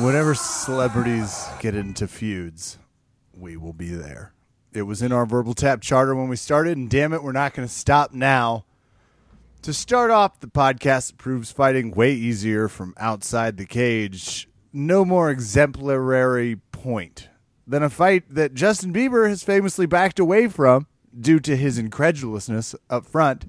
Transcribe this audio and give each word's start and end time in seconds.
Whenever 0.00 0.34
celebrities 0.34 1.46
get 1.58 1.74
into 1.74 2.08
feuds, 2.08 2.78
we 3.34 3.58
will 3.58 3.74
be 3.74 3.90
there. 3.90 4.32
It 4.72 4.82
was 4.82 5.02
in 5.02 5.12
our 5.12 5.26
verbal 5.26 5.52
tap 5.52 5.82
charter 5.82 6.14
when 6.14 6.28
we 6.28 6.36
started, 6.36 6.78
and 6.78 6.88
damn 6.88 7.12
it, 7.12 7.22
we're 7.22 7.32
not 7.32 7.52
going 7.52 7.68
to 7.68 7.74
stop 7.74 8.14
now. 8.14 8.64
To 9.60 9.74
start 9.74 10.10
off 10.10 10.40
the 10.40 10.46
podcast 10.46 11.18
proves 11.18 11.52
fighting 11.52 11.90
way 11.90 12.14
easier 12.14 12.66
from 12.66 12.94
outside 12.96 13.58
the 13.58 13.66
cage, 13.66 14.48
no 14.72 15.04
more 15.04 15.30
exemplary 15.30 16.56
point 16.72 17.28
than 17.66 17.82
a 17.82 17.90
fight 17.90 18.24
that 18.34 18.54
Justin 18.54 18.94
Bieber 18.94 19.28
has 19.28 19.42
famously 19.42 19.84
backed 19.84 20.18
away 20.18 20.48
from 20.48 20.86
due 21.20 21.40
to 21.40 21.54
his 21.58 21.76
incredulousness 21.76 22.74
up 22.88 23.04
front. 23.04 23.44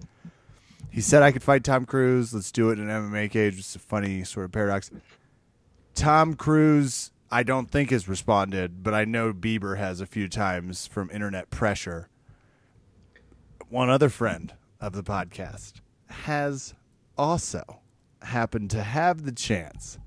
He 0.90 1.00
said 1.00 1.24
I 1.24 1.32
could 1.32 1.44
fight 1.44 1.64
Tom 1.64 1.86
Cruise. 1.86 2.34
Let's 2.34 2.52
do 2.52 2.72
it 2.72 2.78
in 2.78 2.90
an 2.90 3.10
MMA 3.10 3.32
cage. 3.32 3.58
It's 3.58 3.78
a 3.78 3.80
funny 3.80 4.26
sort 4.26 4.44
of 4.44 4.52
paradox. 4.52 4.92
Tom 5.96 6.36
Cruise, 6.36 7.12
I 7.32 7.44
don't 7.44 7.70
think 7.70 7.92
has 7.92 8.08
responded, 8.08 8.84
but 8.84 8.94
I 8.94 9.06
know 9.06 9.34
Bieber 9.34 9.78
has 9.78 10.02
a 10.02 10.06
few 10.06 10.28
times 10.28 10.88
from 10.88 11.10
internet 11.12 11.50
pressure. 11.50 12.08
One 13.70 13.90
other 13.90 14.10
friend 14.10 14.54
of 14.80 14.94
the 14.94 15.04
podcast 15.04 15.82
has 16.10 16.74
also 17.18 17.80
happened 18.22 18.70
to 18.72 18.84
have 18.84 19.24
the 19.24 19.32
chance 19.32 19.98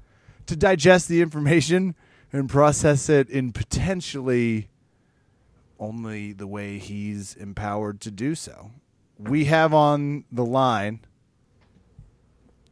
to 0.47 0.57
digest 0.57 1.09
the 1.09 1.23
information 1.23 1.95
and 2.33 2.49
process 2.49 3.09
it 3.09 3.31
in 3.31 3.53
potentially 3.53 4.69
only 5.79 6.33
the 6.33 6.47
way 6.47 6.79
he's 6.79 7.35
empowered 7.35 8.01
to 8.03 8.11
do 8.11 8.35
so. 8.35 8.71
We 9.19 9.47
have 9.47 9.73
on 9.73 10.25
the 10.31 10.45
line 10.45 11.01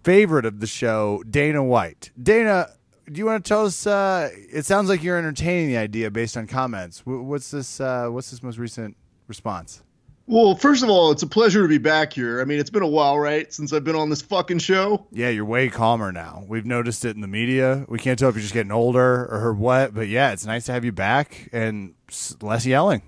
favorite 0.03 0.45
of 0.45 0.61
the 0.61 0.67
show, 0.67 1.23
Dana 1.29 1.63
White. 1.63 2.11
Dana, 2.21 2.71
do 3.11 3.19
you 3.19 3.27
want 3.27 3.45
to 3.45 3.49
tell 3.49 3.67
us? 3.67 3.87
Uh, 3.87 4.31
it 4.53 4.65
sounds 4.65 4.89
like 4.89 5.03
you're 5.03 5.19
entertaining 5.19 5.69
the 5.69 5.77
idea 5.77 6.11
based 6.11 6.37
on 6.37 6.47
comments. 6.47 7.01
Wh- 7.01 7.25
What's 7.25 7.51
this? 7.51 7.81
Uh, 7.81 8.09
what's 8.09 8.31
this 8.31 8.43
most 8.43 8.59
recent 8.59 8.97
response? 9.29 9.83
Well, 10.27 10.55
first 10.55 10.85
of 10.85 10.89
all, 10.89 11.11
it's 11.11 11.25
a 11.25 11.27
pleasure 11.27 11.63
to 11.63 11.69
be 11.69 11.79
back 11.79 12.13
here. 12.13 12.41
I 12.41 12.45
mean, 12.45 12.61
it's 12.61 12.71
been 12.71 12.83
a 12.85 12.89
while, 12.89 13.19
right, 13.19 13.53
since 13.53 13.73
I've 13.73 13.83
been 13.83 13.97
on 13.97 14.09
this 14.09 14.23
fucking 14.23 14.61
show. 14.61 15.07
Yeah, 15.11 15.31
you're 15.31 15.45
way 15.45 15.69
calmer 15.69 16.13
now. 16.13 16.45
We've 16.47 16.65
noticed 16.65 17.05
it 17.05 17.17
in 17.17 17.21
the 17.23 17.27
media. 17.27 17.85
We 17.89 17.99
can't 17.99 18.17
tell 18.19 18.29
if 18.29 18.37
you're 18.37 18.43
just 18.43 18.55
getting 18.55 18.71
older 18.71 19.27
or 19.27 19.53
what, 19.53 19.93
but 19.95 20.07
yeah, 20.09 20.33
it's 20.33 20.47
nice 20.47 20.67
to 20.67 20.73
have 20.73 20.85
you 20.85 20.93
back 20.93 21.49
and 21.53 21.95
less 22.41 22.65
yelling. 22.65 23.03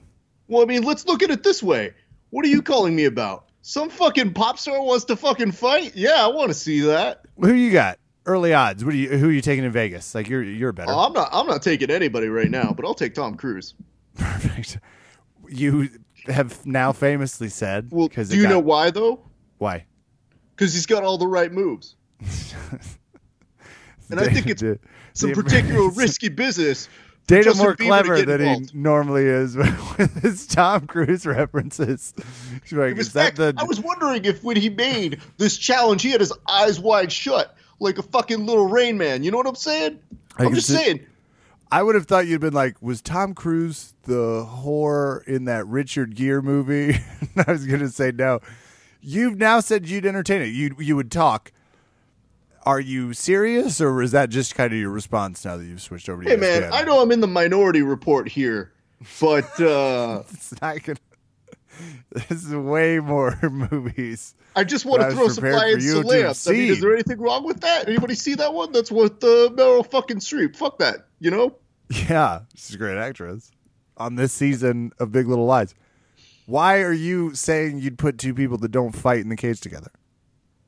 Well, 0.48 0.62
I 0.62 0.65
mean, 0.67 0.83
let's 0.83 1.06
look 1.06 1.22
at 1.22 1.31
it 1.31 1.45
this 1.45 1.62
way. 1.62 1.95
What 2.31 2.45
are 2.45 2.48
you 2.48 2.62
calling 2.62 2.97
me 2.97 3.05
about? 3.05 3.47
Some 3.62 3.91
fucking 3.91 4.34
pop 4.34 4.59
star 4.59 4.83
wants 4.83 5.05
to 5.06 5.17
fucking 5.17 5.53
fight? 5.53 5.92
Yeah, 5.95 6.17
I 6.22 6.27
want 6.27 6.48
to 6.50 6.55
see 6.55 6.81
that. 6.81 7.25
Who 7.39 7.55
you 7.55 7.70
got? 7.72 7.98
Early 8.27 8.55
odds. 8.55 8.84
What 8.84 8.92
do 8.92 8.97
you? 8.97 9.11
Who 9.19 9.28
are 9.28 9.33
you 9.33 9.42
taking 9.42 9.64
in 9.64 9.70
Vegas? 9.72 10.14
Like 10.14 10.28
you're 10.28 10.42
you're 10.42 10.72
better. 10.72 10.91
Oh, 10.91 10.98
I'm 11.00 11.12
not. 11.12 11.28
I'm 11.33 11.47
not 11.47 11.62
taking 11.62 11.91
anybody 11.91 12.28
right 12.28 12.50
now, 12.50 12.72
but 12.75 12.86
I'll 12.86 12.94
take 12.94 13.14
Tom 13.14 13.34
Cruise. 13.36 13.75
Perfect. 14.16 14.78
You 15.48 15.91
have 16.27 16.64
now 16.64 16.92
famously 16.92 17.48
said. 17.50 17.89
Well, 17.91 18.08
do 18.08 18.22
you 18.36 18.42
got- 18.44 18.48
know 18.48 18.61
why 18.61 18.91
though? 18.91 19.20
why? 19.58 19.84
Because 20.56 20.72
he's 20.72 20.86
got 20.86 21.03
all 21.03 21.19
the 21.19 21.27
right 21.27 21.53
moves, 21.53 21.97
and 24.11 24.20
I 24.20 24.28
think 24.28 24.47
it's 24.47 24.62
some 25.14 25.33
particular 25.33 25.88
risky 25.94 26.28
business. 26.28 26.88
Justin 27.27 27.56
more 27.56 27.75
clever 27.75 28.20
than 28.20 28.41
involved. 28.42 28.70
he 28.72 28.78
normally 28.78 29.25
is 29.25 29.56
with 29.56 30.22
his 30.22 30.47
Tom 30.47 30.86
Cruise 30.86 31.25
references. 31.25 32.12
Like, 32.70 32.93
In 32.93 32.99
is 32.99 33.15
that 33.15 33.37
fact, 33.37 33.37
the? 33.38 33.54
I 33.56 33.65
was 33.65 33.81
wondering 33.81 34.26
if 34.26 34.44
when 34.44 34.56
he 34.56 34.69
made 34.69 35.20
this 35.38 35.56
challenge, 35.56 36.03
he 36.03 36.10
had 36.10 36.20
his 36.20 36.34
eyes 36.47 36.78
wide 36.78 37.10
shut, 37.10 37.56
like 37.84 37.99
a 37.99 38.03
fucking 38.03 38.45
little 38.47 38.67
Rain 38.67 38.99
Man. 38.99 39.22
You 39.22 39.31
know 39.31 39.37
what 39.37 39.47
I'm 39.47 39.55
saying? 39.55 40.00
I 40.37 40.45
I'm 40.47 40.55
just 40.55 40.67
saying. 40.67 41.06
I 41.71 41.83
would 41.83 41.95
have 41.95 42.06
thought 42.06 42.27
you'd 42.27 42.41
been 42.41 42.53
like, 42.53 42.81
was 42.81 43.03
Tom 43.03 43.34
Cruise 43.34 43.95
the 44.05 44.47
whore 44.49 45.25
in 45.27 45.45
that 45.47 45.67
Richard 45.67 46.15
Gere 46.15 46.41
movie? 46.41 46.94
I 47.47 47.50
was 47.50 47.67
going 47.67 47.81
to 47.81 47.89
say 47.89 48.12
no. 48.12 48.41
You've 49.00 49.37
now 49.37 49.61
said 49.61 49.87
you'd 49.89 50.06
entertain 50.06 50.41
it. 50.41 50.47
You 50.47 50.75
you 50.78 50.97
would 50.97 51.11
talk. 51.11 51.53
Are 52.65 52.81
you 52.81 53.12
serious, 53.12 53.78
or 53.81 54.00
is 54.00 54.12
that 54.12 54.31
just 54.31 54.55
kind 54.55 54.73
of 54.73 54.78
your 54.78 54.89
response 54.89 55.44
now 55.44 55.59
that 55.59 55.65
you've 55.65 55.83
switched 55.83 56.09
over 56.09 56.23
to 56.23 56.31
Hey 56.31 56.37
man, 56.37 56.73
I 56.73 56.83
know 56.83 57.03
I'm 57.03 57.12
in 57.12 57.21
the 57.21 57.27
minority 57.27 57.83
report 57.83 58.27
here, 58.27 58.73
but 59.21 59.44
uh, 59.61 60.23
It's 60.33 60.59
not 60.62 60.83
gonna. 60.83 60.99
This 62.29 62.45
is 62.45 62.55
way 62.55 63.01
more 63.01 63.37
movies. 63.43 64.35
I 64.55 64.65
just 64.65 64.85
want 64.85 65.03
to 65.03 65.11
throw 65.11 65.29
some 65.29 65.43
prepared 65.43 65.83
for 65.83 65.89
Lion 66.03 66.03
to 66.03 66.09
celebs. 66.09 66.49
I 66.49 66.53
mean, 66.53 66.71
is 66.71 66.81
there 66.81 66.95
anything 66.95 67.19
wrong 67.19 67.45
with 67.45 67.61
that? 67.61 67.89
Anybody 67.89 68.15
see 68.15 68.37
that 68.37 68.55
one? 68.55 68.71
That's 68.73 68.93
with 68.93 69.25
uh, 69.25 69.51
Meryl 69.51 69.89
fucking 69.91 70.19
Streep. 70.19 70.55
Fuck 70.57 70.79
that. 70.79 71.07
You 71.21 71.31
know? 71.31 71.57
Yeah, 72.09 72.41
she's 72.55 72.75
a 72.75 72.79
great 72.79 72.97
actress 72.97 73.51
on 73.99 74.15
this 74.15 74.33
season 74.33 74.93
of 74.99 75.12
Big 75.12 75.29
Little 75.29 75.45
Lies. 75.45 75.75
Why 76.47 76.81
are 76.81 76.93
you 76.93 77.35
saying 77.35 77.79
you'd 77.79 77.99
put 77.99 78.19
two 78.19 78.33
people 78.33 78.56
that 78.59 78.71
don't 78.71 78.93
fight 78.93 79.19
in 79.21 79.29
the 79.29 79.37
cage 79.37 79.61
together? 79.61 79.91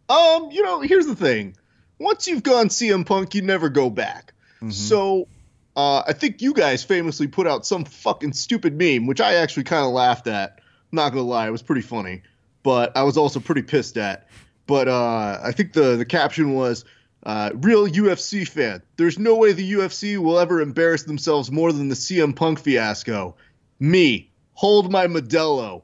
Um, 0.09 0.51
you 0.51 0.63
know, 0.63 0.81
here's 0.81 1.07
the 1.07 1.17
thing. 1.17 1.57
Once 1.99 2.29
you've 2.29 2.43
gone 2.43 2.69
CM 2.69 3.05
Punk, 3.07 3.35
you 3.35 3.43
never 3.43 3.69
go 3.69 3.89
back. 3.91 4.35
So, 4.71 5.29
uh, 5.77 6.03
I 6.07 6.13
think 6.13 6.43
you 6.43 6.53
guys 6.53 6.83
famously 6.83 7.27
put 7.29 7.47
out 7.47 7.67
some 7.67 7.85
fucking 7.85 8.33
stupid 8.33 8.77
meme, 8.77 9.07
which 9.07 9.21
I 9.21 9.35
actually 9.35 9.65
kind 9.65 9.85
of 9.85 9.93
laughed 9.93 10.27
at. 10.27 10.61
Not 10.97 11.11
gonna 11.11 11.23
lie, 11.23 11.47
it 11.47 11.51
was 11.51 11.63
pretty 11.63 11.83
funny, 11.83 12.23
but 12.63 12.97
I 12.97 13.03
was 13.03 13.19
also 13.19 13.39
pretty 13.39 13.61
pissed 13.61 13.99
at. 13.99 14.29
But 14.67 14.89
uh, 14.89 15.39
I 15.43 15.53
think 15.53 15.75
the 15.75 15.97
the 15.97 16.07
caption 16.07 16.55
was, 16.55 16.87
uh, 17.25 17.51
"Real 17.55 17.87
UFC 17.87 18.49
fan. 18.49 18.83
There's 18.97 19.19
no 19.19 19.37
way 19.37 19.53
the 19.53 19.73
UFC 19.75 20.17
will 20.17 20.39
ever 20.39 20.63
embarrass 20.63 21.03
themselves 21.03 21.53
more 21.53 21.71
than 21.71 21.89
the 21.89 21.95
CM 21.95 22.35
Punk 22.35 22.59
fiasco. 22.59 23.37
Me, 23.79 24.33
hold 24.55 24.91
my 24.91 25.07
Modelo." 25.07 25.83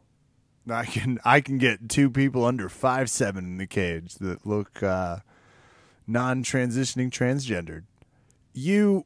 I 0.71 0.87
can 0.87 1.19
I 1.27 1.43
can 1.43 1.59
get 1.59 1.91
two 1.91 2.09
people 2.09 2.47
under 2.47 2.71
five 2.71 3.11
seven 3.11 3.45
in 3.45 3.59
the 3.59 3.67
cage 3.67 4.15
that 4.15 4.47
look 4.47 4.83
uh, 4.83 5.19
non-transitioning 6.07 7.11
transgendered. 7.11 7.83
You, 8.55 9.05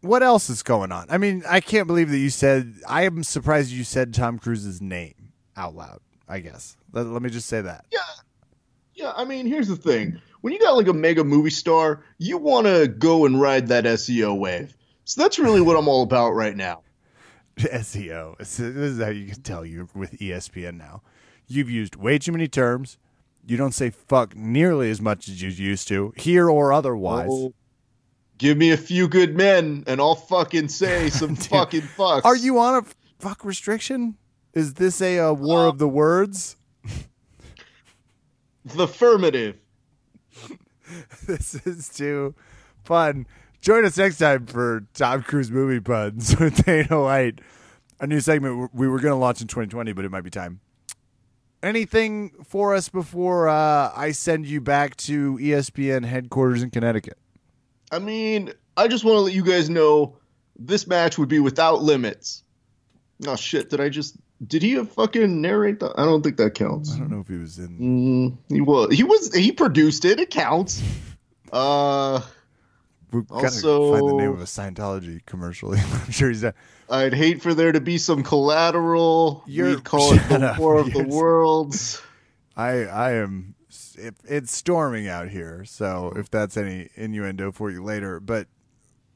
what 0.00 0.22
else 0.22 0.48
is 0.50 0.62
going 0.62 0.92
on? 0.92 1.06
I 1.10 1.18
mean, 1.18 1.42
I 1.48 1.60
can't 1.60 1.86
believe 1.86 2.10
that 2.10 2.18
you 2.18 2.30
said. 2.30 2.74
I 2.88 3.02
am 3.02 3.22
surprised 3.24 3.70
you 3.70 3.84
said 3.84 4.14
Tom 4.14 4.38
Cruise's 4.38 4.80
name 4.80 5.32
out 5.56 5.74
loud. 5.74 6.00
I 6.28 6.40
guess 6.40 6.76
let, 6.92 7.06
let 7.06 7.22
me 7.22 7.30
just 7.30 7.48
say 7.48 7.60
that. 7.60 7.84
Yeah. 7.90 7.98
Yeah, 8.94 9.12
I 9.16 9.24
mean, 9.24 9.46
here's 9.46 9.68
the 9.68 9.76
thing. 9.76 10.20
When 10.40 10.52
you 10.52 10.58
got 10.58 10.76
like 10.76 10.88
a 10.88 10.92
mega 10.92 11.22
movie 11.22 11.50
star, 11.50 12.04
you 12.18 12.36
want 12.36 12.66
to 12.66 12.88
go 12.88 13.26
and 13.26 13.40
ride 13.40 13.68
that 13.68 13.84
SEO 13.84 14.36
wave. 14.38 14.76
So 15.04 15.22
that's 15.22 15.38
really 15.38 15.60
what 15.60 15.76
I'm 15.76 15.88
all 15.88 16.02
about 16.02 16.30
right 16.30 16.56
now. 16.56 16.82
SEO. 17.58 18.36
This 18.38 18.58
is 18.58 19.00
how 19.00 19.10
you 19.10 19.26
can 19.26 19.42
tell 19.42 19.64
you 19.64 19.88
with 19.94 20.18
ESPN 20.18 20.76
now. 20.76 21.02
You've 21.46 21.70
used 21.70 21.96
way 21.96 22.18
too 22.18 22.32
many 22.32 22.48
terms. 22.48 22.98
You 23.46 23.56
don't 23.56 23.72
say 23.72 23.90
fuck 23.90 24.36
nearly 24.36 24.90
as 24.90 25.00
much 25.00 25.28
as 25.28 25.40
you 25.40 25.48
used 25.48 25.88
to, 25.88 26.12
here 26.16 26.50
or 26.50 26.72
otherwise. 26.72 27.28
Oh, 27.30 27.54
give 28.38 28.56
me 28.56 28.70
a 28.70 28.76
few 28.76 29.08
good 29.08 29.36
men 29.36 29.84
and 29.86 30.00
I'll 30.00 30.14
fucking 30.14 30.68
say 30.68 31.10
some 31.10 31.36
fucking 31.36 31.82
fucks. 31.82 32.24
Are 32.24 32.36
you 32.36 32.58
on 32.58 32.82
a 32.82 32.86
fuck 33.18 33.44
restriction? 33.44 34.16
Is 34.54 34.74
this 34.74 35.00
a, 35.02 35.18
uh 35.18 35.32
war 35.32 35.66
Uh, 35.66 35.68
of 35.68 35.78
the 35.78 35.88
words? 35.88 36.56
the 38.64 38.84
affirmative? 38.84 39.56
This 41.26 41.54
is 41.66 41.90
too 41.90 42.34
fun. 42.82 43.26
Join 43.60 43.84
us 43.84 43.98
next 43.98 44.16
time 44.16 44.46
for 44.46 44.86
Tom 44.94 45.22
Cruise 45.22 45.50
movie 45.50 45.80
puns 45.80 46.34
with 46.40 46.64
Dana 46.64 47.02
White. 47.02 47.40
A 48.00 48.06
new 48.06 48.20
segment 48.20 48.70
we 48.72 48.88
were 48.88 48.98
going 48.98 49.12
to 49.12 49.16
launch 49.18 49.42
in 49.42 49.48
2020, 49.48 49.92
but 49.92 50.06
it 50.06 50.10
might 50.10 50.22
be 50.22 50.30
time. 50.30 50.60
Anything 51.62 52.30
for 52.42 52.74
us 52.74 52.88
before 52.88 53.48
uh, 53.48 53.92
I 53.94 54.12
send 54.12 54.46
you 54.46 54.62
back 54.62 54.96
to 54.96 55.36
ESPN 55.38 56.06
headquarters 56.06 56.62
in 56.62 56.70
Connecticut? 56.70 57.18
I 57.90 57.98
mean, 57.98 58.52
I 58.76 58.88
just 58.88 59.04
want 59.04 59.16
to 59.16 59.20
let 59.20 59.32
you 59.34 59.44
guys 59.44 59.70
know 59.70 60.16
this 60.58 60.86
match 60.86 61.18
would 61.18 61.28
be 61.28 61.38
without 61.40 61.82
limits. 61.82 62.42
Oh 63.26 63.36
shit! 63.36 63.70
Did 63.70 63.80
I 63.80 63.88
just? 63.88 64.16
Did 64.46 64.62
he 64.62 64.82
fucking 64.84 65.40
narrate 65.40 65.80
that? 65.80 65.94
I 65.98 66.04
don't 66.04 66.22
think 66.22 66.36
that 66.36 66.54
counts. 66.54 66.94
I 66.94 66.98
don't 66.98 67.10
know 67.10 67.20
if 67.20 67.28
he 67.28 67.36
was 67.38 67.58
in. 67.58 67.78
Mm, 67.78 68.38
he 68.54 68.60
was. 68.60 68.94
He 68.94 69.02
was. 69.02 69.34
He 69.34 69.50
produced 69.52 70.04
it. 70.04 70.20
It 70.20 70.30
counts. 70.30 70.80
Uh, 71.52 72.20
We've 73.10 73.26
got 73.26 73.38
to 73.38 73.44
Also- 73.46 73.92
find 73.94 74.08
the 74.08 74.14
name 74.14 74.30
of 74.32 74.40
a 74.40 74.44
Scientology 74.44 75.24
commercial. 75.26 75.74
I'm 75.74 76.10
sure 76.10 76.28
he's. 76.28 76.42
Not. 76.42 76.54
I'd 76.90 77.14
hate 77.14 77.42
for 77.42 77.52
there 77.54 77.72
to 77.72 77.80
be 77.80 77.98
some 77.98 78.22
collateral. 78.22 79.42
You're- 79.46 79.74
We'd 79.76 79.84
call 79.84 80.12
it 80.12 80.18
the 80.28 80.50
up, 80.52 80.58
War 80.58 80.76
of 80.78 80.92
the. 80.92 81.04
Worlds. 81.04 82.00
I 82.56 82.84
I 82.84 83.12
am. 83.14 83.54
It, 83.98 84.14
it's 84.24 84.52
storming 84.52 85.08
out 85.08 85.28
here, 85.28 85.64
so 85.64 86.12
if 86.16 86.30
that's 86.30 86.56
any 86.56 86.88
innuendo 86.94 87.52
for 87.52 87.70
you 87.70 87.82
later, 87.82 88.20
but 88.20 88.46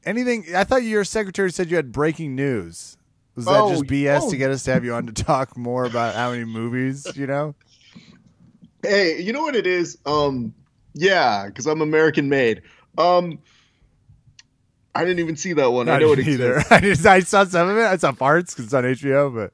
anything. 0.05 0.45
I 0.55 0.63
thought 0.63 0.83
your 0.83 1.03
secretary 1.03 1.51
said 1.51 1.69
you 1.69 1.75
had 1.75 1.91
breaking 1.91 2.35
news. 2.35 2.97
Was 3.35 3.45
that 3.45 3.59
Oh, 3.59 3.69
just 3.71 3.85
BS 3.85 4.21
oh. 4.23 4.29
to 4.29 4.37
get 4.37 4.51
us 4.51 4.63
to 4.63 4.73
have 4.73 4.85
you 4.85 4.93
on 4.93 5.07
to 5.07 5.13
talk 5.13 5.57
more 5.57 5.85
about 5.85 6.15
how 6.15 6.31
many 6.31 6.45
movies 6.45 7.07
you 7.15 7.25
know? 7.25 7.55
Hey, 8.83 9.21
you 9.21 9.33
know 9.33 9.41
what 9.41 9.55
it 9.55 9.65
is? 9.65 9.97
Um, 10.05 10.53
yeah, 10.93 11.47
because 11.47 11.65
I'm 11.65 11.81
American 11.81 12.29
made. 12.29 12.61
Um, 12.97 13.39
I 14.93 15.03
didn't 15.05 15.19
even 15.19 15.35
see 15.35 15.53
that 15.53 15.71
one. 15.71 15.89
I, 15.89 15.95
I 15.95 15.99
know 15.99 16.13
it 16.13 16.19
either. 16.19 16.63
I, 16.69 16.79
just, 16.79 17.05
I 17.05 17.21
saw 17.21 17.45
some 17.45 17.69
of 17.69 17.77
it. 17.77 17.83
I 17.83 17.97
saw 17.97 18.11
parts 18.11 18.53
because 18.53 18.65
it's 18.65 18.73
on 18.73 18.83
HBO, 18.83 19.33
but 19.33 19.53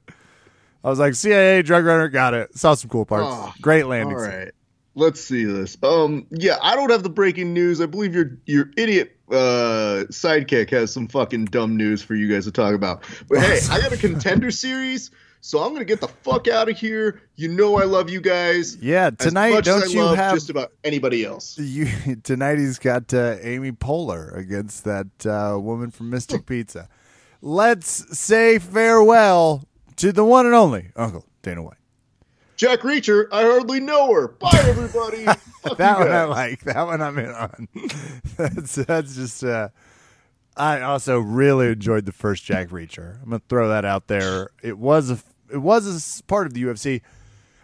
I 0.83 0.89
was 0.89 0.99
like, 0.99 1.15
CIA 1.15 1.61
Drug 1.61 1.85
Runner, 1.85 2.09
got 2.09 2.33
it. 2.33 2.57
Saw 2.57 2.73
some 2.73 2.89
cool 2.89 3.05
parts. 3.05 3.27
Oh, 3.29 3.53
Great 3.61 3.85
landing. 3.85 4.17
All 4.17 4.23
right. 4.23 4.51
Let's 4.95 5.21
see 5.21 5.45
this. 5.45 5.77
Um, 5.83 6.27
yeah, 6.31 6.57
I 6.61 6.75
don't 6.75 6.89
have 6.91 7.03
the 7.03 7.09
breaking 7.09 7.53
news. 7.53 7.81
I 7.81 7.85
believe 7.85 8.13
your 8.13 8.37
your 8.45 8.71
idiot 8.77 9.15
uh 9.29 10.05
sidekick 10.09 10.71
has 10.71 10.91
some 10.91 11.07
fucking 11.07 11.45
dumb 11.45 11.77
news 11.77 12.01
for 12.01 12.15
you 12.15 12.31
guys 12.31 12.45
to 12.45 12.51
talk 12.51 12.73
about. 12.73 13.03
But 13.27 13.39
hey, 13.39 13.59
I 13.69 13.79
got 13.79 13.91
a 13.91 13.97
contender 14.07 14.51
series. 14.51 15.11
So 15.41 15.59
I'm 15.59 15.71
gonna 15.71 15.85
get 15.85 16.01
the 16.01 16.07
fuck 16.07 16.47
out 16.47 16.69
of 16.69 16.77
here. 16.77 17.21
You 17.35 17.47
know 17.47 17.77
I 17.77 17.85
love 17.85 18.09
you 18.09 18.19
guys. 18.19 18.75
Yeah, 18.77 19.09
tonight 19.11 19.63
don't 19.63 19.89
you 19.89 20.01
have 20.01 20.33
just 20.33 20.49
about 20.49 20.73
anybody 20.83 21.23
else? 21.23 21.57
You 21.57 21.87
tonight 22.23 22.57
he's 22.57 22.77
got 22.77 23.13
uh, 23.13 23.37
Amy 23.41 23.71
Poehler 23.71 24.35
against 24.35 24.83
that 24.83 25.25
uh, 25.25 25.57
woman 25.57 25.91
from 25.91 26.09
Mystic 26.09 26.45
Pizza. 26.45 26.89
Let's 27.41 28.17
say 28.17 28.59
farewell 28.59 29.63
to 29.95 30.11
the 30.11 30.25
one 30.25 30.45
and 30.45 30.55
only 30.55 30.91
Uncle 30.97 31.25
Dana 31.41 31.63
White. 31.63 31.78
Jack 32.59 32.81
Reacher, 32.81 33.29
I 33.31 33.43
hardly 33.43 33.79
know 33.79 34.13
her. 34.13 34.27
Bye, 34.27 34.49
everybody. 34.65 35.23
that 35.77 35.97
one 35.97 36.11
I 36.11 36.25
like. 36.25 36.59
That 36.65 36.85
one 36.85 37.01
I'm 37.01 37.17
in 37.17 37.29
on. 37.29 37.69
that's 38.37 38.75
that's 38.75 39.15
just. 39.15 39.45
Uh, 39.45 39.69
I 40.57 40.81
also 40.81 41.19
really 41.19 41.67
enjoyed 41.67 42.05
the 42.05 42.11
first 42.11 42.43
Jack 42.43 42.67
Reacher. 42.67 43.23
I'm 43.23 43.29
gonna 43.29 43.41
throw 43.47 43.69
that 43.69 43.85
out 43.85 44.07
there. 44.07 44.49
It 44.61 44.77
was 44.77 45.09
a 45.09 45.19
it 45.49 45.59
was 45.59 46.19
a 46.19 46.23
part 46.25 46.47
of 46.47 46.53
the 46.53 46.63
UFC. 46.63 46.99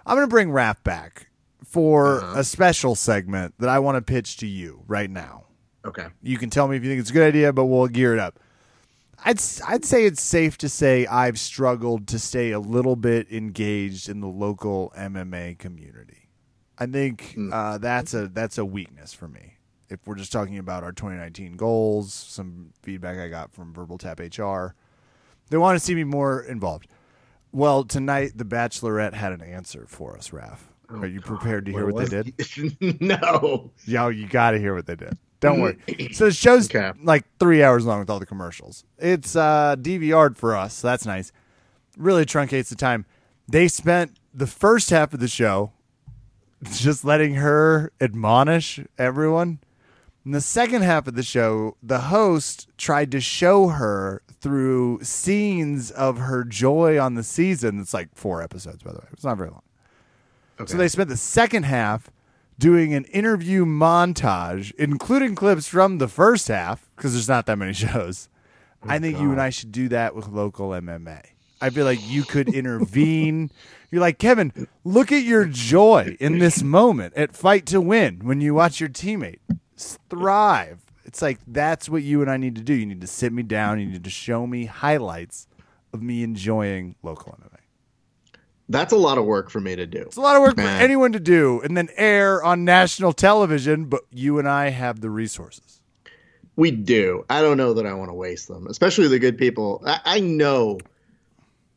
I'm 0.05 0.15
gonna 0.15 0.27
bring 0.27 0.47
Raph 0.47 0.81
back 0.83 1.27
for 1.65 2.21
uh-huh. 2.21 2.39
a 2.39 2.43
special 2.45 2.95
segment 2.95 3.53
that 3.59 3.67
I 3.67 3.79
want 3.79 3.97
to 3.97 4.01
pitch 4.01 4.37
to 4.37 4.47
you 4.47 4.83
right 4.87 5.09
now. 5.09 5.43
Okay. 5.83 6.07
You 6.23 6.37
can 6.37 6.49
tell 6.49 6.69
me 6.69 6.77
if 6.77 6.85
you 6.85 6.89
think 6.89 7.01
it's 7.01 7.09
a 7.09 7.13
good 7.13 7.27
idea, 7.27 7.51
but 7.51 7.65
we'll 7.65 7.87
gear 7.87 8.13
it 8.13 8.19
up. 8.19 8.39
I'd 9.25 9.41
I'd 9.67 9.83
say 9.83 10.05
it's 10.05 10.21
safe 10.21 10.57
to 10.59 10.69
say 10.69 11.05
I've 11.07 11.39
struggled 11.39 12.07
to 12.07 12.19
stay 12.19 12.51
a 12.51 12.59
little 12.59 12.95
bit 12.95 13.31
engaged 13.31 14.07
in 14.07 14.21
the 14.21 14.27
local 14.27 14.93
MMA 14.97 15.57
community. 15.57 16.29
I 16.77 16.85
think 16.85 17.33
hmm. 17.33 17.51
uh, 17.51 17.79
that's 17.79 18.13
a 18.13 18.27
that's 18.27 18.57
a 18.57 18.65
weakness 18.65 19.13
for 19.13 19.27
me 19.27 19.55
if 19.89 20.05
we're 20.05 20.15
just 20.15 20.31
talking 20.31 20.57
about 20.57 20.83
our 20.83 20.91
2019 20.91 21.55
goals, 21.55 22.13
some 22.13 22.71
feedback 22.81 23.17
I 23.17 23.29
got 23.29 23.53
from 23.53 23.73
Verbal 23.73 23.97
Tap 23.97 24.19
HR, 24.19 24.75
they 25.49 25.57
want 25.57 25.77
to 25.77 25.83
see 25.83 25.95
me 25.95 26.03
more 26.03 26.41
involved. 26.41 26.87
Well, 27.51 27.83
tonight 27.83 28.31
the 28.35 28.45
Bachelorette 28.45 29.13
had 29.13 29.31
an 29.31 29.41
answer 29.41 29.85
for 29.87 30.17
us, 30.17 30.29
Raph. 30.29 30.59
Oh, 30.89 30.99
Are 30.99 31.07
you 31.07 31.21
prepared 31.21 31.65
to 31.65 31.71
hear 31.71 31.85
what, 31.85 31.93
what 31.95 32.09
they 32.09 32.23
did? 32.23 33.01
no. 33.01 33.71
Yo, 33.85 34.09
you 34.09 34.27
got 34.27 34.51
to 34.51 34.59
hear 34.59 34.75
what 34.75 34.85
they 34.85 34.95
did. 34.95 35.17
Don't 35.45 35.61
worry. 35.61 35.77
So 36.13 36.25
the 36.25 36.33
show's 36.33 36.73
okay. 36.73 36.91
like 37.03 37.25
three 37.39 37.63
hours 37.63 37.85
long 37.85 37.99
with 37.99 38.09
all 38.09 38.19
the 38.19 38.25
commercials. 38.25 38.83
It's 38.97 39.35
uh, 39.35 39.75
DVR'd 39.79 40.37
for 40.37 40.55
us, 40.55 40.75
so 40.75 40.87
that's 40.87 41.05
nice. 41.05 41.31
Really 41.97 42.25
truncates 42.25 42.69
the 42.69 42.75
time. 42.75 43.05
They 43.47 43.67
spent 43.67 44.17
the 44.33 44.47
first 44.47 44.89
half 44.89 45.13
of 45.13 45.19
the 45.19 45.27
show 45.27 45.71
just 46.73 47.05
letting 47.05 47.35
her 47.35 47.91
admonish 48.01 48.79
everyone 48.97 49.59
in 50.25 50.31
the 50.31 50.41
second 50.41 50.81
half 50.81 51.07
of 51.07 51.13
the 51.13 51.23
show, 51.23 51.77
the 51.83 51.99
host 51.99 52.67
tried 52.77 53.11
to 53.11 53.21
show 53.21 53.67
her 53.67 54.23
through 54.41 54.99
scenes 55.03 55.91
of 55.91 56.17
her 56.17 56.43
joy 56.43 56.99
on 56.99 57.13
the 57.13 57.21
season. 57.21 57.79
It's 57.79 57.93
like 57.93 58.09
four 58.15 58.41
episodes, 58.41 58.81
by 58.81 58.91
the 58.91 58.97
way. 58.97 59.07
It's 59.11 59.23
not 59.23 59.37
very 59.37 59.51
long. 59.51 59.61
Okay. 60.59 60.71
So 60.71 60.77
they 60.77 60.87
spent 60.87 61.09
the 61.09 61.17
second 61.17 61.63
half 61.63 62.09
doing 62.57 62.93
an 62.93 63.05
interview 63.05 63.65
montage, 63.65 64.73
including 64.77 65.35
clips 65.35 65.67
from 65.67 65.97
the 65.97 66.07
first 66.07 66.47
half, 66.47 66.89
because 66.95 67.13
there's 67.13 67.29
not 67.29 67.45
that 67.45 67.57
many 67.57 67.73
shows. 67.85 68.29
Oh, 68.83 68.89
I 68.89 68.99
think 68.99 69.15
God. 69.15 69.23
you 69.23 69.31
and 69.31 69.41
I 69.41 69.49
should 69.49 69.71
do 69.71 69.89
that 69.89 70.15
with 70.15 70.27
local 70.27 70.69
MMA. 70.69 71.21
I 71.61 71.69
feel 71.69 71.85
like 71.85 71.99
you 72.03 72.23
could 72.23 72.53
intervene. 72.53 73.49
You're 73.91 74.01
like, 74.01 74.19
Kevin, 74.19 74.67
look 74.83 75.11
at 75.11 75.23
your 75.23 75.45
joy 75.45 76.17
in 76.19 76.39
this 76.39 76.61
moment 76.61 77.13
at 77.15 77.35
Fight 77.35 77.65
to 77.67 77.79
Win 77.79 78.19
when 78.23 78.41
you 78.41 78.53
watch 78.53 78.79
your 78.79 78.89
teammate 78.89 79.39
thrive. 79.77 80.81
It's 81.05 81.21
like 81.21 81.39
that's 81.47 81.87
what 81.87 82.03
you 82.03 82.21
and 82.21 82.29
I 82.29 82.37
need 82.37 82.55
to 82.55 82.61
do. 82.61 82.73
You 82.73 82.85
need 82.85 83.01
to 83.01 83.07
sit 83.07 83.31
me 83.31 83.43
down. 83.43 83.79
You 83.79 83.85
need 83.85 84.03
to 84.03 84.09
show 84.09 84.45
me 84.45 84.65
highlights 84.65 85.47
of 85.93 86.01
me 86.01 86.23
enjoying 86.23 86.95
local 87.03 87.37
MMA. 87.41 87.54
That's 88.67 88.93
a 88.93 88.97
lot 88.97 89.17
of 89.17 89.25
work 89.25 89.49
for 89.49 89.59
me 89.59 89.75
to 89.75 89.85
do. 89.85 90.01
It's 90.01 90.17
a 90.17 90.21
lot 90.21 90.35
of 90.35 90.41
work 90.41 90.57
Man. 90.57 90.65
for 90.65 90.83
anyone 90.83 91.11
to 91.11 91.19
do 91.19 91.61
and 91.61 91.77
then 91.77 91.89
air 91.95 92.43
on 92.43 92.65
national 92.65 93.13
television, 93.13 93.85
but 93.85 94.01
you 94.11 94.39
and 94.39 94.47
I 94.47 94.69
have 94.69 95.01
the 95.01 95.09
resources. 95.09 95.81
We 96.55 96.71
do. 96.71 97.25
I 97.29 97.41
don't 97.41 97.57
know 97.57 97.73
that 97.73 97.85
I 97.85 97.93
want 97.93 98.09
to 98.09 98.15
waste 98.15 98.47
them, 98.47 98.67
especially 98.67 99.07
the 99.07 99.19
good 99.19 99.37
people. 99.37 99.83
I, 99.85 99.99
I 100.05 100.19
know 100.19 100.79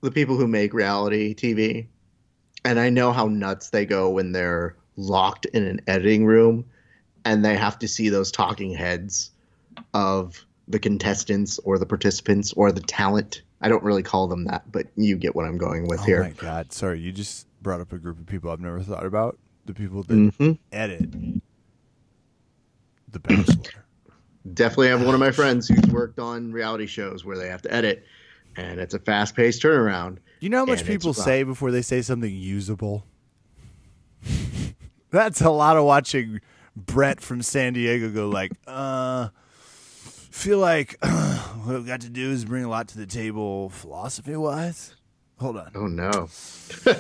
the 0.01 0.11
people 0.11 0.37
who 0.37 0.47
make 0.47 0.73
reality 0.73 1.35
TV, 1.35 1.89
and 2.65 2.79
I 2.79 2.89
know 2.91 3.13
how 3.13 3.27
nuts 3.27 3.71
they 3.71 3.85
go 3.85 4.11
when 4.11 4.33
they're 4.33 4.77
locked 4.97 5.47
in 5.47 5.65
an 5.65 5.81
editing 5.87 6.27
room 6.27 6.65
and 7.25 7.45
they 7.45 7.57
have 7.57 7.79
to 7.81 7.89
see 7.89 8.09
those 8.09 8.31
talking 8.31 8.73
heads 8.73 9.31
of 9.95 10.45
the 10.67 10.79
contestants 10.79 11.59
or 11.61 11.79
the 11.79 11.87
participants 11.87 12.53
or 12.53 12.73
the 12.73 12.81
talent. 12.81 13.43
I 13.61 13.69
don't 13.69 13.83
really 13.83 14.03
call 14.03 14.29
them 14.29 14.45
that, 14.45 14.71
but 14.71 14.87
you 14.97 15.17
get 15.17 15.35
what 15.35 15.45
I'm 15.45 15.59
going 15.59 15.89
with 15.89 16.01
oh 16.01 16.05
here. 16.05 16.21
Oh 16.23 16.25
my 16.25 16.31
god, 16.31 16.73
sorry, 16.73 17.01
you 17.01 17.13
just 17.13 17.47
brought 17.63 17.81
up 17.81 17.93
a 17.93 17.99
group 17.99 18.19
of 18.19 18.27
people 18.27 18.51
I've 18.51 18.61
never 18.61 18.81
thought 18.81 19.05
about. 19.05 19.39
The 19.67 19.75
people 19.75 20.03
that 20.05 20.15
mm-hmm. 20.15 20.53
edit 20.73 21.11
The 23.09 23.19
Bachelor. 23.19 23.85
Definitely 24.55 24.89
have 24.89 25.05
one 25.05 25.15
of 25.15 25.21
my 25.21 25.31
friends 25.33 25.69
who's 25.69 25.87
worked 25.93 26.19
on 26.19 26.53
reality 26.53 26.87
shows 26.87 27.25
where 27.25 27.37
they 27.37 27.49
have 27.49 27.63
to 27.63 27.75
edit, 27.75 28.07
and 28.57 28.81
it's 28.81 28.95
a 28.95 28.99
fast 28.99 29.35
paced 29.35 29.63
turnaround. 29.63 30.19
You 30.41 30.49
know 30.51 30.59
how 30.59 30.65
much 30.65 30.85
people 30.85 31.13
say 31.13 31.43
before 31.43 31.71
they 31.71 31.83
say 31.83 32.01
something 32.01 32.33
usable? 32.33 33.05
That's 35.11 35.41
a 35.41 35.51
lot 35.51 35.77
of 35.77 35.85
watching 35.85 36.41
Brett 36.77 37.21
from 37.21 37.43
San 37.43 37.73
Diego 37.73 38.11
go 38.11 38.29
like, 38.29 38.53
uh, 38.67 39.29
feel 40.39 40.59
like 40.59 40.97
uh, 41.03 41.37
what 41.65 41.75
I've 41.75 41.87
got 41.87 42.01
to 42.03 42.09
do 42.09 42.31
is 42.31 42.45
bring 42.45 42.65
a 42.65 42.69
lot 42.69 42.89
to 42.89 42.99
the 42.99 43.07
table 43.07 43.71
philosophy 43.71 44.37
wise. 44.37 44.95
Hold 45.41 45.57
on. 45.57 45.73
Oh 45.75 45.87
no. 45.87 46.29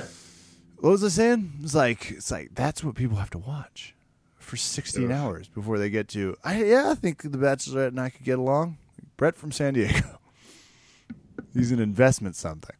what 0.80 0.90
was 0.90 1.04
I 1.04 1.08
saying? 1.08 1.52
It's 1.62 1.74
like 1.74 2.10
it's 2.10 2.30
like 2.30 2.50
that's 2.54 2.82
what 2.82 2.96
people 2.96 3.16
have 3.16 3.30
to 3.30 3.38
watch 3.38 3.94
for 4.38 4.56
16 4.56 5.04
Ugh. 5.04 5.10
hours 5.10 5.48
before 5.48 5.78
they 5.78 5.88
get 5.88 6.08
to. 6.08 6.36
I 6.44 6.64
yeah, 6.64 6.90
I 6.90 6.94
think 6.94 7.22
the 7.22 7.38
Bachelorette 7.38 7.88
and 7.88 8.00
I 8.00 8.10
could 8.10 8.24
get 8.24 8.38
along. 8.38 8.76
Brett 9.16 9.36
from 9.36 9.52
San 9.52 9.74
Diego. 9.74 10.18
He's 11.54 11.72
an 11.72 11.80
investment 11.80 12.36
something. 12.36 12.76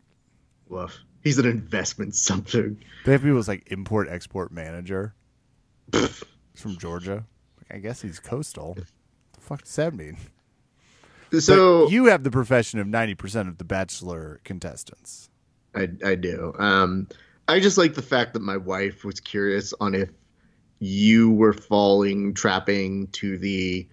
Woof. 0.68 0.98
He's 1.22 1.38
an 1.38 1.46
investment 1.46 2.14
something. 2.14 2.78
They 3.04 3.12
have 3.12 3.22
people 3.22 3.42
like 3.46 3.70
import 3.72 4.08
export 4.08 4.52
manager. 4.52 5.14
from 6.54 6.76
Georgia. 6.78 7.24
I 7.70 7.78
guess 7.78 8.02
he's 8.02 8.18
coastal. 8.18 8.74
the 8.74 9.40
fuck 9.40 9.62
does 9.62 9.76
that 9.76 9.94
mean? 9.94 10.16
So 11.38 11.84
but 11.84 11.92
you 11.92 12.06
have 12.06 12.24
the 12.24 12.30
profession 12.30 12.80
of 12.80 12.86
ninety 12.86 13.14
percent 13.14 13.48
of 13.48 13.58
the 13.58 13.64
Bachelor 13.64 14.40
contestants. 14.44 15.28
I 15.74 15.88
I 16.04 16.14
do. 16.14 16.54
Um, 16.58 17.08
I 17.46 17.60
just 17.60 17.78
like 17.78 17.94
the 17.94 18.02
fact 18.02 18.34
that 18.34 18.42
my 18.42 18.56
wife 18.56 19.04
was 19.04 19.20
curious 19.20 19.74
on 19.80 19.94
if 19.94 20.10
you 20.80 21.30
were 21.30 21.52
falling 21.52 22.34
trapping 22.34 23.08
to 23.08 23.38
the 23.38 23.86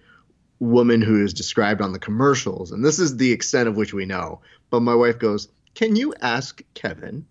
woman 0.58 1.02
who 1.02 1.22
is 1.22 1.34
described 1.34 1.82
on 1.82 1.92
the 1.92 1.98
commercials, 1.98 2.72
and 2.72 2.84
this 2.84 2.98
is 2.98 3.16
the 3.16 3.32
extent 3.32 3.68
of 3.68 3.76
which 3.76 3.92
we 3.92 4.06
know. 4.06 4.40
But 4.70 4.80
my 4.80 4.94
wife 4.94 5.18
goes, 5.18 5.48
"Can 5.74 5.96
you 5.96 6.14
ask 6.20 6.62
Kevin?" 6.74 7.26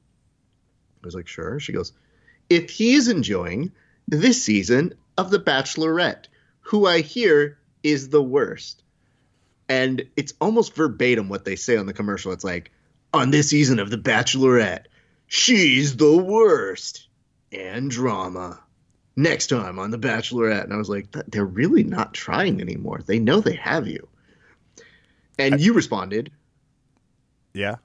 I 1.03 1.05
was 1.05 1.15
like, 1.15 1.27
"Sure." 1.27 1.59
She 1.59 1.73
goes, 1.73 1.93
"If 2.49 2.69
he 2.69 2.93
is 2.93 3.07
enjoying 3.07 3.71
this 4.07 4.43
season 4.43 4.93
of 5.17 5.31
The 5.31 5.39
Bachelorette, 5.39 6.27
who 6.61 6.85
I 6.85 7.01
hear 7.01 7.57
is 7.83 8.09
the 8.09 8.21
worst. 8.21 8.83
And 9.67 10.05
it's 10.15 10.33
almost 10.39 10.75
verbatim 10.75 11.29
what 11.29 11.45
they 11.45 11.55
say 11.55 11.77
on 11.77 11.85
the 11.85 11.93
commercial. 11.93 12.31
It's 12.31 12.43
like, 12.43 12.71
on 13.13 13.31
this 13.31 13.49
season 13.49 13.79
of 13.79 13.89
The 13.89 13.97
Bachelorette, 13.97 14.85
she's 15.27 15.97
the 15.97 16.15
worst. 16.15 17.07
And 17.51 17.89
drama. 17.89 18.59
Next 19.15 19.47
time 19.47 19.79
on 19.79 19.91
The 19.91 19.97
Bachelorette. 19.97 20.65
And 20.65 20.73
I 20.73 20.77
was 20.77 20.89
like, 20.89 21.11
they're 21.27 21.45
really 21.45 21.83
not 21.83 22.13
trying 22.13 22.59
anymore. 22.59 23.01
They 23.05 23.19
know 23.19 23.39
they 23.39 23.55
have 23.55 23.87
you. 23.87 24.07
And 25.39 25.55
I, 25.55 25.57
you 25.57 25.73
responded. 25.73 26.31
Yeah. 27.53 27.75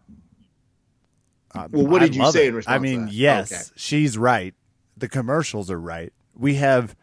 Uh, 1.54 1.68
well, 1.70 1.86
what 1.86 2.00
did 2.00 2.18
I 2.18 2.24
you 2.24 2.32
say 2.32 2.46
it. 2.46 2.48
in 2.48 2.54
response? 2.56 2.74
I 2.74 2.78
mean, 2.78 3.08
yes, 3.10 3.52
okay. 3.52 3.62
she's 3.76 4.18
right. 4.18 4.54
The 4.96 5.08
commercials 5.08 5.70
are 5.70 5.80
right. 5.80 6.12
We 6.36 6.54
have 6.56 6.96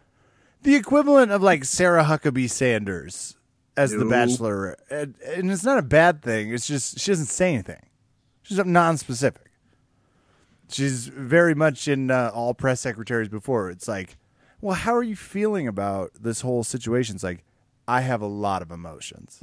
the 0.63 0.75
equivalent 0.75 1.31
of 1.31 1.41
like 1.41 1.63
Sarah 1.63 2.03
Huckabee 2.03 2.49
Sanders 2.49 3.36
as 3.77 3.91
the 3.91 4.05
Bachelor, 4.05 4.75
and, 4.89 5.15
and, 5.25 5.51
it's 5.51 5.63
not 5.63 5.77
a 5.77 5.83
bad 5.83 6.21
thing. 6.21 6.53
It's 6.53 6.67
just 6.67 6.99
she 6.99 7.11
doesn't 7.11 7.27
say 7.27 7.53
anything. 7.53 7.85
She's 8.41 8.57
non-specific. 8.57 9.51
She's 10.69 11.07
very 11.07 11.53
much 11.53 11.87
in 11.87 12.11
uh, 12.11 12.31
all 12.33 12.53
press 12.53 12.81
secretaries 12.81 13.29
before. 13.29 13.69
It's 13.69 13.87
like, 13.87 14.17
well, 14.59 14.75
how 14.75 14.95
are 14.95 15.03
you 15.03 15.15
feeling 15.15 15.67
about 15.67 16.11
this 16.19 16.41
whole 16.41 16.63
situation? 16.63 17.15
It's 17.15 17.23
like, 17.23 17.45
I 17.87 18.01
have 18.01 18.21
a 18.21 18.27
lot 18.27 18.61
of 18.61 18.71
emotions. 18.71 19.41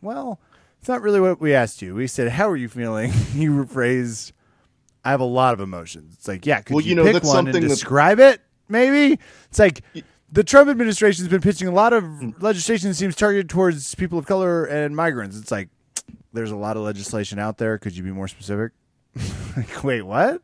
well, 0.00 0.40
it's 0.80 0.88
not 0.88 1.02
really 1.02 1.20
what 1.20 1.40
we 1.40 1.54
asked 1.54 1.80
you. 1.82 1.94
We 1.94 2.08
said, 2.08 2.28
how 2.30 2.48
are 2.48 2.56
you 2.56 2.68
feeling? 2.68 3.12
you 3.34 3.52
rephrased, 3.52 4.32
I 5.04 5.10
have 5.10 5.20
a 5.20 5.24
lot 5.24 5.54
of 5.54 5.60
emotions. 5.60 6.14
It's 6.14 6.26
like, 6.26 6.44
yeah, 6.46 6.60
could 6.60 6.74
Well, 6.74 6.82
you, 6.82 6.90
you 6.90 6.94
know, 6.96 7.04
pick 7.04 7.14
one 7.14 7.22
and 7.22 7.28
something 7.28 7.62
that- 7.62 7.68
describe 7.68 8.18
it? 8.18 8.40
Maybe 8.68 9.18
it's 9.48 9.58
like 9.58 9.82
the 10.32 10.42
Trump 10.42 10.70
administration 10.70 11.24
has 11.24 11.30
been 11.30 11.42
pitching 11.42 11.68
a 11.68 11.72
lot 11.72 11.92
of 11.92 12.42
legislation 12.42 12.88
that 12.88 12.94
seems 12.94 13.14
targeted 13.14 13.50
towards 13.50 13.94
people 13.94 14.18
of 14.18 14.26
color 14.26 14.64
and 14.64 14.96
migrants. 14.96 15.38
It's 15.38 15.50
like 15.50 15.68
there's 16.32 16.50
a 16.50 16.56
lot 16.56 16.76
of 16.76 16.82
legislation 16.82 17.38
out 17.38 17.58
there. 17.58 17.78
Could 17.78 17.96
you 17.96 18.02
be 18.02 18.10
more 18.10 18.28
specific? 18.28 18.72
like, 19.56 19.84
wait, 19.84 20.02
what? 20.02 20.40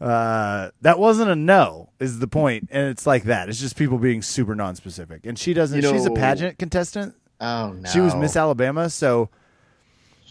Uh, 0.00 0.70
that 0.80 0.98
wasn't 0.98 1.30
a 1.30 1.36
no. 1.36 1.90
Is 2.00 2.18
the 2.18 2.26
point, 2.26 2.68
and 2.72 2.88
it's 2.88 3.06
like 3.06 3.24
that. 3.24 3.48
It's 3.48 3.60
just 3.60 3.76
people 3.76 3.98
being 3.98 4.22
super 4.22 4.54
non-specific. 4.54 5.24
And 5.24 5.38
she 5.38 5.54
doesn't. 5.54 5.80
You 5.80 5.88
she's 5.88 6.06
a 6.06 6.10
pageant 6.10 6.58
contestant. 6.58 7.14
Oh 7.40 7.72
no. 7.72 7.88
She 7.88 8.00
was 8.00 8.14
Miss 8.16 8.36
Alabama, 8.36 8.90
so 8.90 9.30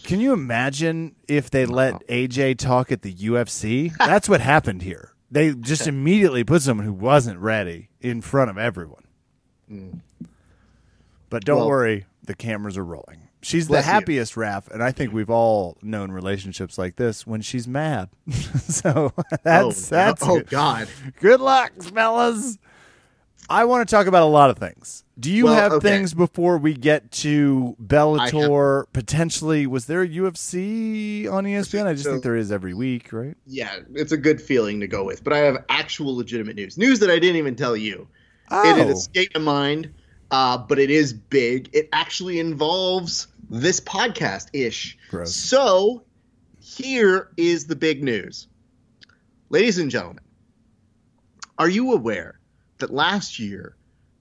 can 0.04 0.20
you 0.20 0.32
imagine 0.32 1.14
if 1.28 1.50
they 1.50 1.66
let 1.66 2.06
AJ 2.08 2.58
talk 2.58 2.92
at 2.92 3.02
the 3.02 3.14
UFC? 3.14 3.96
That's 3.96 4.28
what 4.28 4.40
happened 4.40 4.82
here. 4.82 5.14
They 5.30 5.54
just 5.54 5.86
immediately 5.86 6.42
put 6.44 6.62
someone 6.62 6.86
who 6.86 6.92
wasn't 6.92 7.38
ready 7.38 7.88
in 8.00 8.20
front 8.20 8.50
of 8.50 8.58
everyone. 8.58 9.04
Mm. 9.70 10.00
But 11.28 11.44
don't 11.44 11.58
Well- 11.58 11.68
worry, 11.68 12.06
the 12.24 12.34
cameras 12.34 12.76
are 12.76 12.84
rolling. 12.84 13.28
She's 13.42 13.68
the 13.68 13.76
you. 13.78 13.82
happiest, 13.82 14.34
Raph, 14.34 14.68
and 14.70 14.82
I 14.82 14.92
think 14.92 15.14
we've 15.14 15.30
all 15.30 15.78
known 15.80 16.10
relationships 16.12 16.76
like 16.76 16.96
this 16.96 17.26
when 17.26 17.40
she's 17.40 17.66
mad. 17.66 18.10
so 18.68 19.14
oh, 19.16 19.22
that's 19.42 19.88
that's 19.88 20.22
oh 20.22 20.36
good. 20.40 20.50
god. 20.50 20.88
Good 21.20 21.40
luck, 21.40 21.72
fellas. 21.82 22.58
I 23.50 23.64
want 23.64 23.86
to 23.86 23.92
talk 23.94 24.06
about 24.06 24.22
a 24.22 24.26
lot 24.30 24.48
of 24.48 24.58
things. 24.58 25.02
Do 25.18 25.30
you 25.30 25.46
Well, 25.46 25.54
have 25.54 25.72
okay. 25.72 25.90
things 25.90 26.14
before 26.14 26.56
we 26.56 26.72
get 26.72 27.10
to 27.12 27.76
Bellator? 27.84 28.84
Potentially, 28.92 29.66
was 29.66 29.86
there 29.86 30.02
a 30.02 30.08
UFC 30.08 31.26
on 31.26 31.44
ESPN? 31.44 31.84
I 31.86 31.92
just 31.92 32.04
So- 32.04 32.12
think 32.12 32.22
there 32.22 32.36
is 32.36 32.52
every 32.52 32.74
week, 32.74 33.12
right? 33.12 33.36
Yeah, 33.46 33.74
it's 33.92 34.12
a 34.12 34.16
good 34.16 34.40
feeling 34.40 34.78
to 34.80 34.86
go 34.86 35.04
with. 35.04 35.24
But 35.24 35.32
I 35.32 35.38
have 35.38 35.64
actual 35.68 36.16
legitimate 36.16 36.54
news. 36.56 36.78
News 36.78 37.00
that 37.00 37.10
I 37.10 37.18
didn't 37.18 37.36
even 37.36 37.56
tell 37.56 37.76
you. 37.76 38.02
It 38.52 38.52
Oh. 38.52 38.74
had 38.76 38.88
escaped 38.88 39.34
my 39.36 39.42
mind, 39.42 39.90
uh, 40.30 40.56
but 40.58 40.78
it 40.78 40.90
is 40.90 41.12
big. 41.12 41.68
It 41.72 41.88
actually 41.92 42.38
involves 42.38 43.26
this 43.50 43.80
podcast 43.80 44.46
ish. 44.52 44.96
So 45.24 46.04
here 46.60 47.28
is 47.36 47.66
the 47.66 47.76
big 47.76 48.02
news. 48.02 48.46
Ladies 49.50 49.78
and 49.78 49.90
gentlemen, 49.90 50.22
are 51.58 51.68
you 51.68 51.92
aware 51.92 52.38
that 52.80 52.92
last 52.92 53.38
year 53.38 53.76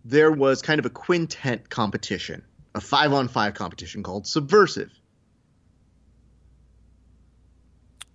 there 0.06 0.32
was 0.32 0.62
kind 0.62 0.80
of 0.80 0.86
a 0.86 0.90
quintet 0.90 1.70
competition, 1.70 2.44
a 2.76 2.82
five 2.82 3.14
on 3.14 3.28
five 3.28 3.54
competition 3.54 4.04
called 4.04 4.26
Subversiv? 4.26 4.90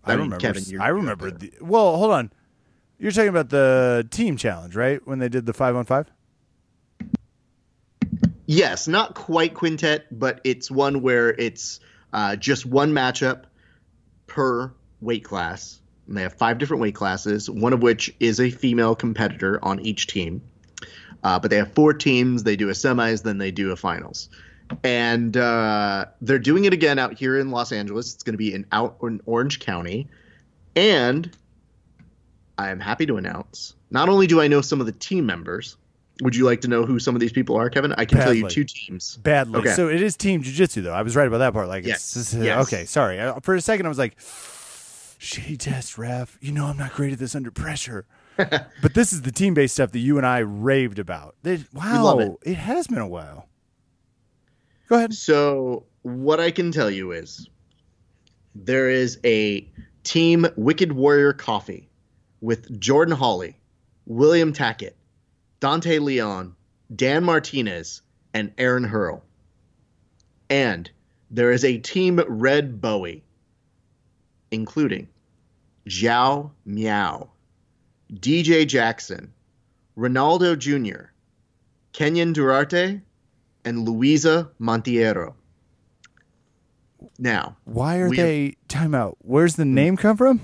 I, 0.05 0.13
I 0.13 0.17
mean, 0.17 0.25
remember. 0.25 0.41
Kevin, 0.41 0.81
I 0.81 0.89
remember. 0.89 1.31
The, 1.31 1.53
well, 1.61 1.97
hold 1.97 2.13
on. 2.13 2.33
You're 2.99 3.11
talking 3.11 3.29
about 3.29 3.51
the 3.51 4.07
team 4.11 4.37
challenge, 4.37 4.77
right? 4.77 5.05
When 5.07 5.19
they 5.19 5.29
did 5.29 5.47
the 5.47 5.53
five 5.53 5.77
on 5.77 5.85
five. 5.85 6.11
Yes, 8.47 8.87
not 8.87 9.15
quite 9.15 9.55
quintet, 9.55 10.07
but 10.11 10.41
it's 10.45 10.71
one 10.71 11.01
where 11.01 11.31
it's 11.31 11.81
uh, 12.13 12.37
just 12.37 12.67
one 12.67 12.93
matchup 12.93 13.45
per 14.27 14.73
weight 15.01 15.25
class. 15.25 15.81
And 16.07 16.17
they 16.17 16.23
have 16.23 16.35
five 16.35 16.59
different 16.59 16.81
weight 16.83 16.95
classes, 16.95 17.49
one 17.49 17.73
of 17.73 17.83
which 17.83 18.15
is 18.21 18.39
a 18.41 18.51
female 18.51 18.95
competitor 18.95 19.59
on 19.65 19.81
each 19.81 20.07
team. 20.07 20.43
Uh, 21.23 21.39
but 21.39 21.51
they 21.51 21.57
have 21.57 21.73
four 21.73 21.95
teams. 21.95 22.43
They 22.43 22.57
do 22.57 22.69
a 22.69 22.73
semis, 22.73 23.23
then 23.23 23.39
they 23.39 23.51
do 23.51 23.71
a 23.73 23.77
finals. 23.77 24.29
And 24.83 25.37
uh, 25.37 26.07
they're 26.21 26.39
doing 26.39 26.65
it 26.67 26.73
again 26.73 26.99
out 26.99 27.15
here 27.15 27.39
in 27.39 27.51
Los 27.51 27.73
Angeles. 27.73 28.13
It's 28.15 28.23
going 28.23 28.35
to 28.35 28.39
be 28.39 28.53
in 28.53 28.67
out 28.73 28.97
in 29.03 29.21
Orange 29.25 29.61
County. 29.61 30.09
And 30.77 31.35
I 32.59 32.71
am 32.71 32.81
happy 32.81 33.07
to 33.07 33.17
announce 33.17 33.75
not 33.91 34.09
only 34.09 34.27
do 34.27 34.41
I 34.41 34.49
know 34.49 34.61
some 34.61 34.81
of 34.81 34.87
the 34.87 34.93
team 34.93 35.25
members, 35.25 35.77
would 36.21 36.37
you 36.37 36.45
like 36.45 36.61
to 36.63 36.69
know 36.69 36.85
who 36.85 36.99
some 36.99 37.15
of 37.15 37.21
these 37.21 37.33
people 37.33 37.57
are, 37.57 37.71
Kevin? 37.71 37.93
I 37.97 38.05
can 38.05 38.19
tell 38.19 38.35
you 38.35 38.49
two 38.49 38.65
teams. 38.65 39.17
Badly. 39.19 39.61
Okay. 39.61 39.73
So 39.75 39.89
it 39.89 40.03
is 40.03 40.17
team 40.17 40.43
jujitsu, 40.43 40.83
though. 40.83 40.93
I 40.93 41.03
was 41.03 41.17
right 41.17 41.27
about 41.27 41.39
that 41.39 41.53
part. 41.53 41.69
Like, 41.69 41.85
Yes. 41.85 42.17
it's, 42.17 42.35
it's- 42.35 42.45
Yes. 42.47 42.67
okay. 42.67 42.85
Sorry. 42.85 43.21
For 43.43 43.55
a 43.55 43.61
second, 43.61 43.87
I 43.87 43.89
was 43.89 43.99
like, 43.99 44.21
shitty 45.25 45.59
test, 45.59 45.99
ref. 45.99 46.39
You 46.41 46.53
know 46.53 46.67
I'm 46.67 46.77
not 46.77 46.93
great 46.93 47.13
at 47.13 47.19
this 47.19 47.35
under 47.35 47.51
pressure. 47.51 48.07
but 48.37 48.95
this 48.95 49.13
is 49.13 49.23
the 49.23 49.33
team 49.33 49.55
based 49.55 49.75
stuff 49.75 49.93
that 49.93 49.99
you 49.99 50.19
and 50.19 50.27
I 50.27 50.39
raved 50.39 50.99
about. 50.99 51.37
They, 51.43 51.65
wow, 51.73 52.19
it. 52.19 52.51
it 52.51 52.55
has 52.57 52.87
been 52.87 52.99
a 52.99 53.09
while. 53.09 53.49
Go 54.89 54.97
ahead. 54.97 55.15
So 55.15 55.87
what 56.03 56.41
I 56.41 56.51
can 56.51 56.71
tell 56.73 56.91
you 56.91 57.13
is 57.13 57.49
there 58.55 58.91
is 58.91 59.19
a 59.25 59.69
team 60.03 60.47
Wicked 60.57 60.93
Warrior 60.93 61.33
Coffee 61.33 61.89
with 62.41 62.79
Jordan 62.79 63.17
Hawley, 63.17 63.57
William 64.07 64.53
Tackett, 64.53 64.95
Dante 65.61 65.99
Leon, 65.99 66.55
Dan 66.95 67.25
Martinez, 67.25 68.03
and 68.35 68.53
Aaron 68.59 68.85
Hurl. 68.85 69.25
And 70.51 70.91
there 71.31 71.53
is 71.53 71.65
a 71.65 71.79
team 71.79 72.21
Red 72.29 72.81
Bowie, 72.81 73.25
including 74.51 75.09
João 75.89 76.51
Miyao, 76.67 77.29
DJ 78.13 78.67
Jackson, 78.67 79.33
Ronaldo 79.97 80.59
Jr., 80.59 81.11
Kaynan 81.93 82.35
Duarte, 82.35 83.01
and 83.65 83.87
Luiza 83.87 84.51
Monteiro. 84.61 85.35
Now, 87.19 87.57
Why 87.65 87.97
are 87.97 88.11
they 88.11 88.57
timeout? 88.69 89.15
Where's 89.21 89.57
the 89.57 89.65
name 89.65 89.97
come 89.97 90.17
from? 90.17 90.41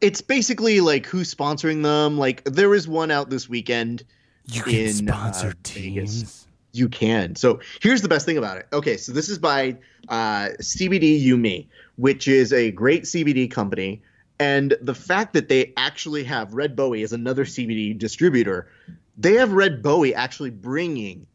it's 0.00 0.20
basically 0.20 0.80
like 0.80 1.06
who's 1.06 1.34
sponsoring 1.34 1.82
them. 1.82 2.18
Like 2.18 2.44
there 2.44 2.74
is 2.74 2.86
one 2.86 3.10
out 3.10 3.30
this 3.30 3.48
weekend. 3.48 4.04
You 4.46 4.62
can 4.62 4.74
in, 4.74 4.92
sponsor 4.92 5.48
uh, 5.48 5.52
teams. 5.62 6.22
Vegas. 6.22 6.47
You 6.72 6.88
can. 6.88 7.34
So 7.36 7.60
here's 7.80 8.02
the 8.02 8.08
best 8.08 8.26
thing 8.26 8.38
about 8.38 8.58
it. 8.58 8.68
Okay, 8.72 8.96
so 8.96 9.12
this 9.12 9.28
is 9.28 9.38
by 9.38 9.78
uh, 10.08 10.50
CBD 10.60 11.24
Yumi, 11.24 11.66
which 11.96 12.28
is 12.28 12.52
a 12.52 12.70
great 12.70 13.04
CBD 13.04 13.50
company. 13.50 14.02
And 14.38 14.76
the 14.80 14.94
fact 14.94 15.32
that 15.32 15.48
they 15.48 15.72
actually 15.76 16.24
have 16.24 16.54
Red 16.54 16.76
Bowie 16.76 17.02
as 17.02 17.12
another 17.12 17.44
CBD 17.44 17.98
distributor, 17.98 18.70
they 19.16 19.34
have 19.34 19.52
Red 19.52 19.82
Bowie 19.82 20.14
actually 20.14 20.50
bringing 20.50 21.26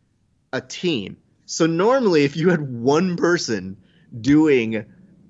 a 0.54 0.62
team. 0.62 1.18
So 1.46 1.66
normally, 1.66 2.24
if 2.24 2.38
you 2.38 2.50
had 2.50 2.62
one 2.62 3.18
person 3.18 3.76
doing 4.22 4.86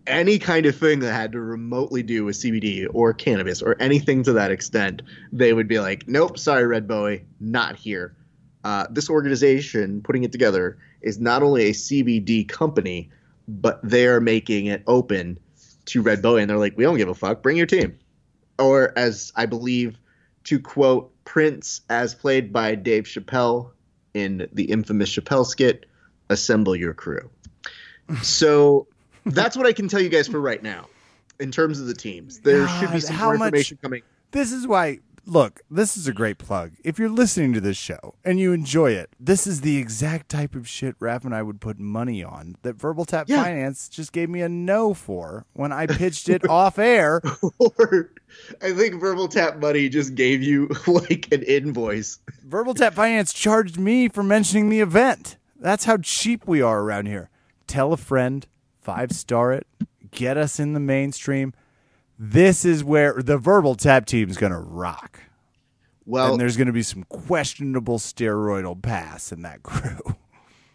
any 0.05 0.37
kind 0.37 0.65
of 0.65 0.75
thing 0.75 0.99
that 0.99 1.13
had 1.13 1.31
to 1.31 1.39
remotely 1.39 2.03
do 2.03 2.25
with 2.25 2.35
CBD 2.35 2.87
or 2.93 3.13
cannabis 3.13 3.61
or 3.61 3.75
anything 3.79 4.23
to 4.23 4.33
that 4.33 4.51
extent, 4.51 5.01
they 5.31 5.53
would 5.53 5.67
be 5.67 5.79
like, 5.79 6.07
nope, 6.07 6.37
sorry, 6.37 6.67
Red 6.67 6.87
Bowie, 6.87 7.25
not 7.39 7.77
here. 7.77 8.15
Uh, 8.63 8.87
this 8.89 9.09
organization 9.09 10.01
putting 10.01 10.23
it 10.23 10.31
together 10.31 10.77
is 11.01 11.19
not 11.19 11.43
only 11.43 11.65
a 11.65 11.71
CBD 11.71 12.47
company, 12.47 13.09
but 13.47 13.79
they're 13.83 14.21
making 14.21 14.67
it 14.67 14.83
open 14.87 15.37
to 15.85 16.01
Red 16.01 16.21
Bowie. 16.21 16.41
And 16.41 16.49
they're 16.49 16.57
like, 16.57 16.77
we 16.77 16.83
don't 16.83 16.97
give 16.97 17.09
a 17.09 17.13
fuck, 17.13 17.41
bring 17.41 17.57
your 17.57 17.65
team. 17.65 17.97
Or, 18.57 18.97
as 18.97 19.33
I 19.35 19.45
believe, 19.45 19.97
to 20.45 20.59
quote 20.59 21.11
Prince, 21.25 21.81
as 21.89 22.15
played 22.15 22.53
by 22.53 22.75
Dave 22.75 23.03
Chappelle 23.03 23.71
in 24.13 24.47
the 24.53 24.65
infamous 24.65 25.09
Chappelle 25.09 25.45
skit, 25.45 25.85
assemble 26.29 26.75
your 26.75 26.93
crew. 26.93 27.29
So 28.21 28.87
that's 29.25 29.57
what 29.57 29.65
I 29.65 29.73
can 29.73 29.87
tell 29.87 30.01
you 30.01 30.09
guys 30.09 30.27
for 30.27 30.39
right 30.39 30.61
now 30.61 30.87
in 31.39 31.51
terms 31.51 31.79
of 31.79 31.87
the 31.87 31.93
teams. 31.93 32.39
There 32.39 32.67
should 32.67 32.91
be 32.91 32.99
some 32.99 33.17
more 33.17 33.37
much- 33.37 33.47
information 33.47 33.77
coming. 33.81 34.03
This 34.31 34.51
is 34.51 34.67
why. 34.67 34.99
Look, 35.25 35.61
this 35.71 35.95
is 35.95 36.05
a 36.05 36.13
great 36.13 36.37
plug. 36.37 36.73
If 36.83 36.99
you're 36.99 37.07
listening 37.09 37.53
to 37.53 37.61
this 37.61 37.77
show 37.77 38.15
and 38.25 38.41
you 38.41 38.51
enjoy 38.51 38.91
it, 38.91 39.09
this 39.17 39.47
is 39.47 39.61
the 39.61 39.77
exact 39.77 40.27
type 40.27 40.53
of 40.53 40.67
shit 40.67 40.99
Raph 40.99 41.23
and 41.23 41.33
I 41.33 41.41
would 41.41 41.61
put 41.61 41.79
money 41.79 42.21
on 42.21 42.57
that 42.63 42.73
Verbal 42.75 43.05
Tap 43.05 43.29
Yeah. 43.29 43.41
Finance 43.41 43.87
just 43.87 44.11
gave 44.11 44.29
me 44.29 44.41
a 44.41 44.49
no 44.49 44.93
for 44.93 45.45
when 45.53 45.71
I 45.71 45.87
pitched 45.87 46.27
it 46.27 46.47
off 46.49 46.77
air. 46.77 47.21
or 47.57 48.11
I 48.61 48.73
think 48.73 48.99
Verbal 48.99 49.29
Tap 49.29 49.59
Money 49.59 49.87
just 49.87 50.13
gave 50.15 50.43
you 50.43 50.67
like 50.87 51.29
an 51.31 51.43
invoice. 51.43 52.19
Verbal 52.45 52.73
Tap 52.73 52.93
Finance 52.93 53.31
charged 53.31 53.79
me 53.79 54.09
for 54.09 54.23
mentioning 54.23 54.67
the 54.69 54.81
event. 54.81 55.37
That's 55.57 55.85
how 55.85 55.97
cheap 55.97 56.45
we 56.45 56.61
are 56.61 56.81
around 56.81 57.05
here. 57.05 57.29
Tell 57.65 57.93
a 57.93 57.97
friend, 57.97 58.45
five 58.81 59.13
star 59.13 59.53
it, 59.53 59.65
get 60.11 60.35
us 60.35 60.59
in 60.59 60.73
the 60.73 60.81
mainstream. 60.81 61.53
This 62.17 62.63
is 62.63 62.83
where 62.83 63.21
the 63.21 63.37
Verbal 63.37 63.75
Tap 63.75 64.05
team 64.05 64.29
is 64.29 64.37
going 64.37 64.51
to 64.51 64.59
rock. 64.59 65.19
Well, 66.05 66.31
and 66.33 66.39
there's 66.41 66.57
going 66.57 66.67
to 66.67 66.73
be 66.73 66.83
some 66.83 67.03
questionable 67.03 67.97
steroidal 67.97 68.81
pass 68.81 69.31
in 69.31 69.41
that 69.43 69.63
crew. 69.63 70.15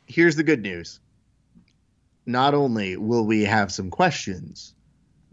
here's 0.06 0.36
the 0.36 0.42
good 0.42 0.62
news. 0.62 1.00
Not 2.26 2.54
only 2.54 2.96
will 2.96 3.24
we 3.24 3.44
have 3.44 3.70
some 3.72 3.90
questions, 3.90 4.74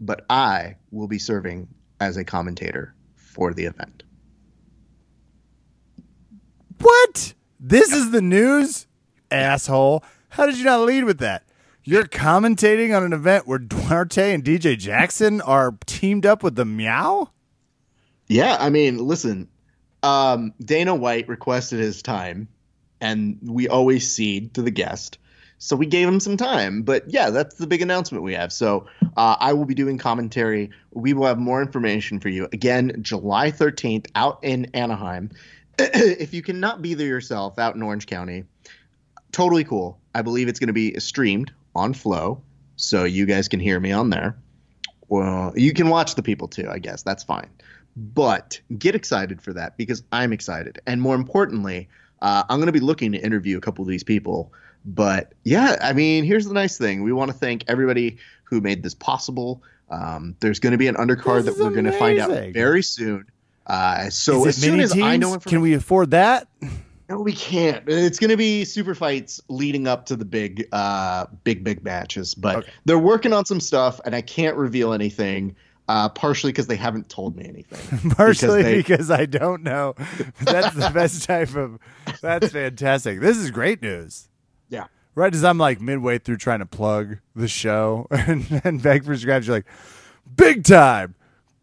but 0.00 0.24
I 0.30 0.76
will 0.90 1.08
be 1.08 1.18
serving 1.18 1.68
as 2.00 2.16
a 2.16 2.24
commentator 2.24 2.94
for 3.14 3.52
the 3.52 3.64
event. 3.64 4.02
What? 6.80 7.34
This 7.58 7.92
is 7.92 8.10
the 8.10 8.22
news? 8.22 8.86
Asshole. 9.30 10.04
How 10.28 10.46
did 10.46 10.58
you 10.58 10.64
not 10.64 10.82
lead 10.82 11.04
with 11.04 11.18
that? 11.18 11.45
You're 11.88 12.02
commentating 12.02 12.96
on 12.96 13.04
an 13.04 13.12
event 13.12 13.46
where 13.46 13.60
Duarte 13.60 14.34
and 14.34 14.42
DJ 14.42 14.76
Jackson 14.76 15.40
are 15.40 15.78
teamed 15.86 16.26
up 16.26 16.42
with 16.42 16.56
the 16.56 16.64
Meow? 16.64 17.30
Yeah, 18.26 18.56
I 18.58 18.70
mean, 18.70 18.98
listen, 18.98 19.48
um, 20.02 20.52
Dana 20.60 20.96
White 20.96 21.28
requested 21.28 21.78
his 21.78 22.02
time, 22.02 22.48
and 23.00 23.38
we 23.40 23.68
always 23.68 24.12
cede 24.12 24.52
to 24.54 24.62
the 24.62 24.72
guest. 24.72 25.18
So 25.58 25.76
we 25.76 25.86
gave 25.86 26.08
him 26.08 26.18
some 26.18 26.36
time. 26.36 26.82
But 26.82 27.08
yeah, 27.08 27.30
that's 27.30 27.54
the 27.54 27.68
big 27.68 27.82
announcement 27.82 28.24
we 28.24 28.34
have. 28.34 28.52
So 28.52 28.86
uh, 29.16 29.36
I 29.38 29.52
will 29.52 29.64
be 29.64 29.74
doing 29.74 29.96
commentary. 29.96 30.70
We 30.92 31.14
will 31.14 31.26
have 31.26 31.38
more 31.38 31.62
information 31.62 32.18
for 32.18 32.30
you. 32.30 32.48
Again, 32.52 32.96
July 33.00 33.52
13th 33.52 34.08
out 34.16 34.40
in 34.42 34.64
Anaheim. 34.74 35.30
if 35.78 36.34
you 36.34 36.42
cannot 36.42 36.82
be 36.82 36.94
there 36.94 37.06
yourself 37.06 37.60
out 37.60 37.76
in 37.76 37.82
Orange 37.84 38.06
County, 38.06 38.42
totally 39.30 39.62
cool. 39.62 40.00
I 40.16 40.22
believe 40.22 40.48
it's 40.48 40.58
going 40.58 40.66
to 40.66 40.72
be 40.72 40.98
streamed 40.98 41.52
on 41.76 41.94
Flo. 41.94 42.42
So 42.76 43.04
you 43.04 43.26
guys 43.26 43.48
can 43.48 43.60
hear 43.60 43.78
me 43.78 43.92
on 43.92 44.10
there. 44.10 44.36
Well, 45.08 45.52
you 45.56 45.72
can 45.72 45.88
watch 45.88 46.14
the 46.14 46.22
people 46.22 46.48
too, 46.48 46.68
I 46.68 46.78
guess. 46.78 47.02
That's 47.02 47.22
fine. 47.22 47.48
But 47.96 48.60
get 48.76 48.94
excited 48.94 49.40
for 49.40 49.52
that 49.54 49.76
because 49.76 50.02
I'm 50.12 50.32
excited. 50.32 50.80
And 50.86 51.00
more 51.00 51.14
importantly, 51.14 51.88
uh, 52.20 52.44
I'm 52.48 52.58
going 52.58 52.66
to 52.66 52.72
be 52.72 52.80
looking 52.80 53.12
to 53.12 53.18
interview 53.18 53.56
a 53.56 53.60
couple 53.60 53.82
of 53.82 53.88
these 53.88 54.04
people. 54.04 54.52
But 54.84 55.32
yeah, 55.44 55.76
I 55.80 55.92
mean, 55.92 56.24
here's 56.24 56.46
the 56.46 56.54
nice 56.54 56.76
thing. 56.76 57.02
We 57.02 57.12
want 57.12 57.30
to 57.30 57.36
thank 57.36 57.64
everybody 57.68 58.18
who 58.44 58.60
made 58.60 58.82
this 58.82 58.94
possible. 58.94 59.62
Um, 59.90 60.36
there's 60.40 60.58
going 60.60 60.72
to 60.72 60.78
be 60.78 60.88
an 60.88 60.96
undercard 60.96 61.44
This 61.44 61.56
that 61.56 61.64
we're 61.64 61.70
going 61.70 61.84
to 61.84 61.92
find 61.92 62.18
out 62.18 62.52
very 62.52 62.82
soon. 62.82 63.26
Uh, 63.66 64.10
so 64.10 64.46
as 64.46 64.56
soon 64.56 64.80
as 64.80 64.96
I 64.96 65.16
know 65.16 65.38
Can 65.38 65.60
we 65.60 65.74
afford 65.74 66.12
that? 66.12 66.46
No, 67.08 67.20
we 67.20 67.32
can't. 67.32 67.84
It's 67.88 68.18
going 68.18 68.30
to 68.30 68.36
be 68.36 68.64
super 68.64 68.94
fights 68.94 69.40
leading 69.48 69.86
up 69.86 70.06
to 70.06 70.16
the 70.16 70.24
big, 70.24 70.66
uh, 70.72 71.26
big, 71.44 71.62
big 71.64 71.84
matches. 71.84 72.34
But 72.34 72.56
Okay. 72.56 72.70
they're 72.84 72.98
working 72.98 73.32
on 73.32 73.44
some 73.44 73.60
stuff, 73.60 74.00
and 74.04 74.14
I 74.14 74.20
can't 74.22 74.56
reveal 74.56 74.92
anything. 74.92 75.54
Uh, 75.88 76.08
partially 76.08 76.50
because 76.50 76.66
they 76.66 76.74
haven't 76.74 77.08
told 77.08 77.36
me 77.36 77.46
anything. 77.48 78.10
Partially 78.16 78.60
they- 78.64 78.74
because, 78.78 79.08
I 79.08 79.24
don't 79.24 79.62
know. 79.62 79.94
That's 80.40 80.74
the 80.74 80.90
best 80.92 81.22
type 81.22 81.54
of. 81.54 81.78
That's 82.20 82.48
fantastic. 82.50 83.20
This 83.20 83.36
is 83.36 83.52
great 83.52 83.80
news. 83.82 84.28
Yeah. 84.68 84.86
Right 85.14 85.32
as 85.32 85.44
I'm 85.44 85.58
like 85.58 85.80
midway 85.80 86.18
through 86.18 86.38
trying 86.38 86.58
to 86.58 86.66
plug 86.66 87.18
the 87.36 87.46
show 87.46 88.08
and, 88.10 88.60
and 88.64 88.82
beg 88.82 89.04
for 89.04 89.16
scraps, 89.16 89.46
you're 89.46 89.58
like, 89.58 89.66
big 90.34 90.64
time 90.64 91.14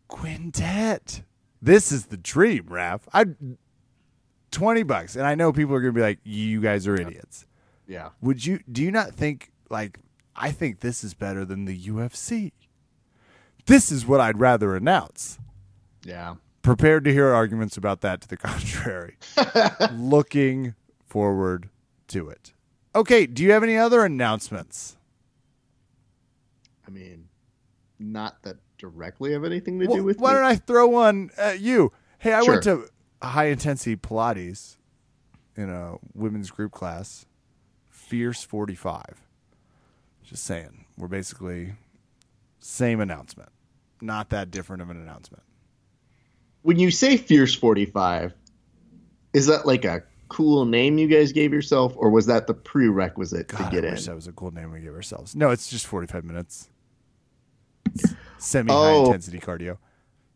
quintet. 0.07 1.21
This 1.61 1.91
is 1.91 2.05
the 2.05 2.17
dream, 2.17 2.63
Raph. 2.69 3.01
I 3.13 3.25
twenty 4.53 4.83
bucks, 4.83 5.15
and 5.17 5.25
I 5.25 5.35
know 5.35 5.51
people 5.51 5.75
are 5.75 5.81
gonna 5.81 5.91
be 5.91 6.01
like, 6.01 6.19
"You 6.23 6.61
guys 6.61 6.87
are 6.87 6.95
idiots." 6.95 7.45
Yeah. 7.87 8.09
Would 8.21 8.45
you? 8.45 8.59
Do 8.71 8.81
you 8.81 8.91
not 8.91 9.13
think 9.13 9.51
like 9.69 9.99
I 10.35 10.51
think 10.51 10.79
this 10.79 11.03
is 11.03 11.13
better 11.13 11.43
than 11.43 11.65
the 11.65 11.77
UFC? 11.77 12.51
This 13.65 13.91
is 13.91 14.05
what 14.05 14.19
I'd 14.21 14.39
rather 14.39 14.75
announce. 14.75 15.39
Yeah. 16.05 16.35
Prepared 16.61 17.03
to 17.05 17.11
hear 17.11 17.27
arguments 17.33 17.75
about 17.75 17.99
that 18.01 18.21
to 18.21 18.27
the 18.27 18.37
contrary. 18.49 19.17
Looking 19.91 20.75
forward 21.05 21.69
to 22.09 22.29
it. 22.29 22.53
Okay, 22.95 23.25
do 23.25 23.43
you 23.43 23.51
have 23.51 23.63
any 23.63 23.77
other 23.77 24.05
announcements? 24.05 24.97
I 26.87 26.91
mean, 26.91 27.27
not 27.99 28.43
that 28.43 28.57
directly 28.77 29.33
have 29.33 29.43
anything 29.43 29.79
to 29.79 29.85
Wh- 29.87 29.95
do 29.95 30.03
with 30.03 30.19
why 30.19 30.31
me. 30.31 30.35
don't 30.37 30.45
I 30.45 30.55
throw 30.57 30.87
one 30.87 31.31
at 31.37 31.59
you? 31.59 31.91
Hey, 32.19 32.33
I 32.33 32.41
went 32.41 32.63
to 32.63 32.87
high 33.29 33.45
intensity 33.47 33.95
Pilates 33.95 34.77
in 35.55 35.69
a 35.69 35.97
women's 36.13 36.51
group 36.51 36.71
class, 36.71 37.25
Fierce 37.89 38.43
45. 38.43 39.03
Just 40.23 40.43
saying, 40.43 40.85
we're 40.97 41.07
basically 41.07 41.73
same 42.59 42.99
announcement. 42.99 43.49
Not 44.01 44.29
that 44.31 44.51
different 44.51 44.81
of 44.81 44.89
an 44.89 44.97
announcement. 44.97 45.43
when 46.63 46.79
you 46.79 46.91
say 46.91 47.17
Fierce 47.17 47.53
45, 47.55 48.33
is 49.33 49.47
that 49.47 49.65
like 49.65 49.83
a 49.85 50.03
cool 50.29 50.65
name 50.65 50.97
you 50.97 51.07
guys 51.07 51.31
gave 51.31 51.51
yourself, 51.53 51.93
or 51.97 52.09
was 52.09 52.25
that 52.27 52.47
the 52.47 52.53
prerequisite 52.53 53.47
God, 53.49 53.57
to 53.57 53.63
I 53.65 53.69
get 53.69 53.83
in? 53.85 53.95
that 53.95 54.15
was 54.15 54.27
a 54.27 54.31
cool 54.31 54.51
name 54.51 54.71
we 54.71 54.79
gave 54.79 54.93
ourselves. 54.93 55.35
No, 55.35 55.49
it's 55.51 55.69
just 55.69 55.85
45 55.87 56.23
minutes. 56.23 56.69
Semi 58.37 58.71
high 58.73 58.91
Oh. 58.91 59.05
intensity 59.05 59.39
cardio. 59.39 59.77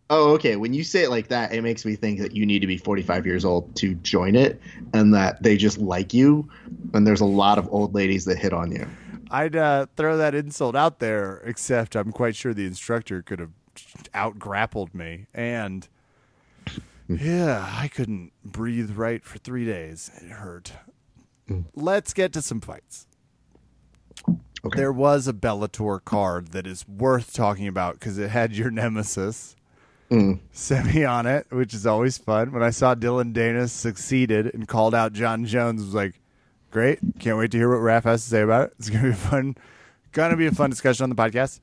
Oh, 0.09 0.31
okay. 0.33 0.55
When 0.55 0.73
you 0.73 0.83
say 0.83 1.03
it 1.03 1.09
like 1.09 1.27
that, 1.27 1.53
it 1.53 1.61
makes 1.61 1.85
me 1.85 1.95
think 1.95 2.19
that 2.19 2.33
you 2.33 2.45
need 2.45 2.59
to 2.59 2.67
be 2.67 2.77
45 2.77 3.25
years 3.25 3.43
old 3.43 3.75
to 3.77 3.93
join 3.95 4.35
it, 4.35 4.61
and 4.93 5.13
that 5.13 5.43
they 5.43 5.57
just 5.57 5.77
like 5.77 6.13
you, 6.13 6.47
and 6.93 7.05
there's 7.05 7.21
a 7.21 7.25
lot 7.25 7.57
of 7.57 7.67
old 7.71 7.93
ladies 7.93 8.25
that 8.25 8.37
hit 8.37 8.53
on 8.53 8.71
you. 8.71 8.87
I'd 9.29 9.55
uh, 9.55 9.87
throw 9.97 10.17
that 10.17 10.33
insult 10.33 10.75
out 10.75 10.99
there, 10.99 11.41
except 11.45 11.95
I'm 11.95 12.11
quite 12.11 12.35
sure 12.35 12.53
the 12.53 12.65
instructor 12.65 13.21
could 13.21 13.39
have 13.39 13.51
out 14.13 14.39
grappled 14.39 14.93
me. 14.95 15.27
And 15.33 15.87
yeah, 17.07 17.69
I 17.77 17.87
couldn't 17.87 18.31
breathe 18.43 18.91
right 18.91 19.23
for 19.23 19.37
three 19.37 19.65
days. 19.65 20.11
It 20.21 20.29
hurt. 20.29 20.73
Let's 21.75 22.13
get 22.13 22.33
to 22.33 22.41
some 22.41 22.61
fights. 22.61 23.07
Okay. 24.65 24.75
There 24.75 24.91
was 24.91 25.27
a 25.27 25.33
Bellator 25.33 26.03
card 26.03 26.49
that 26.49 26.67
is 26.67 26.85
worth 26.87 27.31
talking 27.33 27.67
about 27.67 27.93
because 27.93 28.17
it 28.17 28.29
had 28.31 28.53
your 28.53 28.71
nemesis. 28.71 29.55
Mm. 30.09 30.39
Semi 30.51 31.03
on 31.05 31.25
it, 31.25 31.47
which 31.49 31.73
is 31.73 31.85
always 31.85 32.17
fun. 32.17 32.51
When 32.51 32.63
I 32.63 32.69
saw 32.69 32.95
Dillon 32.95 33.33
Danis 33.33 33.69
succeeded 33.69 34.53
and 34.53 34.67
called 34.67 34.95
out 34.95 35.13
Jon 35.13 35.45
Jones, 35.45 35.83
was 35.83 35.93
like, 35.93 36.21
great. 36.71 36.99
Can't 37.19 37.37
wait 37.37 37.51
to 37.51 37.57
hear 37.57 37.69
what 37.69 37.79
Raph 37.83 38.03
has 38.03 38.23
to 38.23 38.29
say 38.29 38.41
about 38.41 38.67
it. 38.69 38.73
It's 38.79 38.89
gonna 38.89 39.09
be 39.09 39.13
fun. 39.13 39.55
Gonna 40.13 40.37
be 40.37 40.47
a 40.47 40.51
fun 40.51 40.69
discussion 40.69 41.03
on 41.03 41.09
the 41.09 41.15
podcast. 41.15 41.59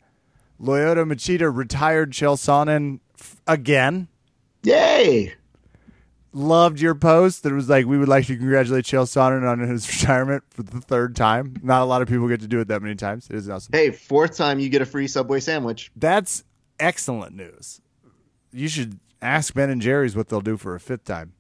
Lyoto 0.61 1.04
Machida 1.11 1.54
retired 1.54 2.12
Chael 2.12 2.37
Sonnen 2.37 3.00
f- 3.18 3.40
again. 3.46 4.09
Yay! 4.62 5.35
Loved 6.33 6.80
your 6.80 6.94
post 6.94 7.44
that 7.44 7.52
was 7.52 7.68
like, 7.68 7.87
we 7.87 7.96
would 7.96 8.09
like 8.09 8.26
to 8.26 8.37
congratulate 8.37 8.85
Chael 8.85 9.04
Sonnen 9.04 9.48
on 9.48 9.61
his 9.61 9.88
retirement 10.00 10.42
for 10.50 10.62
the 10.62 10.80
third 10.80 11.14
time. 11.16 11.57
Not 11.62 11.83
a 11.83 11.85
lot 11.85 12.02
of 12.02 12.09
people 12.09 12.28
get 12.28 12.40
to 12.40 12.48
do 12.48 12.61
it 12.61 12.68
that 12.68 12.83
many 12.83 12.94
times. 12.94 13.28
It 13.30 13.37
is 13.37 13.48
awesome. 13.48 13.72
Hey, 13.72 13.90
fourth 13.90 14.37
time 14.37 14.59
you 14.59 14.68
get 14.68 14.83
a 14.83 14.87
free 14.87 15.07
Subway 15.07 15.40
sandwich. 15.40 15.90
That's 15.96 16.44
excellent 16.80 17.37
news. 17.37 17.80
You 18.54 18.68
should 18.68 19.00
ask 19.20 19.52
Ben 19.52 19.68
and 19.68 19.82
Jerry's 19.82 20.14
what 20.14 20.28
they'll 20.28 20.40
do 20.40 20.56
for 20.56 20.76
a 20.76 20.80
fifth 20.80 21.04
time. 21.04 21.32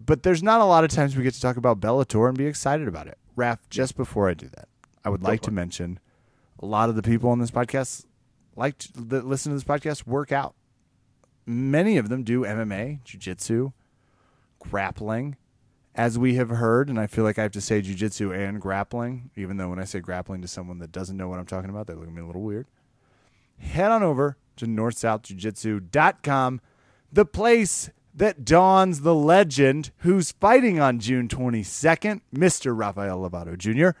But 0.00 0.22
there's 0.22 0.42
not 0.42 0.60
a 0.60 0.64
lot 0.64 0.84
of 0.84 0.90
times 0.90 1.16
we 1.16 1.24
get 1.24 1.34
to 1.34 1.40
talk 1.40 1.56
about 1.56 1.80
Bellator 1.80 2.28
and 2.28 2.38
be 2.38 2.46
excited 2.46 2.86
about 2.86 3.08
it. 3.08 3.18
Raph, 3.36 3.58
just 3.68 3.96
before 3.96 4.28
I 4.28 4.34
do 4.34 4.48
that, 4.48 4.68
I 5.04 5.10
would 5.10 5.22
like 5.22 5.40
to 5.42 5.50
mention 5.50 5.98
a 6.60 6.66
lot 6.66 6.88
of 6.88 6.94
the 6.94 7.02
people 7.02 7.30
on 7.30 7.40
this 7.40 7.50
podcast 7.50 8.04
like 8.54 8.78
to, 8.78 8.92
that 9.08 9.26
listen 9.26 9.50
to 9.50 9.56
this 9.56 9.64
podcast 9.64 10.06
work 10.06 10.30
out. 10.30 10.54
Many 11.44 11.96
of 11.96 12.08
them 12.08 12.22
do 12.22 12.42
MMA, 12.42 13.02
jiu-jitsu, 13.02 13.72
grappling, 14.60 15.36
as 15.94 16.18
we 16.18 16.36
have 16.36 16.50
heard, 16.50 16.88
and 16.88 17.00
I 17.00 17.08
feel 17.08 17.24
like 17.24 17.38
I 17.38 17.42
have 17.42 17.52
to 17.52 17.60
say 17.60 17.80
jiu-jitsu 17.80 18.32
and 18.32 18.60
grappling, 18.60 19.30
even 19.36 19.56
though 19.56 19.70
when 19.70 19.80
I 19.80 19.84
say 19.84 19.98
grappling 19.98 20.40
to 20.42 20.48
someone 20.48 20.78
that 20.78 20.92
doesn't 20.92 21.16
know 21.16 21.28
what 21.28 21.40
I'm 21.40 21.46
talking 21.46 21.70
about, 21.70 21.88
they 21.88 21.94
look 21.94 22.06
at 22.06 22.14
me 22.14 22.22
a 22.22 22.26
little 22.26 22.42
weird 22.42 22.68
head 23.60 23.90
on 23.90 24.02
over 24.02 24.36
to 24.60 24.66
northsouthjujitsu.com, 24.66 26.60
the 27.12 27.24
place 27.24 27.90
that 28.14 28.44
dawns 28.44 29.00
the 29.00 29.14
legend 29.14 29.90
who's 29.98 30.32
fighting 30.32 30.80
on 30.80 30.98
June 30.98 31.28
22nd, 31.28 32.20
Mr. 32.34 32.76
Rafael 32.76 33.20
Lovato 33.20 33.56
Jr. 33.56 33.98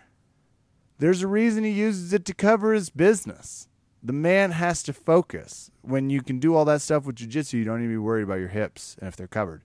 There's 0.98 1.22
a 1.22 1.28
reason 1.28 1.64
he 1.64 1.70
uses 1.70 2.12
it 2.12 2.24
to 2.26 2.34
cover 2.34 2.72
his 2.74 2.90
business. 2.90 3.68
The 4.02 4.12
man 4.12 4.52
has 4.52 4.82
to 4.84 4.92
focus. 4.92 5.70
When 5.82 6.10
you 6.10 6.22
can 6.22 6.38
do 6.38 6.54
all 6.54 6.64
that 6.66 6.82
stuff 6.82 7.04
with 7.04 7.16
jiu-jitsu, 7.16 7.56
you 7.58 7.64
don't 7.64 7.80
need 7.80 7.86
to 7.86 7.92
be 7.92 7.98
worried 7.98 8.24
about 8.24 8.38
your 8.38 8.48
hips 8.48 8.96
and 8.98 9.08
if 9.08 9.16
they're 9.16 9.26
covered. 9.26 9.62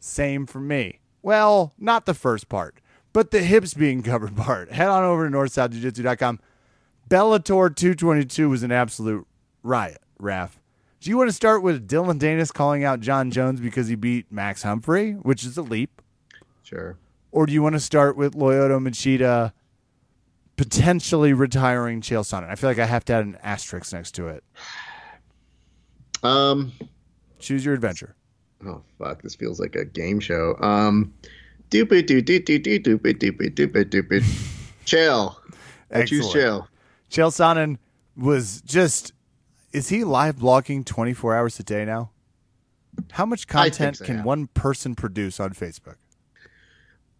Same 0.00 0.46
for 0.46 0.60
me. 0.60 1.00
Well, 1.22 1.74
not 1.78 2.06
the 2.06 2.14
first 2.14 2.48
part, 2.48 2.80
but 3.12 3.30
the 3.30 3.42
hips 3.42 3.74
being 3.74 4.02
covered 4.02 4.36
part. 4.36 4.70
Head 4.72 4.88
on 4.88 5.04
over 5.04 5.28
to 5.28 5.36
northsouthjujitsu.com. 5.36 6.40
Bellator 7.08 7.74
222 7.74 8.48
was 8.48 8.62
an 8.62 8.70
absolute 8.70 9.26
riot, 9.62 10.02
Raf. 10.18 10.60
Do 11.00 11.10
you 11.10 11.16
want 11.16 11.28
to 11.28 11.34
start 11.34 11.62
with 11.62 11.86
Dillon 11.86 12.18
Danis 12.18 12.52
calling 12.52 12.82
out 12.84 13.00
Jon 13.00 13.30
Jones 13.30 13.60
because 13.60 13.86
he 13.88 13.94
beat 13.94 14.30
Max 14.30 14.62
Humphrey, 14.62 15.12
which 15.12 15.44
is 15.44 15.56
a 15.56 15.62
leap? 15.62 16.02
Sure. 16.64 16.98
Or 17.30 17.46
do 17.46 17.52
you 17.52 17.62
want 17.62 17.74
to 17.74 17.80
start 17.80 18.16
with 18.16 18.34
Lyoto 18.34 18.80
Machida 18.80 19.52
potentially 20.56 21.32
retiring 21.32 22.00
Chael 22.00 22.24
Sonnen? 22.24 22.50
I 22.50 22.56
feel 22.56 22.68
like 22.68 22.78
I 22.78 22.86
have 22.86 23.04
to 23.06 23.12
add 23.12 23.24
an 23.24 23.38
asterisk 23.42 23.92
next 23.92 24.12
to 24.16 24.28
it. 24.28 24.44
Um. 26.22 26.72
Choose 27.38 27.64
your 27.64 27.74
adventure. 27.74 28.16
Oh 28.66 28.82
fuck! 28.98 29.22
This 29.22 29.36
feels 29.36 29.60
like 29.60 29.76
a 29.76 29.84
game 29.84 30.18
show. 30.18 30.56
Um. 30.60 31.14
Doopy 31.70 32.06
doo 32.06 32.20
doo 32.20 32.40
doo 32.40 32.58
doo 32.58 32.80
doopy 32.80 33.14
doopy 33.14 33.54
doopy 33.54 33.84
doopy. 33.84 34.64
Chill. 34.84 35.38
I 35.92 36.04
choose 36.04 36.32
chill. 36.32 36.66
Chael 37.10 37.30
Sonnen 37.30 37.78
was 38.16 38.62
just. 38.62 39.12
Is 39.78 39.90
he 39.90 40.02
live 40.02 40.34
blogging 40.34 40.84
24 40.84 41.36
hours 41.36 41.60
a 41.60 41.62
day 41.62 41.84
now? 41.84 42.10
How 43.12 43.24
much 43.24 43.46
content 43.46 43.98
so, 43.98 44.04
can 44.04 44.16
yeah. 44.16 44.22
one 44.24 44.48
person 44.48 44.96
produce 44.96 45.38
on 45.38 45.50
Facebook? 45.50 45.94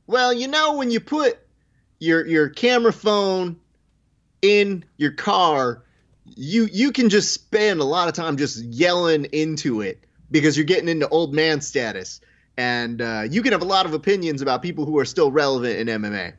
Well, 0.08 0.32
you 0.32 0.48
know 0.48 0.74
when 0.74 0.90
you 0.90 0.98
put 0.98 1.38
your 2.00 2.26
your 2.26 2.48
camera 2.48 2.92
phone 2.92 3.60
in 4.42 4.84
your 4.96 5.12
car, 5.12 5.84
you 6.24 6.68
you 6.72 6.90
can 6.90 7.10
just 7.10 7.32
spend 7.32 7.78
a 7.78 7.84
lot 7.84 8.08
of 8.08 8.14
time 8.14 8.36
just 8.36 8.60
yelling 8.64 9.26
into 9.26 9.80
it 9.80 10.02
because 10.28 10.56
you're 10.56 10.66
getting 10.66 10.88
into 10.88 11.08
old 11.10 11.32
man 11.32 11.60
status, 11.60 12.20
and 12.56 13.00
uh, 13.00 13.22
you 13.30 13.40
can 13.42 13.52
have 13.52 13.62
a 13.62 13.66
lot 13.66 13.86
of 13.86 13.94
opinions 13.94 14.42
about 14.42 14.62
people 14.62 14.84
who 14.84 14.98
are 14.98 15.04
still 15.04 15.30
relevant 15.30 15.78
in 15.78 16.02
MMA. 16.02 16.32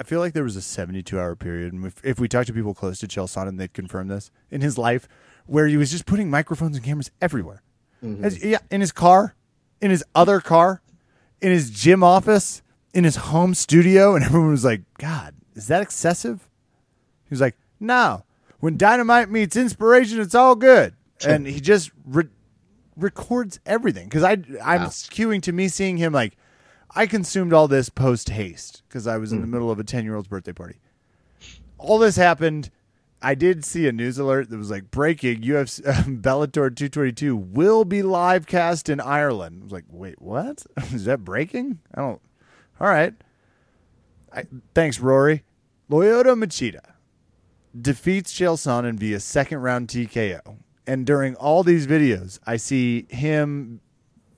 I 0.00 0.02
feel 0.02 0.18
like 0.20 0.32
there 0.32 0.44
was 0.44 0.56
a 0.56 0.62
72 0.62 1.18
hour 1.20 1.36
period, 1.36 1.74
and 1.74 1.84
if, 1.84 2.02
if 2.02 2.18
we 2.18 2.26
talk 2.26 2.46
to 2.46 2.52
people 2.54 2.72
close 2.72 2.98
to 3.00 3.06
Chael 3.06 3.26
Sonnen, 3.28 3.58
they'd 3.58 3.74
confirm 3.74 4.08
this 4.08 4.30
in 4.50 4.62
his 4.62 4.78
life, 4.78 5.06
where 5.46 5.66
he 5.66 5.76
was 5.76 5.90
just 5.90 6.06
putting 6.06 6.30
microphones 6.30 6.76
and 6.76 6.84
cameras 6.84 7.10
everywhere. 7.20 7.62
Mm-hmm. 8.02 8.24
As- 8.24 8.42
yeah, 8.42 8.58
in 8.70 8.80
his 8.80 8.92
car, 8.92 9.34
in 9.80 9.90
his 9.90 10.02
other 10.14 10.40
car, 10.40 10.80
in 11.42 11.50
his 11.52 11.70
gym 11.70 12.02
office, 12.02 12.62
in 12.94 13.04
his 13.04 13.16
home 13.16 13.54
studio, 13.54 14.14
and 14.14 14.24
everyone 14.24 14.50
was 14.52 14.64
like, 14.64 14.82
"God, 14.98 15.34
is 15.54 15.66
that 15.68 15.82
excessive?" 15.82 16.48
He 17.28 17.34
was 17.34 17.40
like, 17.42 17.56
"No, 17.78 18.24
when 18.60 18.78
dynamite 18.78 19.30
meets 19.30 19.54
inspiration, 19.54 20.18
it's 20.20 20.34
all 20.34 20.56
good." 20.56 20.94
And 21.26 21.46
he 21.46 21.60
just 21.60 21.90
re- 22.06 22.30
records 22.96 23.60
everything 23.66 24.08
because 24.08 24.22
I 24.22 24.32
I'm 24.64 24.82
Wow. 24.82 24.86
skewing 24.86 25.42
to 25.42 25.52
me 25.52 25.68
seeing 25.68 25.98
him 25.98 26.14
like 26.14 26.36
I 26.94 27.06
consumed 27.06 27.52
all 27.52 27.68
this 27.68 27.88
post 27.88 28.30
haste 28.30 28.82
because 28.88 29.06
I 29.06 29.18
was 29.18 29.32
in 29.32 29.40
the 29.40 29.46
mm. 29.46 29.50
middle 29.50 29.70
of 29.70 29.78
a 29.78 29.84
10 29.84 30.04
year 30.04 30.16
old's 30.16 30.28
birthday 30.28 30.52
party. 30.52 30.76
All 31.78 31.98
this 31.98 32.16
happened. 32.16 32.70
I 33.22 33.34
did 33.34 33.64
see 33.64 33.86
a 33.86 33.92
news 33.92 34.18
alert 34.18 34.48
that 34.48 34.56
was 34.56 34.70
like 34.70 34.90
breaking 34.90 35.42
UFC 35.42 35.82
Bellator 36.22 36.74
222 36.74 37.36
will 37.36 37.84
be 37.84 38.02
live 38.02 38.46
cast 38.46 38.88
in 38.88 38.98
Ireland. 38.98 39.58
I 39.60 39.64
was 39.64 39.72
like, 39.72 39.84
wait, 39.90 40.20
what? 40.20 40.64
Is 40.92 41.04
that 41.04 41.24
breaking? 41.24 41.80
I 41.94 42.00
don't. 42.00 42.20
All 42.80 42.88
right. 42.88 43.14
I, 44.32 44.44
thanks, 44.74 45.00
Rory. 45.00 45.44
Lyoto 45.90 46.34
Machida 46.34 46.94
defeats 47.78 48.32
Chael 48.32 48.56
Sonnen 48.56 48.98
via 48.98 49.20
second 49.20 49.58
round 49.58 49.88
TKO. 49.88 50.56
And 50.86 51.06
during 51.06 51.34
all 51.36 51.62
these 51.62 51.86
videos, 51.86 52.38
I 52.46 52.56
see 52.56 53.06
him 53.10 53.80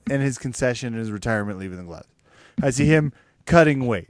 and 0.09 0.21
his 0.21 0.37
concession 0.37 0.89
and 0.93 0.97
his 0.97 1.11
retirement 1.11 1.57
leaving 1.57 1.77
the 1.77 1.83
gloves. 1.83 2.07
I 2.61 2.69
see 2.69 2.85
him 2.85 3.13
cutting 3.45 3.85
weight. 3.87 4.09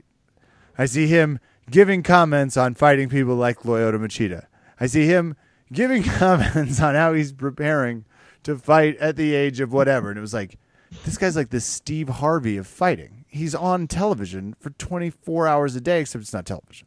I 0.76 0.86
see 0.86 1.06
him 1.06 1.38
giving 1.70 2.02
comments 2.02 2.56
on 2.56 2.74
fighting 2.74 3.08
people 3.08 3.34
like 3.36 3.60
Lyoto 3.60 3.96
Machida. 3.98 4.46
I 4.78 4.86
see 4.86 5.06
him 5.06 5.36
giving 5.72 6.02
comments 6.20 6.80
on 6.80 6.94
how 6.94 7.12
he's 7.14 7.32
preparing 7.32 8.04
to 8.42 8.58
fight 8.58 8.96
at 8.98 9.16
the 9.16 9.34
age 9.34 9.60
of 9.60 9.72
whatever. 9.72 10.10
And 10.10 10.18
it 10.18 10.20
was 10.20 10.34
like, 10.34 10.58
this 11.04 11.16
guy's 11.16 11.36
like 11.36 11.50
the 11.50 11.60
Steve 11.60 12.08
Harvey 12.08 12.56
of 12.56 12.66
fighting. 12.66 13.24
He's 13.28 13.54
on 13.54 13.88
television 13.88 14.54
for 14.60 14.70
24 14.70 15.48
hours 15.48 15.74
a 15.74 15.80
day, 15.80 16.00
except 16.00 16.22
it's 16.22 16.32
not 16.32 16.46
television. 16.46 16.86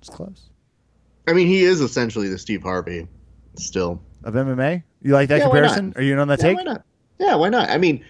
It's 0.00 0.08
close. 0.08 0.50
I 1.26 1.32
mean, 1.32 1.46
he 1.46 1.62
is 1.64 1.80
essentially 1.80 2.28
the 2.28 2.38
Steve 2.38 2.62
Harvey 2.62 3.08
still. 3.56 4.00
Of 4.22 4.34
MMA? 4.34 4.82
You 5.02 5.12
like 5.12 5.28
that 5.28 5.38
Yeah, 5.38 5.44
comparison? 5.44 5.92
Are 5.96 6.02
you 6.02 6.12
in 6.14 6.18
on 6.18 6.28
that 6.28 6.38
Yeah, 6.38 6.44
take? 6.48 6.56
why 6.56 6.62
not? 6.62 6.84
Yeah, 7.18 7.34
why 7.34 7.48
not? 7.48 7.68
I 7.70 7.78
mean, 7.78 8.04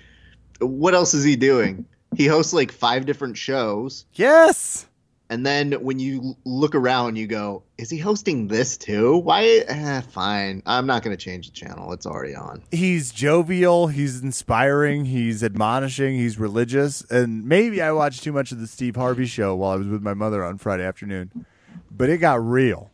what 0.60 0.94
else 0.94 1.14
is 1.14 1.24
he 1.24 1.36
doing? 1.36 1.84
He 2.16 2.26
hosts 2.26 2.52
like 2.52 2.72
five 2.72 3.06
different 3.06 3.36
shows, 3.36 4.04
Yes. 4.14 4.86
and 5.30 5.44
then 5.44 5.72
when 5.72 5.98
you 5.98 6.36
look 6.44 6.74
around, 6.74 7.16
you 7.16 7.26
go, 7.26 7.62
"Is 7.78 7.90
he 7.90 7.98
hosting 7.98 8.48
this 8.48 8.76
too? 8.76 9.16
Why? 9.18 9.44
Eh, 9.66 10.00
fine. 10.02 10.62
I'm 10.66 10.86
not 10.86 11.02
going 11.02 11.16
to 11.16 11.22
change 11.22 11.46
the 11.48 11.52
channel. 11.54 11.92
It's 11.92 12.06
already 12.06 12.34
on." 12.34 12.62
He's 12.70 13.10
jovial, 13.10 13.88
he's 13.88 14.22
inspiring, 14.22 15.06
he's 15.06 15.42
admonishing, 15.42 16.14
he's 16.16 16.38
religious, 16.38 17.02
and 17.10 17.44
maybe 17.44 17.80
I 17.82 17.92
watched 17.92 18.22
too 18.22 18.32
much 18.32 18.52
of 18.52 18.60
the 18.60 18.66
Steve 18.66 18.96
Harvey 18.96 19.26
show 19.26 19.54
while 19.56 19.72
I 19.72 19.76
was 19.76 19.88
with 19.88 20.02
my 20.02 20.14
mother 20.14 20.44
on 20.44 20.58
Friday 20.58 20.84
afternoon. 20.84 21.46
But 21.90 22.10
it 22.10 22.18
got 22.18 22.44
real. 22.44 22.90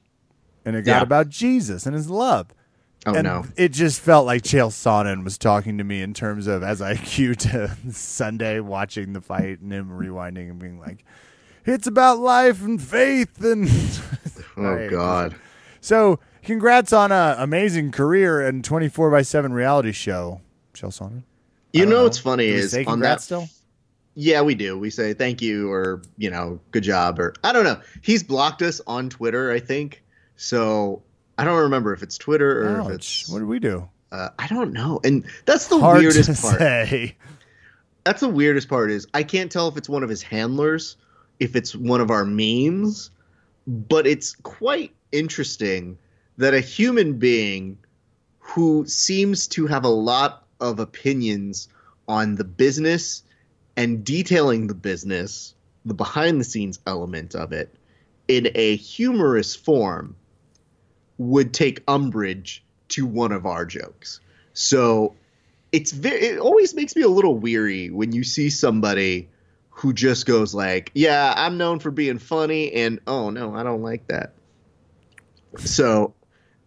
And 0.65 0.77
it 0.77 0.83
got 0.83 0.99
Yeah. 0.99 1.03
about 1.03 1.31
Jesus 1.31 1.87
and 1.87 1.95
his 1.95 2.11
love. 2.11 2.49
Oh 3.07 3.15
and 3.15 3.25
no. 3.25 3.47
it 3.57 3.71
just 3.73 4.01
felt 4.01 4.27
like 4.27 4.43
Chael 4.43 4.69
Sonnen 4.69 5.25
was 5.25 5.39
talking 5.39 5.79
to 5.79 5.85
me 5.85 6.03
in 6.03 6.13
terms 6.13 6.47
of 6.47 6.63
as 6.63 6.83
I 6.83 6.97
cue 6.97 7.35
to 7.35 7.75
Sunday 7.93 8.61
watching 8.61 9.15
the 9.15 9.21
fight 9.23 9.61
and 9.61 9.73
him 9.73 9.89
rewinding 9.89 10.51
and 10.51 10.59
being 10.59 10.79
like, 10.79 11.05
"It's 11.65 11.87
about 11.87 12.19
life 12.19 12.63
and 12.63 12.81
faith." 12.81 13.43
And 13.43 13.69
Oh 14.59 14.89
God. 14.91 15.35
so, 15.81 16.21
congrats 16.43 16.93
on 16.93 17.11
a 17.11 17.37
amazing 17.39 17.91
career 17.91 18.47
and 18.47 18.63
twenty 18.63 18.89
four 18.89 19.11
by 19.11 19.23
seven 19.23 19.55
reality 19.55 19.93
show, 19.93 20.43
Chael 20.75 20.89
Sonnen. 20.91 21.23
You 21.73 21.83
don't 21.85 21.91
know 21.91 22.03
what's 22.05 22.19
funny 22.19 22.49
Do 22.49 22.55
is 22.55 22.77
on 22.87 23.01
that. 23.01 23.23
still. 23.23 23.49
Yeah, 24.15 24.43
we 24.43 24.55
do. 24.55 24.77
We 24.79 24.91
say 24.91 25.15
thank 25.15 25.41
you 25.41 25.73
or 25.73 26.03
you 26.19 26.29
know 26.31 26.61
good 26.73 26.83
job 26.83 27.19
or 27.19 27.33
I 27.45 27.53
don't 27.53 27.65
know. 27.65 27.81
He's 28.03 28.23
blocked 28.23 28.61
us 28.61 28.81
on 28.87 29.09
Twitter, 29.09 29.51
I 29.53 29.61
think. 29.61 30.03
So 30.37 31.03
I 31.41 31.45
don't 31.45 31.61
remember 31.63 31.93
if 31.95 32.03
it's 32.03 32.19
Twitter 32.19 32.63
or 32.69 32.81
if 32.81 32.89
it's 32.97 33.29
What 33.29 33.39
did 33.39 33.49
we 33.49 33.59
do? 33.59 33.89
uh, 34.13 34.29
I 34.39 34.47
don't 34.49 34.73
know. 34.73 35.01
And 35.05 35.25
that's 35.47 35.69
the 35.69 35.79
Hard 35.79 36.01
weirdest 36.03 36.43
part. 36.43 36.59
say. 36.59 37.17
That's 38.05 38.21
the 38.21 38.29
weirdest 38.29 38.69
part 38.69 38.91
is 38.91 39.07
I 39.15 39.23
can't 39.23 39.51
tell 39.51 39.69
if 39.69 39.77
it's 39.77 39.89
one 39.89 40.03
of 40.03 40.09
his 40.11 40.23
handlers, 40.23 40.97
if 41.39 41.57
it's 41.57 41.75
one 41.75 42.01
of 42.01 42.11
our 42.11 42.25
memes, 42.25 43.11
but 43.67 44.07
it's 44.07 44.35
quite 44.43 44.93
interesting 45.13 45.97
that 46.37 46.55
a 46.55 46.61
human 46.61 47.15
being 47.15 47.79
who 48.39 48.85
seems 48.87 49.47
to 49.49 49.67
have 49.67 49.85
a 49.85 49.89
lot 49.89 50.47
of 50.61 50.79
opinions 50.79 51.69
on 52.09 52.35
the 52.35 52.45
business 52.45 53.23
and 53.77 54.05
detailing 54.05 54.67
the 54.67 54.75
business, 54.75 55.55
the 55.85 55.95
behind 55.95 56.41
the 56.41 56.45
scenes 56.45 56.81
element 56.87 57.35
of 57.35 57.53
it, 57.53 57.75
in 58.29 58.51
a 58.55 58.77
humorous 58.77 59.55
form, 59.55 60.17
would 61.21 61.53
take 61.53 61.83
umbrage 61.87 62.65
to 62.89 63.05
one 63.05 63.31
of 63.31 63.45
our 63.45 63.67
jokes. 63.67 64.21
So 64.55 65.15
it's 65.71 65.93
very 65.93 66.19
it 66.21 66.39
always 66.39 66.75
makes 66.75 66.97
me 66.97 67.03
a 67.03 67.09
little 67.09 67.37
weary 67.37 67.91
when 67.91 68.13
you 68.13 68.25
see 68.25 68.49
somebody 68.49 69.29
who 69.69 69.93
just 69.93 70.25
goes 70.25 70.55
like, 70.55 70.91
"Yeah, 70.95 71.35
I'm 71.37 71.59
known 71.59 71.79
for 71.79 71.91
being 71.91 72.19
funny," 72.19 72.73
and 72.73 73.01
oh 73.07 73.29
no, 73.29 73.55
I 73.55 73.63
don't 73.63 73.83
like 73.83 74.07
that. 74.09 74.33
So, 75.59 76.15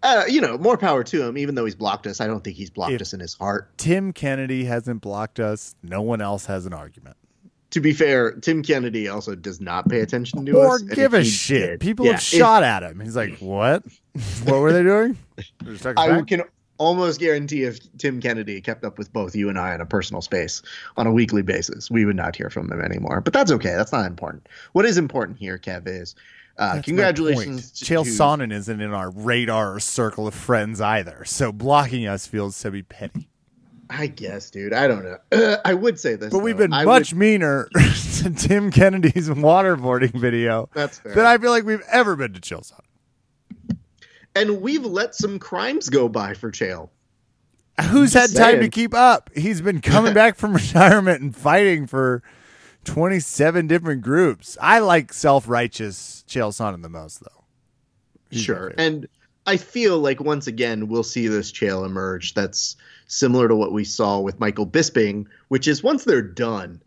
uh, 0.03 0.25
you 0.27 0.39
know, 0.39 0.57
more 0.59 0.77
power 0.77 1.03
to 1.03 1.23
him. 1.23 1.37
Even 1.37 1.55
though 1.55 1.65
he's 1.65 1.75
blocked 1.75 2.05
us, 2.05 2.21
I 2.21 2.27
don't 2.27 2.43
think 2.43 2.55
he's 2.55 2.69
blocked 2.69 2.93
If- 2.93 3.01
us 3.01 3.13
in 3.13 3.19
his 3.19 3.33
heart. 3.33 3.75
Tim 3.77 4.13
Kennedy 4.13 4.65
hasn't 4.65 5.01
blocked 5.01 5.39
us. 5.39 5.75
No 5.81 6.01
one 6.03 6.21
else 6.21 6.45
has 6.45 6.67
an 6.67 6.73
argument. 6.73 7.17
To 7.73 7.81
be 7.81 7.91
fair, 7.93 8.31
Tim 8.33 8.61
Kennedy 8.63 9.07
also 9.07 9.33
does 9.35 9.59
not 9.59 9.89
pay 9.89 9.99
attention 10.01 10.45
to 10.45 10.51
Or 10.53 10.75
us. 10.75 10.81
and 10.81 10.91
give 10.91 11.13
a 11.13 11.23
shit. 11.23 11.69
did- 11.71 11.79
People 11.79 12.05
yeah, 12.05 12.13
have 12.13 12.21
if- 12.21 12.25
shot 12.25 12.63
at 12.63 12.83
him. 12.83 12.99
He's 12.99 13.15
like, 13.15 13.37
"What? 13.39 13.83
what 14.45 14.59
were 14.59 14.71
they 14.71 14.83
doing?" 14.83 15.17
They're 15.63 15.73
just 15.73 15.83
talking 15.83 15.97
I 15.97 16.09
back? 16.19 16.27
can 16.27 16.43
almost 16.77 17.19
guarantee 17.19 17.63
if 17.63 17.79
Tim 17.97 18.19
Kennedy 18.21 18.59
kept 18.61 18.83
up 18.83 18.97
with 18.97 19.11
both 19.13 19.35
you 19.35 19.49
and 19.49 19.57
I 19.57 19.73
in 19.73 19.81
a 19.81 19.85
personal 19.85 20.21
space 20.21 20.61
on 20.97 21.07
a 21.07 21.11
weekly 21.11 21.41
basis, 21.41 21.89
we 21.89 22.05
would 22.05 22.15
not 22.15 22.35
hear 22.35 22.49
from 22.49 22.71
him 22.71 22.81
anymore. 22.81 23.21
But 23.21 23.33
that's 23.33 23.51
okay. 23.51 23.73
That's 23.75 23.91
not 23.91 24.05
important. 24.05 24.47
What 24.73 24.85
is 24.85 24.97
important 24.97 25.37
here, 25.39 25.57
Kev, 25.57 25.87
is 25.87 26.13
uh, 26.59 26.75
That's 26.75 26.85
congratulations 26.85 27.71
point. 27.71 27.75
to 27.75 27.85
Chael 27.85 28.05
Sonnen 28.05 28.53
isn't 28.53 28.81
in 28.81 28.93
our 28.93 29.09
radar 29.09 29.75
or 29.75 29.79
circle 29.79 30.27
of 30.27 30.35
friends 30.35 30.79
either, 30.81 31.23
so 31.25 31.51
blocking 31.51 32.05
us 32.05 32.27
feels 32.27 32.59
to 32.61 32.69
be 32.69 32.83
petty. 32.83 33.29
I 33.95 34.07
guess, 34.07 34.49
dude. 34.49 34.73
I 34.73 34.87
don't 34.87 35.03
know. 35.03 35.57
I 35.65 35.73
would 35.75 35.99
say 35.99 36.15
this, 36.15 36.31
But 36.33 36.39
we've 36.39 36.57
been 36.57 36.73
I 36.73 36.83
much 36.83 37.11
would- 37.13 37.19
meaner 37.19 37.69
to 37.75 38.29
Tim 38.31 38.71
Kennedy's 38.71 39.29
waterboarding 39.29 40.13
video 40.19 40.67
That's 40.73 40.97
fair. 40.97 41.13
than 41.13 41.25
I 41.25 41.37
feel 41.37 41.51
like 41.51 41.63
we've 41.63 41.83
ever 41.91 42.15
been 42.15 42.33
to 42.33 42.39
Chael 42.41 42.61
Sonnen. 42.69 43.77
and 44.35 44.61
we've 44.61 44.85
let 44.85 45.13
some 45.15 45.37
crimes 45.39 45.89
go 45.89 46.09
by 46.09 46.33
for 46.33 46.51
Chael. 46.51 46.89
Who's 47.89 48.13
had 48.13 48.29
Just 48.29 48.37
time 48.37 48.59
to 48.61 48.69
keep 48.69 48.93
up? 48.93 49.29
He's 49.35 49.61
been 49.61 49.81
coming 49.81 50.13
back 50.15 50.35
from 50.37 50.53
retirement 50.53 51.21
and 51.21 51.35
fighting 51.35 51.87
for 51.87 52.21
27 52.85 53.67
different 53.67 54.01
groups. 54.01 54.57
I 54.61 54.79
like 54.79 55.13
self 55.13 55.47
righteous 55.47 56.23
Chael 56.27 56.49
Sonnen 56.49 56.81
the 56.81 56.89
most, 56.89 57.21
though. 57.21 57.43
He's 58.29 58.41
Sure. 58.43 58.73
And 58.77 59.07
I 59.45 59.57
feel 59.57 59.99
like 59.99 60.19
once 60.19 60.47
again 60.47 60.87
we'll 60.87 61.03
see 61.03 61.27
this 61.27 61.51
Chael 61.51 61.85
emerge 61.85 62.33
that's 62.33 62.75
similar 63.07 63.47
to 63.47 63.55
what 63.55 63.71
we 63.71 63.83
saw 63.83 64.19
with 64.19 64.39
Michael 64.39 64.67
Bisping, 64.67 65.25
which 65.49 65.67
is 65.67 65.83
once 65.83 66.03
they're 66.03 66.21
done, 66.21 66.81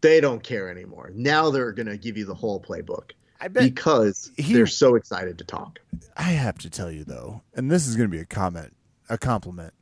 they 0.00 0.20
don't 0.20 0.42
care 0.42 0.68
anymore. 0.70 1.10
Now 1.14 1.50
they're 1.50 1.72
going 1.72 1.86
to 1.88 1.96
give 1.96 2.16
you 2.16 2.24
the 2.24 2.34
whole 2.34 2.60
playbook 2.60 3.12
I 3.40 3.48
bet 3.48 3.62
because 3.64 4.30
he- 4.36 4.54
they're 4.54 4.66
so 4.66 4.94
excited 4.94 5.38
to 5.38 5.44
talk. 5.44 5.78
I 6.16 6.32
have 6.32 6.58
to 6.58 6.70
tell 6.70 6.90
you 6.90 7.04
though, 7.04 7.42
and 7.54 7.70
this 7.70 7.86
is 7.86 7.96
going 7.96 8.08
to 8.10 8.14
be 8.16 8.20
a 8.22 8.26
comment, 8.26 8.74
a 9.08 9.18
compliment. 9.18 9.72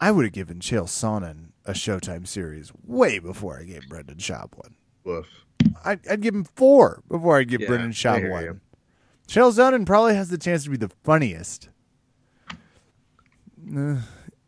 I 0.00 0.10
would 0.10 0.24
have 0.26 0.32
given 0.34 0.58
Chael 0.58 0.84
Sonnen 0.84 1.52
a 1.64 1.72
Showtime 1.72 2.26
series 2.26 2.70
way 2.84 3.18
before 3.18 3.58
I 3.58 3.64
gave 3.64 3.88
Brendan 3.88 4.18
Schaub 4.18 4.54
one. 4.56 4.74
Woof. 5.04 5.26
I'd, 5.84 6.06
I'd 6.06 6.20
give 6.20 6.34
him 6.34 6.44
four 6.44 7.02
before 7.08 7.38
I'd 7.38 7.48
give 7.48 7.62
Yeah, 7.62 7.68
Brendan 7.68 7.92
Schaub 7.92 8.30
one. 8.30 8.44
you. 8.44 8.60
Chael 9.26 9.50
Sonnen 9.52 9.86
probably 9.86 10.14
has 10.14 10.28
the 10.28 10.36
chance 10.38 10.64
to 10.64 10.70
be 10.70 10.76
the 10.76 10.90
funniest. 11.02 11.70
Uh, 13.76 13.96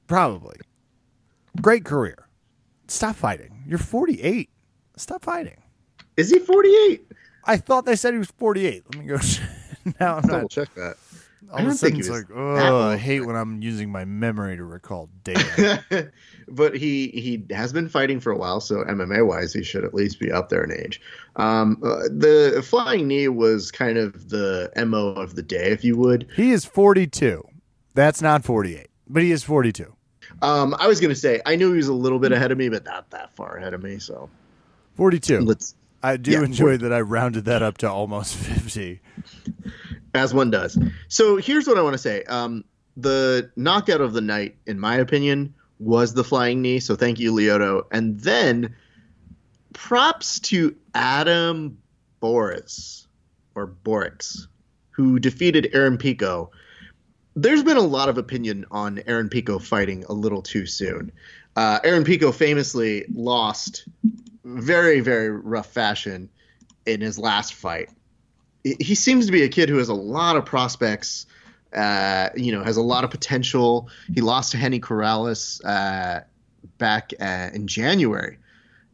probably. 0.09 0.57
Great 1.63 1.85
career. 1.85 2.27
Stop 2.89 3.15
fighting. 3.17 3.63
You're 3.67 3.79
48. 3.79 4.51
Stop 4.97 5.23
fighting. 5.23 5.63
Is 6.17 6.31
he 6.31 6.39
48? 6.41 7.07
I 7.45 7.57
thought 7.57 7.85
they 7.87 7.95
said 7.97 8.13
he 8.15 8.19
was 8.19 8.31
48. 8.39 8.83
Let 8.95 9.01
me 9.01 9.07
go. 9.07 9.19
now 10.01 10.17
I'm 10.17 10.23
Double 10.23 10.39
not. 10.43 10.51
check 10.51 10.75
that. 10.75 10.97
All 11.51 11.57
I 11.57 11.61
of 11.61 11.67
a 11.67 11.69
don't 11.71 11.77
sudden, 11.79 11.95
think 11.97 12.01
it's 12.01 12.11
like, 12.11 12.27
oh, 12.35 12.89
I 12.91 12.97
hate 12.99 13.21
when 13.21 13.35
I'm 13.35 13.63
using 13.63 13.91
my 13.91 14.05
memory 14.05 14.57
to 14.57 14.65
recall 14.65 15.09
data. 15.25 16.11
but 16.49 16.77
he 16.77 17.09
he 17.09 17.43
has 17.55 17.73
been 17.73 17.89
fighting 17.89 18.21
for 18.21 18.33
a 18.33 18.37
while, 18.37 18.61
so 18.61 18.85
MMA 18.85 19.27
wise, 19.27 19.55
he 19.55 19.63
should 19.63 19.83
at 19.85 19.95
least 19.95 20.21
be 20.21 20.31
up 20.31 20.51
there 20.51 20.63
in 20.63 20.73
age. 20.73 21.01
Um, 21.37 21.81
uh, 21.83 22.01
the 22.11 22.63
flying 22.67 23.07
knee 23.09 23.29
was 23.29 23.71
kind 23.71 23.97
of 23.97 24.29
the 24.29 24.71
mo 24.87 25.09
of 25.11 25.37
the 25.37 25.43
day, 25.43 25.71
if 25.71 25.85
you 25.85 25.97
would. 25.97 26.29
he 26.37 26.51
is 26.51 26.67
42. 26.67 27.43
That's 27.95 28.21
not 28.21 28.45
48, 28.45 28.89
but 29.09 29.23
he 29.23 29.33
is 29.33 29.43
42. 29.43 29.95
Um, 30.43 30.75
I 30.79 30.87
was 30.87 31.01
gonna 31.01 31.15
say 31.15 31.41
I 31.45 31.57
knew 31.57 31.71
he 31.73 31.77
was 31.79 31.89
a 31.89 31.93
little 31.95 32.19
bit 32.19 32.33
ahead 32.33 32.53
of 32.53 32.59
me, 32.59 32.69
but 32.69 32.85
not 32.85 33.11
that 33.11 33.35
far 33.37 33.57
ahead 33.57 33.75
of 33.75 33.83
me. 33.83 33.99
So 33.99 34.29
42. 34.95 35.41
let's, 35.41 35.75
I 36.03 36.17
do 36.17 36.33
Yeah, 36.33 36.43
enjoy 36.45 36.77
that 36.79 36.93
I 36.93 37.01
rounded 37.01 37.45
that 37.47 37.63
up 37.63 37.79
to 37.79 37.91
almost 37.91 38.35
50. 38.37 39.01
as 40.15 40.33
one 40.35 40.51
does. 40.51 40.79
So 41.09 41.37
here's 41.37 41.67
what 41.67 41.79
I 41.79 41.83
want 41.83 41.95
to 41.95 41.99
say. 41.99 42.23
Um, 42.25 42.65
the 42.97 43.51
knockout 43.57 44.01
of 44.01 44.13
the 44.13 44.21
night, 44.21 44.57
in 44.67 44.79
my 44.81 44.97
opinion, 44.97 45.55
was 45.79 46.15
the 46.15 46.25
flying 46.25 46.61
knee. 46.63 46.81
So 46.81 46.97
thank 46.97 47.21
you, 47.21 47.33
Lyoto. 47.33 47.83
And 47.93 48.19
then 48.21 48.75
props 49.73 50.41
to 50.41 50.75
Adam 50.95 51.79
Boris 52.21 53.07
or 53.55 53.67
Borics, 53.69 54.47
who 54.91 55.19
defeated 55.21 55.71
Aaron 55.73 55.99
Pico. 55.99 56.51
There's 57.37 57.63
been 57.63 57.77
a 57.77 57.81
lot 57.83 58.09
of 58.09 58.19
opinion 58.19 58.67
on 58.71 59.01
Aaron 59.07 59.29
Pico 59.29 59.59
fighting 59.59 60.05
a 60.09 60.13
little 60.13 60.43
too 60.43 60.67
soon. 60.67 61.13
Uh, 61.55 61.79
Aaron 61.85 62.05
Pico 62.05 62.33
famously 62.33 63.05
lost 63.13 63.87
very, 64.45 65.01
very 65.01 65.31
rough 65.31 65.73
fashion 65.73 66.31
in 66.87 67.01
his 67.01 67.19
last 67.19 67.55
fight. 67.55 67.91
He- 68.65 68.95
seems 68.95 69.27
to 69.27 69.33
be 69.33 69.43
a 69.43 69.49
kid 69.49 69.69
who 69.69 69.79
has 69.79 69.89
a 69.89 69.95
lot 69.95 70.37
of 70.37 70.45
prospects. 70.45 71.27
Uh, 71.75 72.31
you 72.35 72.51
know, 72.51 72.65
has 72.65 72.79
a 72.79 72.83
lot 72.83 73.05
of 73.05 73.11
potential. 73.11 73.91
He 74.15 74.23
lost 74.23 74.53
to 74.53 74.57
Henry 74.57 74.81
Corrales 74.81 75.63
uh, 75.65 76.21
back 76.79 77.13
uh, 77.21 77.51
in 77.53 77.67
January, 77.67 78.39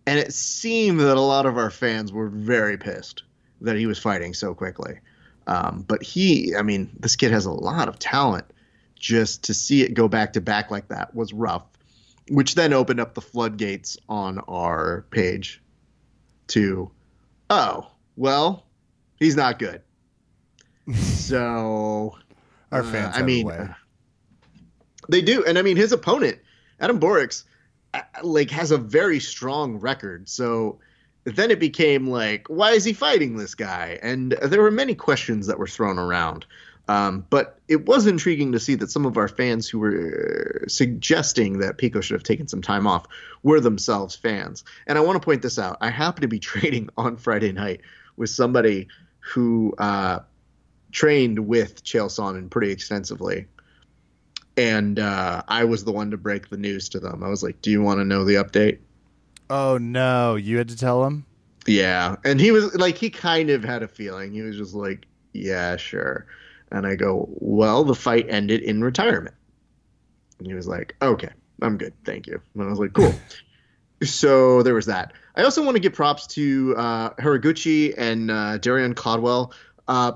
and 0.06 0.18
it 0.18 0.34
seemed 0.34 0.98
that 0.98 1.16
a 1.16 1.20
lot 1.20 1.46
of 1.46 1.56
our 1.56 1.70
fans 1.70 2.12
were 2.12 2.28
very 2.28 2.76
pissed 2.76 3.22
that 3.60 3.76
he 3.76 3.86
was 3.86 4.00
fighting 4.00 4.34
so 4.34 4.54
quickly. 4.54 4.98
Um, 5.46 5.84
but 5.86 6.02
he, 6.02 6.54
I 6.56 6.62
mean, 6.62 6.90
this 6.98 7.16
kid 7.16 7.32
has 7.32 7.46
a 7.46 7.52
lot 7.52 7.88
of 7.88 7.98
talent. 7.98 8.46
Just 8.96 9.44
to 9.44 9.54
see 9.54 9.82
it 9.82 9.92
go 9.92 10.08
back 10.08 10.32
to 10.32 10.40
back 10.40 10.70
like 10.70 10.88
that 10.88 11.14
was 11.14 11.32
rough, 11.32 11.66
which 12.30 12.54
then 12.54 12.72
opened 12.72 13.00
up 13.00 13.14
the 13.14 13.20
floodgates 13.20 13.98
on 14.08 14.38
our 14.48 15.04
page 15.10 15.62
to, 16.48 16.90
oh, 17.50 17.90
well, 18.16 18.64
he's 19.18 19.36
not 19.36 19.58
good. 19.58 19.82
so, 20.94 22.16
Our 22.72 22.80
uh, 22.80 22.84
fans 22.84 23.14
I 23.14 23.18
have 23.18 23.22
a 23.22 23.26
mean, 23.26 23.50
uh, 23.50 23.74
they 25.08 25.20
do, 25.20 25.44
and 25.44 25.58
I 25.58 25.62
mean, 25.62 25.76
his 25.76 25.92
opponent, 25.92 26.38
Adam 26.80 26.98
Borics, 26.98 27.44
uh, 27.92 28.00
like 28.22 28.50
has 28.50 28.70
a 28.70 28.78
very 28.78 29.20
strong 29.20 29.78
record. 29.78 30.28
So 30.28 30.78
then 31.24 31.50
it 31.50 31.58
became 31.58 32.06
like, 32.06 32.46
why 32.48 32.72
is 32.72 32.84
he 32.84 32.92
fighting 32.92 33.36
this 33.36 33.54
guy? 33.54 33.98
And 34.02 34.32
there 34.32 34.62
were 34.62 34.70
many 34.70 34.94
questions 34.94 35.46
that 35.46 35.58
were 35.58 35.66
thrown 35.66 35.98
around. 35.98 36.46
Um, 36.86 37.24
but 37.30 37.58
it 37.66 37.86
was 37.86 38.06
intriguing 38.06 38.52
to 38.52 38.60
see 38.60 38.74
that 38.74 38.90
some 38.90 39.06
of 39.06 39.16
our 39.16 39.28
fans 39.28 39.68
who 39.68 39.78
were 39.78 40.64
suggesting 40.68 41.60
that 41.60 41.78
Pico 41.78 42.02
should 42.02 42.14
have 42.14 42.22
taken 42.22 42.46
some 42.46 42.60
time 42.60 42.86
off 42.86 43.06
were 43.42 43.58
themselves 43.60 44.14
fans. 44.14 44.64
And 44.86 44.98
I 44.98 45.00
want 45.00 45.20
to 45.20 45.24
point 45.24 45.40
this 45.40 45.58
out. 45.58 45.78
I 45.80 45.88
happen 45.88 46.22
to 46.22 46.28
be 46.28 46.38
trading 46.40 46.90
on 46.96 47.16
Friday 47.16 47.52
night 47.52 47.80
with 48.16 48.30
somebody 48.30 48.88
who 49.20 49.74
uh, 49.78 50.20
trained 50.92 51.38
with 51.38 51.82
Chael 51.84 52.06
Sonnen 52.06 52.50
pretty 52.50 52.70
extensively. 52.70 53.46
And 54.56 54.98
uh, 54.98 55.42
I 55.48 55.64
was 55.64 55.84
the 55.84 55.92
one 55.92 56.10
to 56.10 56.16
break 56.16 56.50
the 56.50 56.58
news 56.58 56.90
to 56.90 57.00
them. 57.00 57.24
I 57.24 57.28
was 57.28 57.42
like, 57.42 57.60
"Do 57.60 57.72
you 57.72 57.82
want 57.82 57.98
to 57.98 58.04
know 58.04 58.24
the 58.24 58.34
update?" 58.34 58.78
Oh, 59.50 59.78
no. 59.78 60.36
You 60.36 60.58
had 60.58 60.68
to 60.68 60.76
tell 60.76 61.04
him? 61.04 61.26
Yeah, 61.66 62.16
and 62.24 62.40
he 62.40 62.50
was 62.50 62.74
like, 62.74 62.98
he 62.98 63.10
kind 63.10 63.50
of 63.50 63.64
had 63.64 63.82
a 63.82 63.88
feeling. 63.88 64.32
He 64.32 64.42
was 64.42 64.56
just 64.56 64.74
like, 64.74 65.06
"Yeah, 65.32 65.76
sure." 65.76 66.26
And 66.70 66.86
I 66.86 66.94
go, 66.94 67.28
"Well, 67.30 67.84
the 67.84 67.94
fight 67.94 68.26
ended 68.28 68.62
in 68.62 68.82
retirement." 68.82 69.34
And 70.38 70.46
he 70.46 70.54
was 70.54 70.66
like, 70.66 70.94
"Okay, 71.00 71.30
I'm 71.62 71.78
good, 71.78 71.94
thank 72.04 72.26
you." 72.26 72.40
And 72.54 72.64
I 72.64 72.66
was 72.66 72.78
like, 72.78 72.92
"Cool." 72.92 73.14
so 74.02 74.62
there 74.62 74.74
was 74.74 74.86
that. 74.86 75.12
I 75.36 75.42
also 75.42 75.64
want 75.64 75.76
to 75.76 75.80
give 75.80 75.94
props 75.94 76.26
to 76.28 76.74
uh, 76.76 77.10
Horiguchi 77.14 77.94
and 77.96 78.30
uh, 78.30 78.58
Darrion 78.58 78.94
Caldwell. 78.94 79.54
Uh, 79.88 80.12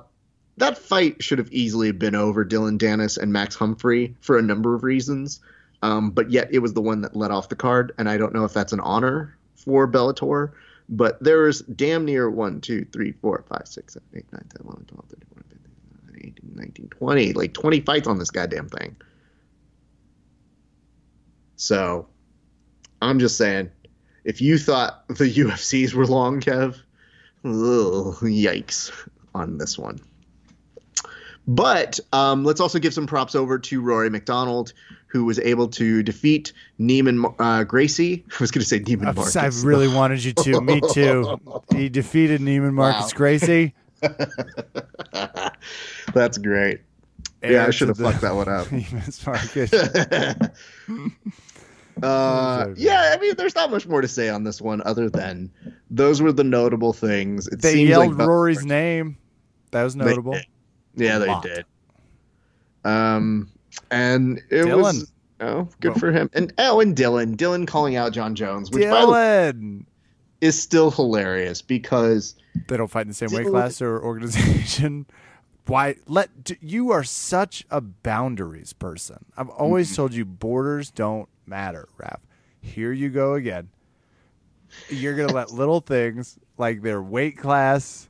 that 0.59 0.77
fight 0.77 1.23
should 1.23 1.39
have 1.39 1.51
easily 1.53 1.93
been 1.93 2.15
over 2.15 2.45
Dillon 2.45 2.79
Danis 2.79 3.17
and 3.17 3.33
Max 3.33 3.55
Humphrey 3.55 4.17
for 4.21 4.37
a 4.37 4.43
number 4.43 4.75
of 4.75 4.83
reasons, 4.83 5.41
um, 5.83 6.11
but 6.11 6.31
yet 6.31 6.49
it 6.53 6.59
was 6.59 6.75
the 6.75 6.81
one 6.81 7.03
that 7.03 7.15
let 7.15 7.31
off 7.31 7.49
the 7.49 7.57
card, 7.57 7.93
and 7.99 8.09
I 8.09 8.17
don't 8.17 8.35
know 8.35 8.45
if 8.45 8.53
that's 8.53 8.73
an 8.73 8.81
honor 8.81 9.37
for 9.57 9.87
Bellator. 9.89 10.53
But 10.89 11.23
there 11.23 11.47
is 11.47 11.61
damn 11.61 12.07
near 12.07 12.31
1, 12.31 12.63
2, 12.63 12.87
3, 12.87 13.13
4, 13.13 13.45
5, 13.47 13.69
6, 13.69 13.93
7, 13.93 14.09
8, 14.15 14.33
9, 14.33 14.41
10, 14.57 14.67
11, 14.67 14.85
12, 14.87 15.05
13, 15.07 15.29
14, 15.35 15.59
15, 15.63 15.71
16, 16.07 16.33
18, 16.39 16.53
19, 16.57 16.89
20. 16.89 17.33
Like 17.35 17.53
20 17.53 17.81
fights 17.81 18.09
on 18.09 18.19
this 18.19 18.31
goddamn 18.31 18.71
thing. 18.71 18.97
So 21.57 22.07
I'm 23.03 23.19
just 23.19 23.37
saying, 23.37 23.71
if 24.25 24.41
you 24.41 24.57
thought 24.57 25.07
the 25.09 25.25
UFCs 25.35 25.93
were 25.93 26.07
long, 26.07 26.41
Kev, 26.41 26.77
ugh, 27.45 28.17
yikes 28.23 28.91
on 29.35 29.59
this 29.59 29.79
one. 29.79 30.01
But 31.47 31.99
um, 32.13 32.45
let's 32.45 32.61
also 32.61 32.79
give 32.79 32.93
some 32.93 33.07
props 33.07 33.35
over 33.35 33.59
to 33.59 33.81
Rory 33.81 34.11
MacDonald, 34.11 34.73
who 35.09 35.25
was 35.25 35.39
able 35.41 35.67
to 35.69 36.03
defeat 36.03 36.53
Neiman 36.79 37.35
uh, 37.39 37.65
Gracie. 37.65 38.25
I 38.33 38.37
was 38.41 38.51
going 38.51 38.61
to 38.63 38.69
say 38.69 38.79
Neiman 38.81 39.09
I've- 39.09 39.17
Marcus. 39.17 39.37
I 39.37 39.47
really 39.67 39.89
wanted 39.89 40.23
you 40.25 40.33
to. 40.35 40.61
Me 40.61 40.81
too. 40.93 41.41
He 41.75 41.89
defeated 41.89 42.41
Neiman 42.41 42.73
Marcus 42.75 43.13
Wow. 43.13 43.17
Gracie. 43.17 43.75
That's 46.15 46.39
great. 46.39 46.81
yeah, 47.43 47.67
I 47.67 47.71
should 47.71 47.89
have 47.89 47.99
fucked 47.99 48.21
that 48.23 48.35
one 48.35 48.49
up. 48.49 48.67
Neiman 48.69 49.27
Marcus. 49.27 49.73
uh, 52.03 52.67
yeah, 52.77 53.11
I 53.15 53.19
mean, 53.21 53.35
there's 53.37 53.55
not 53.55 53.71
much 53.71 53.87
more 53.87 54.01
to 54.01 54.09
say 54.09 54.29
on 54.29 54.45
this 54.45 54.61
one 54.61 54.83
other 54.85 55.11
than 55.11 55.51
those 55.91 56.23
were 56.23 56.33
the 56.33 56.45
notable 56.45 56.93
things. 56.93 57.47
It 57.49 57.61
They 57.63 57.75
seems 57.75 57.89
yelled 57.91 58.17
like 58.17 58.27
Rory's 58.29 58.65
name. 58.65 59.17
That 59.73 59.83
was 59.83 59.97
notable. 59.97 60.39
Yeah, 60.95 61.19
they 61.19 61.35
did. 61.43 61.65
Um, 62.85 63.51
and 63.91 64.39
it 64.51 64.65
Dillon. 64.65 64.81
was 64.81 65.13
oh, 65.41 65.69
good 65.81 65.91
Well- 65.91 65.99
for 65.99 66.13
him. 66.13 66.31
And 66.33 66.53
oh, 66.59 66.81
and 66.81 66.97
Dillon, 66.97 67.35
Dillon 67.37 67.67
calling 67.67 67.97
out 67.97 68.13
Jon 68.13 68.35
Jones, 68.35 68.71
which 68.71 68.89
by 68.89 69.01
the 69.03 69.11
way 69.11 69.53
Dillon. 69.53 69.87
is 70.41 70.61
still 70.61 70.91
hilarious 70.91 71.63
because 71.63 72.35
They 72.69 72.77
don't 72.77 72.89
fight 72.89 73.03
in 73.03 73.09
the 73.09 73.15
same 73.15 73.31
weight 73.33 73.47
class 73.47 73.81
or 73.83 74.03
organization. 74.03 75.07
Why 75.67 75.97
let 76.07 76.31
you 76.63 76.93
are 76.93 77.05
such 77.05 77.67
a 77.71 77.83
boundaries 77.83 78.73
person. 78.73 79.27
I've 79.37 79.51
always 79.51 79.89
mm-hmm. 79.89 79.97
told 79.97 80.15
you 80.15 80.25
borders 80.25 80.91
don't 80.91 81.29
matter, 81.47 81.89
Raph. 82.01 82.21
Here 82.63 82.91
you 82.91 83.11
go 83.11 83.35
again. 83.35 83.69
You're 84.89 85.15
gonna 85.15 85.33
let 85.33 85.51
little 85.51 85.81
things 85.81 86.39
like 86.57 86.81
their 86.81 87.03
weight 87.03 87.37
class, 87.37 88.09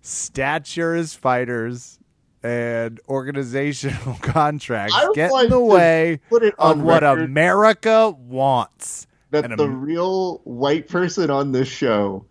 stature 0.00 0.94
as 0.94 1.14
fighters, 1.14 2.00
and 2.42 3.00
organizational 3.08 4.14
contracts 4.22 4.94
get 5.14 5.32
like 5.32 5.44
in 5.44 5.50
the 5.50 5.60
way 5.60 6.20
put 6.28 6.42
it 6.42 6.54
of 6.58 6.78
on 6.78 6.82
what 6.84 7.02
America 7.02 8.10
wants. 8.10 9.06
that 9.30 9.44
and 9.44 9.58
the 9.58 9.64
a- 9.64 9.68
real 9.68 10.38
white 10.44 10.88
person 10.88 11.30
on 11.30 11.52
this 11.52 11.68
show 11.68 12.24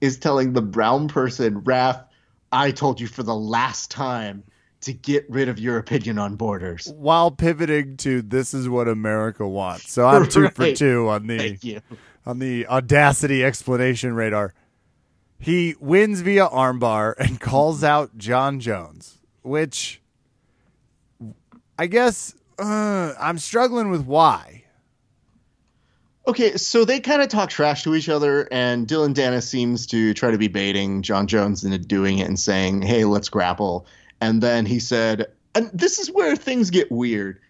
is 0.00 0.18
telling 0.18 0.52
the 0.52 0.62
brown 0.62 1.06
person, 1.08 1.62
Raph, 1.62 2.04
I 2.50 2.72
told 2.72 3.00
you 3.00 3.06
for 3.06 3.22
the 3.22 3.34
last 3.34 3.90
time 3.90 4.42
to 4.82 4.92
get 4.92 5.24
rid 5.30 5.48
of 5.48 5.60
your 5.60 5.78
opinion 5.78 6.18
on 6.18 6.34
borders. 6.34 6.92
While 6.96 7.30
pivoting 7.30 7.96
to 7.98 8.20
this 8.20 8.52
is 8.52 8.68
what 8.68 8.88
America 8.88 9.46
wants. 9.46 9.92
So 9.92 10.06
I'm 10.06 10.28
two 10.28 10.48
for 10.48 10.72
two 10.72 11.08
on 11.08 11.28
the 11.28 11.80
on 12.26 12.40
the 12.40 12.66
audacity 12.66 13.44
explanation 13.44 14.14
radar. 14.14 14.54
He 15.38 15.74
wins 15.80 16.20
via 16.20 16.46
armbar 16.48 17.14
and 17.18 17.40
calls 17.40 17.82
out 17.82 18.16
Jon 18.18 18.60
Jones, 18.60 19.18
which 19.42 20.00
I 21.78 21.86
guess 21.86 22.34
uh, 22.58 23.14
I'm 23.18 23.38
struggling 23.38 23.90
with 23.90 24.04
why. 24.04 24.64
Okay, 26.26 26.56
so 26.56 26.84
they 26.84 27.00
kind 27.00 27.20
of 27.20 27.28
talk 27.28 27.50
trash 27.50 27.82
to 27.82 27.96
each 27.96 28.08
other, 28.08 28.46
and 28.52 28.86
Dillon 28.86 29.12
Danis 29.12 29.42
seems 29.42 29.86
to 29.88 30.14
try 30.14 30.30
to 30.30 30.38
be 30.38 30.46
baiting 30.46 31.02
Jon 31.02 31.26
Jones 31.26 31.64
into 31.64 31.78
doing 31.78 32.18
it 32.18 32.28
and 32.28 32.38
saying, 32.38 32.82
"Hey, 32.82 33.04
let's 33.04 33.28
grapple." 33.28 33.86
And 34.20 34.40
then 34.40 34.64
he 34.64 34.78
said, 34.78 35.26
and 35.54 35.70
this 35.72 35.98
is 35.98 36.10
where 36.10 36.36
things 36.36 36.70
get 36.70 36.90
weird. 36.90 37.40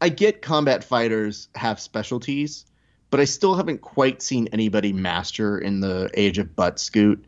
I 0.00 0.08
get 0.08 0.42
combat 0.42 0.82
fighters 0.82 1.48
have 1.54 1.78
specialties, 1.78 2.64
but 3.10 3.20
I 3.20 3.24
still 3.24 3.54
haven't 3.54 3.82
quite 3.82 4.22
seen 4.22 4.48
anybody 4.52 4.92
master 4.92 5.58
in 5.58 5.80
the 5.80 6.10
age 6.14 6.38
of 6.38 6.56
butt 6.56 6.78
scoot. 6.78 7.24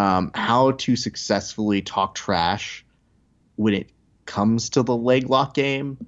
Um, 0.00 0.30
how 0.34 0.70
to 0.70 0.96
successfully 0.96 1.82
talk 1.82 2.14
trash 2.14 2.86
when 3.56 3.74
it 3.74 3.90
comes 4.24 4.70
to 4.70 4.82
the 4.82 4.96
leg 4.96 5.28
lock 5.28 5.52
game, 5.52 5.98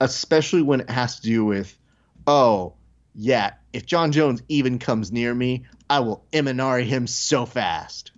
especially 0.00 0.62
when 0.62 0.80
it 0.80 0.90
has 0.90 1.20
to 1.20 1.22
do 1.22 1.44
with, 1.44 1.78
oh, 2.26 2.74
yeah, 3.14 3.52
if 3.72 3.86
Jon 3.86 4.10
Jones 4.10 4.42
even 4.48 4.80
comes 4.80 5.12
near 5.12 5.32
me, 5.32 5.66
I 5.88 6.00
will 6.00 6.24
Imanari 6.32 6.82
him 6.82 7.06
so 7.06 7.46
fast. 7.46 8.10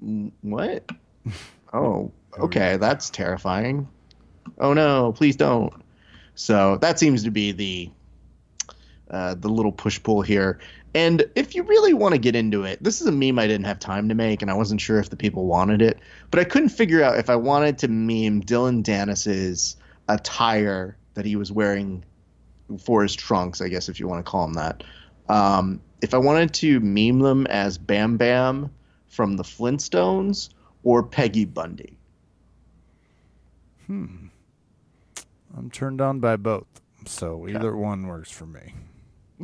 What? 0.00 0.90
Oh, 1.74 2.12
okay, 2.38 2.76
that's 2.76 3.08
terrifying. 3.08 3.88
Oh 4.58 4.74
no, 4.74 5.14
please 5.14 5.36
don't. 5.36 5.72
So 6.34 6.76
that 6.82 6.98
seems 6.98 7.24
to 7.24 7.30
be 7.30 7.52
the 7.52 7.90
uh, 9.10 9.36
the 9.36 9.48
little 9.48 9.72
push 9.72 10.02
pull 10.02 10.20
here. 10.20 10.58
And 10.94 11.24
if 11.34 11.54
you 11.54 11.62
really 11.62 11.94
want 11.94 12.12
to 12.12 12.18
get 12.18 12.36
into 12.36 12.64
it, 12.64 12.82
this 12.82 13.00
is 13.00 13.06
a 13.06 13.12
meme 13.12 13.38
I 13.38 13.46
didn't 13.46 13.64
have 13.64 13.78
time 13.78 14.08
to 14.10 14.14
make, 14.14 14.42
and 14.42 14.50
I 14.50 14.54
wasn't 14.54 14.80
sure 14.80 14.98
if 14.98 15.08
the 15.08 15.16
people 15.16 15.46
wanted 15.46 15.80
it, 15.80 15.98
but 16.30 16.38
I 16.38 16.44
couldn't 16.44 16.68
figure 16.68 17.02
out 17.02 17.18
if 17.18 17.30
I 17.30 17.36
wanted 17.36 17.78
to 17.78 17.88
meme 17.88 18.40
Dillon 18.40 18.82
Danis's 18.82 19.76
attire 20.08 20.96
that 21.14 21.24
he 21.24 21.36
was 21.36 21.50
wearing 21.50 22.04
for 22.78 23.02
his 23.02 23.14
trunks, 23.14 23.60
I 23.60 23.68
guess 23.68 23.88
if 23.88 24.00
you 24.00 24.06
want 24.06 24.24
to 24.24 24.30
call 24.30 24.44
him 24.44 24.54
that. 24.54 24.84
Um, 25.28 25.80
if 26.02 26.12
I 26.12 26.18
wanted 26.18 26.52
to 26.54 26.80
meme 26.80 27.20
them 27.20 27.46
as 27.46 27.78
Bam 27.78 28.16
Bam 28.18 28.70
from 29.08 29.36
the 29.36 29.44
Flintstones 29.44 30.50
or 30.82 31.02
Peggy 31.02 31.44
Bundy. 31.44 31.96
Hmm. 33.86 34.26
I'm 35.56 35.70
turned 35.70 36.00
on 36.00 36.20
by 36.20 36.36
both, 36.36 36.66
so 37.06 37.46
either 37.46 37.76
one 37.76 38.06
works 38.06 38.30
for 38.30 38.46
me. 38.46 38.74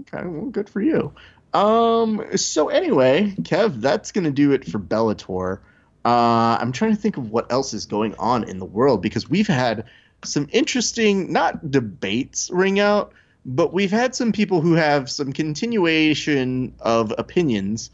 Okay, 0.01 0.27
well, 0.27 0.47
good 0.47 0.69
for 0.69 0.81
you. 0.81 1.13
Um. 1.55 2.37
So 2.37 2.69
anyway, 2.69 3.35
Kev, 3.43 3.81
that's 3.81 4.13
gonna 4.13 4.31
do 4.31 4.53
it 4.53 4.67
for 4.67 4.79
Bellator. 4.79 5.61
Uh, 6.05 6.57
I'm 6.61 6.73
trying 6.73 6.95
to 6.95 7.01
think 7.01 7.17
of 7.17 7.31
what 7.31 7.51
else 7.51 7.75
is 7.75 7.87
going 7.87 8.15
on 8.19 8.45
in 8.45 8.59
the 8.59 8.65
world 8.65 9.03
because 9.03 9.29
we've 9.29 9.47
had 9.47 9.85
some 10.25 10.49
interesting, 10.53 11.33
not 11.33 11.71
debates 11.71 12.51
ring 12.51 12.81
out, 12.81 13.13
but 13.45 13.73
we've 13.73 13.91
had 13.91 14.15
some 14.15 14.33
people 14.33 14.61
who 14.61 14.75
have 14.75 15.11
some 15.11 15.33
continuation 15.33 16.75
of 16.81 17.13
opinions 17.19 17.91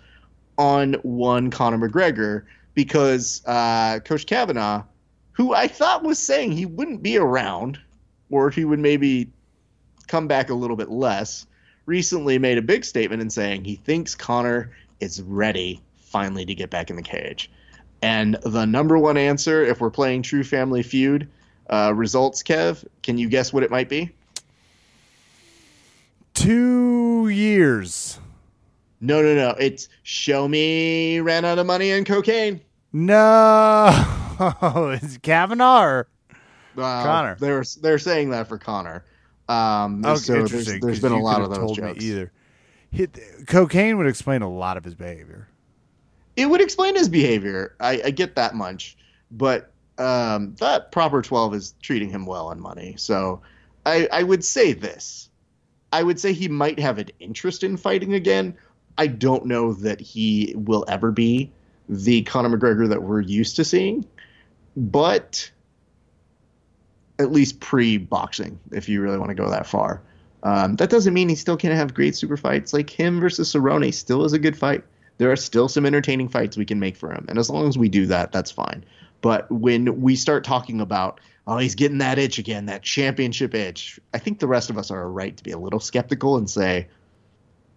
on 0.58 0.94
one 1.02 1.50
Conor 1.50 1.88
McGregor 1.88 2.44
because 2.74 3.42
uh, 3.46 4.00
Coach 4.00 4.26
Kavanagh, 4.26 4.82
who 5.32 5.54
I 5.54 5.68
thought 5.68 6.02
was 6.02 6.18
saying 6.18 6.52
he 6.52 6.66
wouldn't 6.66 7.02
be 7.02 7.18
around 7.18 7.78
or 8.30 8.50
he 8.50 8.64
would 8.64 8.78
maybe 8.78 9.30
come 10.06 10.28
back 10.28 10.50
a 10.50 10.54
little 10.54 10.76
bit 10.76 10.90
less, 10.90 11.46
recently 11.86 12.38
made 12.38 12.58
a 12.58 12.62
big 12.62 12.84
statement 12.84 13.22
in 13.22 13.30
saying 13.30 13.64
he 13.64 13.76
thinks 13.76 14.14
Conor 14.14 14.70
is 15.00 15.22
ready 15.22 15.80
finally 15.96 16.44
to 16.44 16.54
get 16.54 16.70
back 16.70 16.90
in 16.90 16.96
the 16.96 17.02
cage. 17.02 17.50
And 18.02 18.36
the 18.42 18.66
number 18.66 18.98
one 18.98 19.16
answer, 19.16 19.62
if 19.62 19.80
we're 19.80 19.90
playing 19.90 20.22
True 20.22 20.44
Family 20.44 20.82
Feud 20.82 21.28
uh, 21.70 21.92
results, 21.94 22.42
Kev, 22.42 22.84
can 23.02 23.18
you 23.18 23.28
guess 23.28 23.52
what 23.52 23.62
it 23.62 23.70
might 23.70 23.88
be? 23.88 24.10
Two 26.34 27.28
years. 27.28 28.18
No, 29.00 29.22
no, 29.22 29.34
no. 29.34 29.50
It's 29.58 29.88
show 30.02 30.48
me 30.48 31.20
ran 31.20 31.44
out 31.44 31.58
of 31.58 31.66
money 31.66 31.90
and 31.90 32.06
cocaine. 32.06 32.60
No, 32.92 33.88
it's 35.00 35.18
Kavanagh. 35.18 35.82
Or? 35.82 36.08
Uh, 36.76 37.02
Conor. 37.02 37.36
They're 37.38 37.64
they're 37.80 37.98
saying 37.98 38.30
that 38.30 38.48
for 38.48 38.58
Conor. 38.58 39.04
Um, 39.48 40.02
Oh, 40.04 40.14
so 40.16 40.32
there's, 40.32 40.52
interesting. 40.52 40.80
there's 40.80 40.96
'cause 40.96 41.02
been 41.02 41.12
a 41.12 41.20
lot 41.22 41.42
of 41.42 41.50
those 41.50 41.76
jokes. 41.76 42.02
Either 42.02 42.32
Hit, 42.90 43.18
cocaine 43.46 43.98
would 43.98 44.06
explain 44.06 44.42
a 44.42 44.48
lot 44.50 44.76
of 44.76 44.84
his 44.84 44.94
behavior. 44.94 45.48
It 46.36 46.46
would 46.46 46.60
explain 46.60 46.94
his 46.96 47.08
behavior. 47.08 47.74
I, 47.80 48.00
I 48.06 48.10
get 48.10 48.36
that 48.36 48.54
much, 48.54 48.96
but 49.30 49.72
um, 49.98 50.54
that 50.60 50.90
Proper 50.92 51.20
Twelve 51.22 51.54
is 51.54 51.74
treating 51.82 52.08
him 52.10 52.24
well 52.26 52.48
on 52.48 52.60
money. 52.60 52.94
So 52.96 53.42
I 53.86 54.08
I 54.12 54.22
would 54.22 54.44
say 54.44 54.72
this. 54.72 55.28
I 55.92 56.02
would 56.02 56.18
say 56.18 56.32
he 56.32 56.48
might 56.48 56.78
have 56.80 56.98
an 56.98 57.10
interest 57.20 57.62
in 57.62 57.76
fighting 57.76 58.14
again. 58.14 58.56
I 58.98 59.06
don't 59.08 59.46
know 59.46 59.72
that 59.74 60.00
he 60.00 60.54
will 60.56 60.84
ever 60.88 61.12
be 61.12 61.52
the 61.88 62.22
Conor 62.22 62.56
McGregor 62.56 62.88
that 62.88 63.02
we're 63.02 63.20
used 63.20 63.56
to 63.56 63.64
seeing, 63.64 64.04
but 64.76 65.50
at 67.18 67.32
least 67.32 67.60
pre-boxing, 67.60 68.58
if 68.72 68.88
you 68.88 69.00
really 69.00 69.18
want 69.18 69.28
to 69.30 69.34
go 69.34 69.48
that 69.50 69.66
far. 69.66 70.02
Um, 70.42 70.76
that 70.76 70.90
doesn't 70.90 71.14
mean 71.14 71.28
he 71.28 71.36
still 71.36 71.56
can't 71.56 71.74
have 71.74 71.94
great 71.94 72.14
super 72.16 72.36
fights. 72.36 72.72
Like 72.72 72.90
him 72.90 73.20
versus 73.20 73.52
Cerrone 73.52 73.92
still 73.94 74.24
is 74.24 74.32
a 74.32 74.38
good 74.38 74.56
fight. 74.56 74.84
There 75.18 75.30
are 75.30 75.36
still 75.36 75.68
some 75.68 75.86
entertaining 75.86 76.28
fights 76.28 76.56
we 76.56 76.64
can 76.64 76.80
make 76.80 76.96
for 76.96 77.10
him, 77.12 77.24
and 77.28 77.38
as 77.38 77.48
long 77.48 77.68
as 77.68 77.78
we 77.78 77.88
do 77.88 78.04
that, 78.06 78.32
that's 78.32 78.50
fine. 78.50 78.84
But 79.20 79.50
when 79.50 80.02
we 80.02 80.16
start 80.16 80.44
talking 80.44 80.80
about, 80.80 81.20
oh, 81.46 81.56
he's 81.58 81.74
getting 81.76 81.98
that 81.98 82.18
itch 82.18 82.38
again, 82.38 82.66
that 82.66 82.82
championship 82.82 83.54
itch, 83.54 83.98
I 84.12 84.18
think 84.18 84.40
the 84.40 84.48
rest 84.48 84.70
of 84.70 84.76
us 84.76 84.90
are 84.90 85.08
right 85.08 85.34
to 85.36 85.42
be 85.42 85.52
a 85.52 85.58
little 85.58 85.80
skeptical 85.80 86.36
and 86.36 86.50
say, 86.50 86.88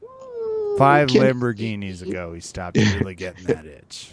"Mm, 0.04 0.78
Five 0.78 1.10
can- 1.10 1.22
Lamborghinis 1.22 2.02
ago, 2.02 2.34
he 2.34 2.42
stopped 2.42 2.76
really 2.78 3.16
getting 3.16 3.46
that 3.46 3.66
itch. 3.66 4.12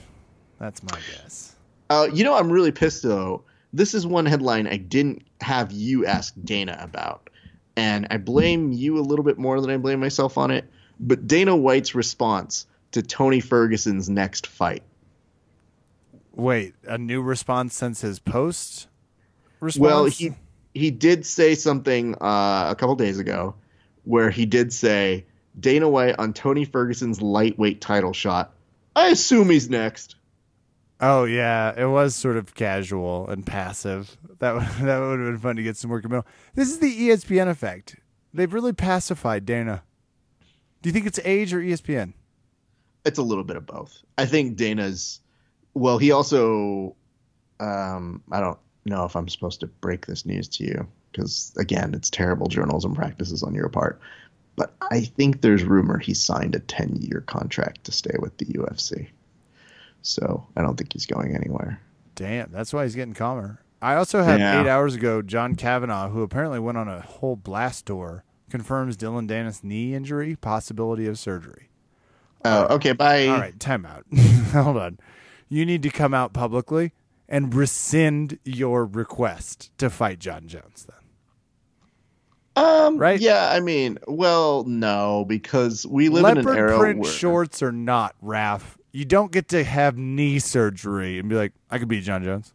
That's 0.61 0.83
my 0.83 0.99
guess. 1.11 1.57
Uh, 1.91 2.09
you 2.13 2.25
know, 2.25 2.35
I'm 2.35 2.51
really 2.51 2.73
pissed 2.73 3.03
though. 3.03 3.43
This 3.75 3.93
is 3.93 4.07
one 4.07 4.25
headline 4.25 4.69
I 4.69 4.77
didn't 4.77 5.27
have 5.41 5.73
you 5.73 6.07
ask 6.07 6.33
Dana 6.45 6.79
about, 6.81 7.29
and 7.77 8.07
I 8.09 8.19
blame 8.19 8.73
you 8.73 8.99
a 8.99 9.03
little 9.03 9.25
bit 9.25 9.37
more 9.37 9.61
than 9.61 9.69
I 9.69 9.77
blame 9.79 9.99
myself 9.99 10.39
on 10.39 10.53
it. 10.53 10.71
But 11.01 11.27
Dana 11.27 11.57
White's 11.57 11.93
response 11.93 12.67
to 12.93 13.03
Tony 13.03 13.41
Ferguson's 13.41 14.09
next 14.09 14.47
fight. 14.47 14.85
Wait, 16.33 16.75
a 16.87 16.97
new 16.99 17.21
response 17.21 17.75
since 17.75 18.01
his 18.01 18.21
post 18.21 18.87
response? 19.59 19.83
Well, 19.83 20.05
he 20.05 20.35
he 20.73 20.93
did 20.93 21.27
say 21.27 21.57
something 21.57 22.15
uh, 22.21 22.69
a 22.71 22.77
couple 22.79 22.95
days 22.95 23.19
ago, 23.19 23.57
where 24.05 24.31
he 24.31 24.47
did 24.47 24.73
say 24.73 25.27
Dana 25.59 25.89
White 25.89 26.15
on 26.21 26.33
Tony 26.33 26.65
Ferguson's 26.65 27.21
lightweight 27.21 27.81
title 27.81 28.13
shot. 28.13 28.55
I 28.95 29.09
assume 29.09 29.51
he's 29.51 29.69
next. 29.69 30.15
Oh 31.01 31.25
yeah, 31.25 31.75
it 31.77 31.87
was 31.87 32.15
sort 32.15 32.37
of 32.37 32.55
casual 32.55 33.29
and 33.29 33.45
passive. 33.45 34.17
That 34.39 34.55
would, 34.55 34.63
that 34.87 35.01
would 35.01 35.21
have 35.21 35.29
been 35.29 35.39
fun 35.39 35.57
to 35.57 35.63
get 35.63 35.77
some 35.77 35.91
work 35.91 36.05
in 36.05 36.11
the 36.11 36.17
middle. 36.17 36.31
This 36.55 36.71
is 36.71 36.79
the 36.79 37.09
ESPN 37.09 37.49
effect. 37.49 37.97
They've 38.33 38.53
really 38.53 38.73
pacified 38.73 39.47
Dana. 39.47 39.83
Do 40.83 40.89
you 40.89 40.93
think 40.93 41.07
it's 41.07 41.21
age 41.25 41.55
or 41.55 41.61
ESPN? 41.61 42.15
it's 43.05 43.19
a 43.19 43.23
little 43.23 43.45
bit 43.45 43.57
of 43.57 43.67
both. 43.67 44.03
I 44.19 44.27
think 44.27 44.57
Dana's 44.57 45.21
well, 45.75 45.99
he 45.99 46.11
also 46.11 46.97
um 47.61 48.23
I 48.33 48.41
don't 48.41 48.59
know 48.85 49.05
if 49.05 49.17
I'm 49.17 49.29
supposed 49.29 49.61
to 49.61 49.67
break 49.67 50.07
this 50.07 50.27
news 50.27 50.49
to 50.49 50.65
you 50.65 50.87
because 51.13 51.53
again, 51.59 51.95
it's 51.95 52.11
terrible 52.11 52.49
journalism 52.49 52.95
practices 52.95 53.43
on 53.43 53.55
your 53.55 53.69
part. 53.69 54.01
But 54.57 54.75
I 54.91 55.01
think 55.01 55.41
there's 55.41 55.65
rumor 55.65 55.99
he 55.99 56.15
signed 56.15 56.55
a 56.55 56.61
10-year 56.61 57.25
contract 57.27 57.85
to 57.85 57.93
stay 57.93 58.15
with 58.21 58.37
the 58.39 58.45
UFC. 58.47 59.09
So, 60.05 60.47
I 60.55 60.61
don't 60.63 60.77
think 60.77 60.93
he's 60.93 61.07
going 61.07 61.35
anywhere. 61.35 61.81
Damn, 62.15 62.53
that's 62.53 62.73
why 62.73 62.85
he's 62.85 62.95
getting 62.95 63.15
calmer. 63.15 63.61
I 63.83 63.97
also 63.97 64.23
have 64.23 64.39
Yeah. 64.39 64.61
eight 64.61 64.69
hours 64.69 64.95
ago 64.95 65.21
John 65.23 65.57
Kavanagh, 65.57 66.11
who 66.11 66.23
apparently 66.23 66.59
went 66.61 66.79
on 66.79 66.89
a 66.89 67.01
whole 67.01 67.37
blast 67.37 67.87
tour, 67.87 68.23
confirms 68.51 68.97
Dillon 68.97 69.27
Danis 69.27 69.65
knee 69.65 69.95
injury, 69.95 70.37
possibility 70.37 71.07
of 71.07 71.19
surgery. 71.19 71.71
Oh, 72.45 72.75
okay, 72.77 72.93
bye. 72.93 73.27
All 73.27 73.39
right, 73.41 73.59
time 73.59 73.85
out. 73.87 74.05
Hold 74.53 74.77
on. 74.77 74.99
You 75.49 75.65
need 75.67 75.83
to 75.83 75.91
come 75.91 76.13
out 76.15 76.33
publicly 76.35 76.93
and 77.29 77.55
rescind 77.55 78.39
your 78.45 78.85
request 78.85 79.71
to 79.79 79.89
fight 79.89 80.19
Jon 80.19 80.47
Jones 80.49 80.87
then. 80.87 82.65
Um, 82.65 82.99
Right? 82.99 83.19
Yeah, 83.21 83.51
I 83.51 83.61
mean, 83.61 83.99
well, 84.07 84.65
no, 84.65 85.25
because 85.27 85.87
we 85.87 86.09
live 86.11 86.25
in 86.37 86.47
an 86.47 86.57
era 86.57 86.79
print 86.79 87.01
where 87.01 87.11
shorts 87.11 87.63
are 87.63 87.73
not, 87.73 88.15
Raf. 88.21 88.79
You 88.95 89.05
don't 89.05 89.33
get 89.33 89.49
to 89.49 89.65
have 89.65 89.99
knee 89.99 90.39
surgery 90.39 91.19
and 91.19 91.29
be 91.29 91.35
like, 91.35 91.53
I 91.69 91.79
could 91.81 91.89
beat 91.89 92.05
Jon 92.05 92.23
Jones. 92.23 92.55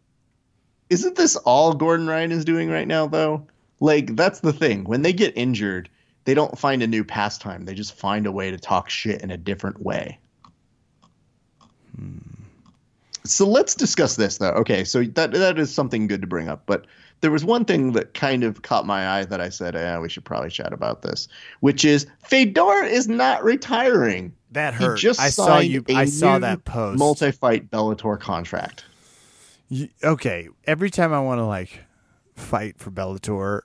Isn't 0.88 1.14
this 1.14 1.36
all 1.36 1.74
Gordon 1.74 2.06
Ryan 2.06 2.32
is 2.32 2.46
doing 2.46 2.70
right 2.70 2.88
now, 2.88 3.06
though? 3.06 3.46
Like, 3.78 4.16
that's 4.16 4.40
the 4.40 4.54
thing. 4.54 4.84
When 4.84 5.02
they 5.02 5.12
get 5.12 5.36
injured, 5.36 5.90
they 6.24 6.32
don't 6.32 6.58
find 6.58 6.82
a 6.82 6.86
new 6.86 7.04
pastime. 7.04 7.66
They 7.66 7.74
just 7.74 7.94
find 7.94 8.26
a 8.26 8.32
way 8.32 8.50
to 8.50 8.56
talk 8.56 8.88
shit 8.88 9.20
in 9.20 9.30
a 9.30 9.36
different 9.36 9.82
way. 9.82 10.18
Hmm. 11.94 12.16
So 13.24 13.46
let's 13.46 13.74
discuss 13.74 14.16
this, 14.16 14.38
though. 14.38 14.52
Okay, 14.52 14.84
so 14.84 15.02
that 15.02 15.32
that 15.32 15.58
is 15.58 15.74
something 15.74 16.06
good 16.06 16.22
to 16.22 16.26
bring 16.26 16.48
up. 16.48 16.62
But 16.64 16.86
there 17.20 17.30
was 17.30 17.44
one 17.44 17.66
thing 17.66 17.92
that 17.92 18.14
kind 18.14 18.44
of 18.44 18.62
caught 18.62 18.86
my 18.86 19.06
eye 19.06 19.24
that 19.26 19.42
I 19.42 19.50
said, 19.50 19.74
"Yeah, 19.74 19.98
we 19.98 20.08
should 20.08 20.24
probably 20.24 20.48
chat 20.48 20.72
about 20.72 21.02
this," 21.02 21.28
which 21.60 21.84
is 21.84 22.06
Fedor 22.24 22.84
is 22.84 23.08
not 23.08 23.44
retiring. 23.44 24.32
That 24.52 24.74
He 24.74 24.84
hurt. 24.84 24.98
just 24.98 25.20
I 25.20 25.30
saw 25.30 25.58
you. 25.58 25.84
I 25.88 26.06
saw 26.06 26.38
that 26.40 26.64
post. 26.64 26.98
Multi-fight 26.98 27.70
Bellator 27.70 28.18
contract. 28.18 28.84
Y- 29.70 29.90
okay, 30.02 30.48
every 30.64 30.90
time 30.90 31.12
I 31.12 31.20
want 31.20 31.38
to 31.38 31.44
like 31.44 31.80
fight 32.34 32.78
for 32.78 32.90
Bellator, 32.90 33.60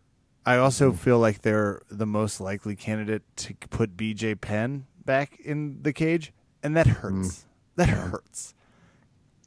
I 0.46 0.58
also 0.58 0.90
Mm-hmm. 0.90 0.98
feel 0.98 1.20
like 1.20 1.42
they're 1.42 1.82
the 1.90 2.06
most 2.06 2.40
likely 2.40 2.76
candidate 2.76 3.24
to 3.38 3.56
put 3.72 3.98
BJ 3.98 4.40
Penn 4.40 4.86
back 5.04 5.40
in 5.40 5.82
the 5.82 5.92
cage, 5.94 6.32
and 6.62 6.76
that 6.78 6.86
hurts. 6.88 7.46
That 7.78 7.90
hurts. 7.90 8.54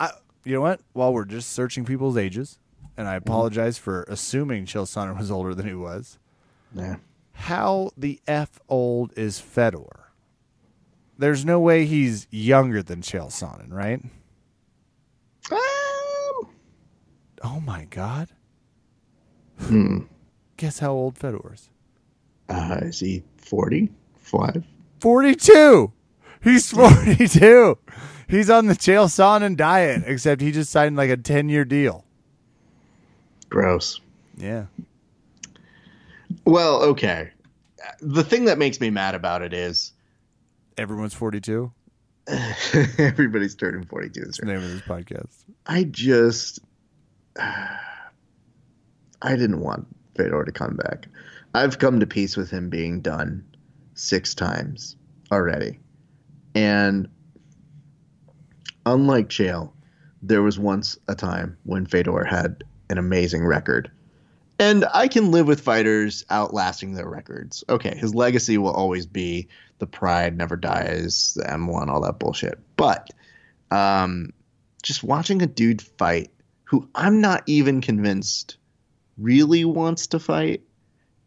I, 0.00 0.10
you 0.44 0.54
know 0.54 0.60
what? 0.60 0.80
While 0.92 1.12
we're 1.14 1.24
just 1.24 1.50
searching 1.52 1.84
people's 1.84 2.16
ages, 2.16 2.58
and 2.96 3.06
I 3.08 3.14
apologize 3.14 3.78
for 3.78 4.02
assuming 4.08 4.66
Chael 4.66 4.84
Sonnen 4.84 5.16
was 5.16 5.30
older 5.30 5.54
than 5.54 5.66
he 5.68 5.74
was. 5.74 6.18
Yeah. 6.74 6.96
How 7.32 7.90
the 7.96 8.20
f 8.26 8.58
old 8.68 9.12
is 9.16 9.38
Fedor? 9.38 10.07
There's 11.18 11.44
no 11.44 11.58
way 11.58 11.84
he's 11.84 12.26
younger 12.30 12.82
than 12.82 13.00
Chael 13.02 13.26
Sonnen, 13.28 13.72
right? 13.72 14.00
Um, 15.50 16.48
Oh 17.42 17.60
my 17.64 17.86
god! 17.90 18.28
hmm. 19.60 20.00
Guess 20.56 20.78
how 20.78 20.92
old 20.92 21.18
Fedor 21.18 21.52
is? 21.54 21.70
Uh, 22.48 22.78
is 22.82 23.00
he 23.00 23.22
45? 23.36 24.64
42. 25.00 25.92
He's 26.42 26.70
42. 26.70 27.78
He's 28.28 28.50
on 28.50 28.66
the 28.66 28.74
Chael 28.74 29.06
Sonnen 29.06 29.56
diet, 29.56 30.02
except 30.06 30.40
he 30.40 30.52
just 30.52 30.70
signed 30.70 30.96
like 30.96 31.10
a 31.10 31.16
10 31.16 31.48
year 31.48 31.64
deal. 31.64 32.04
Gross. 33.50 34.00
Yeah. 34.36 34.66
Well, 36.44 36.82
okay. 36.82 37.30
The 38.00 38.22
thing 38.24 38.44
that 38.46 38.58
makes 38.58 38.80
me 38.80 38.90
mad 38.90 39.14
about 39.14 39.42
it 39.42 39.52
is 39.52 39.92
Everyone's 40.78 41.14
42. 41.14 41.72
everybody's 42.98 43.54
turning 43.54 43.84
42 43.84 44.20
this 44.20 44.38
the 44.38 44.46
year. 44.46 44.56
name 44.56 44.64
of 44.64 44.72
this 44.72 44.82
podcast. 44.82 45.44
I 45.66 45.84
just. 45.84 46.60
I 47.36 47.80
didn't 49.22 49.60
want 49.60 49.86
Fedor 50.16 50.44
to 50.44 50.52
come 50.52 50.76
back. 50.76 51.08
I've 51.54 51.78
come 51.78 52.00
to 52.00 52.06
peace 52.06 52.36
with 52.36 52.50
him 52.50 52.68
being 52.68 53.00
done 53.00 53.44
six 53.94 54.34
times 54.34 54.96
already. 55.32 55.80
And 56.54 57.08
unlike 58.86 59.28
Chael, 59.28 59.72
there 60.22 60.42
was 60.42 60.58
once 60.58 60.98
a 61.08 61.14
time 61.14 61.56
when 61.64 61.86
Fedor 61.86 62.24
had 62.24 62.62
an 62.90 62.98
amazing 62.98 63.44
record. 63.44 63.90
And 64.60 64.84
I 64.92 65.08
can 65.08 65.30
live 65.30 65.46
with 65.46 65.60
fighters 65.60 66.24
outlasting 66.30 66.94
their 66.94 67.08
records. 67.08 67.64
Okay, 67.68 67.96
his 67.96 68.14
legacy 68.14 68.58
will 68.58 68.72
always 68.72 69.06
be 69.06 69.48
the 69.78 69.86
pride 69.86 70.36
never 70.36 70.56
dies, 70.56 71.34
the 71.34 71.44
M1, 71.44 71.88
all 71.88 72.00
that 72.02 72.18
bullshit. 72.18 72.58
But 72.76 73.10
um, 73.70 74.32
just 74.82 75.02
watching 75.02 75.42
a 75.42 75.46
dude 75.46 75.82
fight 75.82 76.30
who 76.64 76.88
I'm 76.94 77.20
not 77.20 77.42
even 77.46 77.80
convinced 77.80 78.56
really 79.16 79.64
wants 79.64 80.08
to 80.08 80.18
fight 80.18 80.62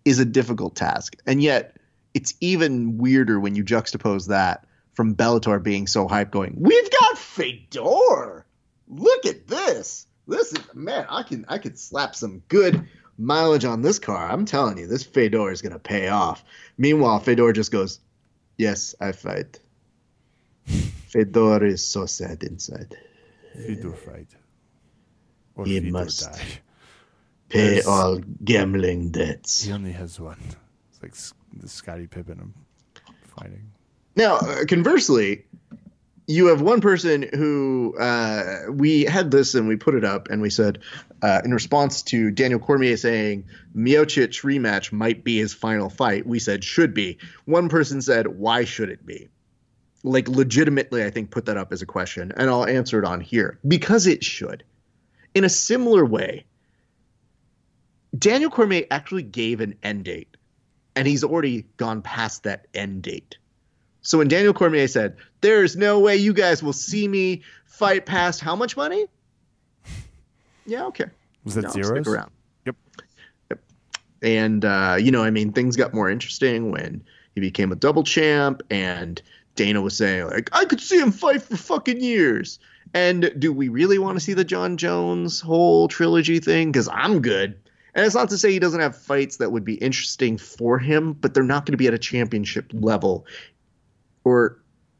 is 0.05 0.19
a 0.19 0.25
difficult 0.25 0.75
task. 0.75 1.15
And 1.25 1.41
yet, 1.41 1.77
it's 2.13 2.33
even 2.41 2.97
weirder 2.97 3.39
when 3.39 3.55
you 3.55 3.63
juxtapose 3.63 4.27
that 4.27 4.65
from 4.93 5.15
Bellator 5.15 5.61
being 5.61 5.87
so 5.87 6.07
hyped, 6.07 6.31
going, 6.31 6.55
"We've 6.57 6.91
got 6.91 7.17
Fedor. 7.17 8.45
Look 8.87 9.25
at 9.25 9.47
this. 9.47 10.05
This 10.27 10.51
is 10.51 10.59
man. 10.73 11.05
I 11.09 11.23
can 11.23 11.45
I 11.47 11.57
could 11.57 11.79
slap 11.79 12.15
some 12.15 12.43
good 12.47 12.87
mileage 13.17 13.65
on 13.65 13.81
this 13.81 13.99
car. 13.99 14.29
I'm 14.29 14.45
telling 14.45 14.77
you, 14.77 14.87
this 14.87 15.03
Fedor 15.03 15.51
is 15.51 15.61
gonna 15.61 15.79
pay 15.79 16.09
off." 16.09 16.43
Meanwhile, 16.77 17.19
Fedor 17.19 17.53
just 17.53 17.71
goes, 17.71 17.99
"Yes, 18.57 18.95
I 18.99 19.11
fight." 19.11 19.59
Fedor 20.65 21.65
is 21.65 21.85
so 21.85 22.05
sad 22.05 22.43
inside. 22.43 22.95
Fedor 23.55 23.93
fight. 23.93 24.27
Or 25.55 25.65
He 25.65 25.79
Fedor 25.79 25.91
must. 25.91 26.21
die. 26.23 26.47
Pay 27.49 27.75
Yes. 27.75 27.85
all 27.87 28.19
gambling 28.45 29.11
debts. 29.11 29.63
He 29.63 29.73
only 29.73 29.91
has 29.91 30.19
one. 30.19 30.39
It's 30.89 31.01
like 31.03 31.15
the 31.61 31.67
Scottie 31.67 32.07
Pippen 32.07 32.39
of 32.39 32.49
fighting. 33.35 33.71
Now, 34.15 34.37
uh, 34.37 34.63
conversely, 34.65 35.45
you 36.27 36.47
have 36.47 36.61
one 36.61 36.81
person 36.81 37.27
who 37.33 37.95
uh, 37.99 38.63
we 38.69 39.03
had 39.03 39.31
this 39.31 39.55
and 39.55 39.67
we 39.67 39.75
put 39.75 39.95
it 39.95 40.05
up 40.05 40.29
and 40.29 40.41
we 40.41 40.49
said, 40.49 40.79
uh, 41.21 41.41
in 41.43 41.53
response 41.53 42.01
to 42.03 42.31
Daniel 42.31 42.59
Cormier 42.59 42.97
saying 42.97 43.45
Miocic 43.75 44.43
rematch 44.43 44.91
might 44.91 45.23
be 45.23 45.37
his 45.37 45.53
final 45.53 45.89
fight, 45.89 46.25
we 46.25 46.39
said 46.39 46.63
should 46.63 46.93
be. 46.93 47.17
One 47.45 47.69
person 47.69 48.01
said, 48.01 48.27
why 48.27 48.65
should 48.65 48.89
it 48.89 49.05
be? 49.05 49.29
Like, 50.03 50.27
legitimately, 50.27 51.03
I 51.03 51.11
think 51.11 51.29
put 51.29 51.45
that 51.45 51.57
up 51.57 51.71
as 51.71 51.83
a 51.83 51.85
question, 51.85 52.33
and 52.35 52.49
I'll 52.49 52.65
answer 52.65 52.97
it 52.97 53.05
on 53.05 53.21
here 53.21 53.59
because 53.67 54.07
it 54.07 54.23
should. 54.23 54.63
In 55.35 55.43
a 55.43 55.49
similar 55.49 56.03
way, 56.03 56.45
Daniel 58.17 58.49
Cormier 58.49 58.85
actually 58.89 59.23
gave 59.23 59.61
an 59.61 59.75
end 59.83 60.05
date, 60.05 60.35
and 60.95 61.07
he's 61.07 61.23
already 61.23 61.67
gone 61.77 62.01
past 62.01 62.43
that 62.43 62.65
end 62.73 63.03
date. 63.03 63.37
So 64.01 64.17
when 64.17 64.27
Daniel 64.27 64.53
Cormier 64.53 64.87
said, 64.87 65.15
"There's 65.41 65.75
no 65.75 65.99
way 65.99 66.17
you 66.17 66.33
guys 66.33 66.63
will 66.63 66.73
see 66.73 67.07
me 67.07 67.43
fight 67.65 68.05
past 68.05 68.41
how 68.41 68.55
much 68.55 68.75
money?" 68.75 69.05
Yeah, 70.65 70.85
okay. 70.85 71.05
Was 71.43 71.55
that 71.55 71.63
No, 71.63 71.69
zeros? 71.69 71.89
Stick 71.89 72.07
around. 72.07 72.31
Yep. 72.65 72.75
Yep. 73.49 73.59
And 74.21 74.65
uh, 74.65 74.97
you 74.99 75.11
know, 75.11 75.23
I 75.23 75.29
mean, 75.29 75.51
things 75.51 75.75
got 75.75 75.93
more 75.93 76.09
interesting 76.09 76.71
when 76.71 77.03
he 77.35 77.41
became 77.41 77.71
a 77.71 77.75
double 77.75 78.03
champ, 78.03 78.61
and 78.69 79.21
Dana 79.55 79.81
was 79.81 79.95
saying 79.95 80.27
like, 80.27 80.49
"I 80.53 80.65
could 80.65 80.81
see 80.81 80.99
him 80.99 81.11
fight 81.11 81.41
for 81.41 81.57
fucking 81.57 82.01
years." 82.01 82.59
And 82.93 83.31
do 83.39 83.53
we 83.53 83.69
really 83.69 83.99
want 83.99 84.17
to 84.17 84.19
see 84.19 84.33
the 84.33 84.43
Jon 84.43 84.75
Jones 84.77 85.39
whole 85.39 85.87
trilogy 85.87 86.39
thing? 86.39 86.71
Because 86.71 86.89
I'm 86.91 87.21
good. 87.21 87.57
And 87.93 88.05
it's 88.05 88.15
not 88.15 88.29
to 88.29 88.37
say 88.37 88.51
he 88.51 88.59
doesn't 88.59 88.79
have 88.79 88.95
fights 88.95 89.37
that 89.37 89.51
would 89.51 89.65
be 89.65 89.75
interesting 89.75 90.37
for 90.37 90.77
him, 90.79 91.13
but 91.13 91.33
they're 91.33 91.43
not 91.43 91.65
going 91.65 91.73
to 91.73 91.77
be 91.77 91.87
at 91.87 91.93
a 91.93 91.99
championship 91.99 92.71
level, 92.73 93.25
or 94.23 94.57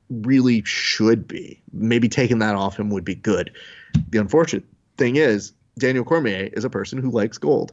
really 0.09 0.63
should 0.65 1.27
be. 1.27 1.61
Maybe 1.71 2.09
taking 2.09 2.39
that 2.39 2.55
off 2.55 2.77
him 2.77 2.89
would 2.89 3.05
be 3.05 3.15
good. 3.15 3.51
The 4.09 4.17
unfortunate 4.17 4.65
thing 4.97 5.15
is, 5.15 5.53
Daniel 5.77 6.03
Cormier 6.03 6.49
is 6.53 6.65
a 6.65 6.69
person 6.69 6.99
who 6.99 7.11
likes 7.11 7.37
gold. 7.37 7.71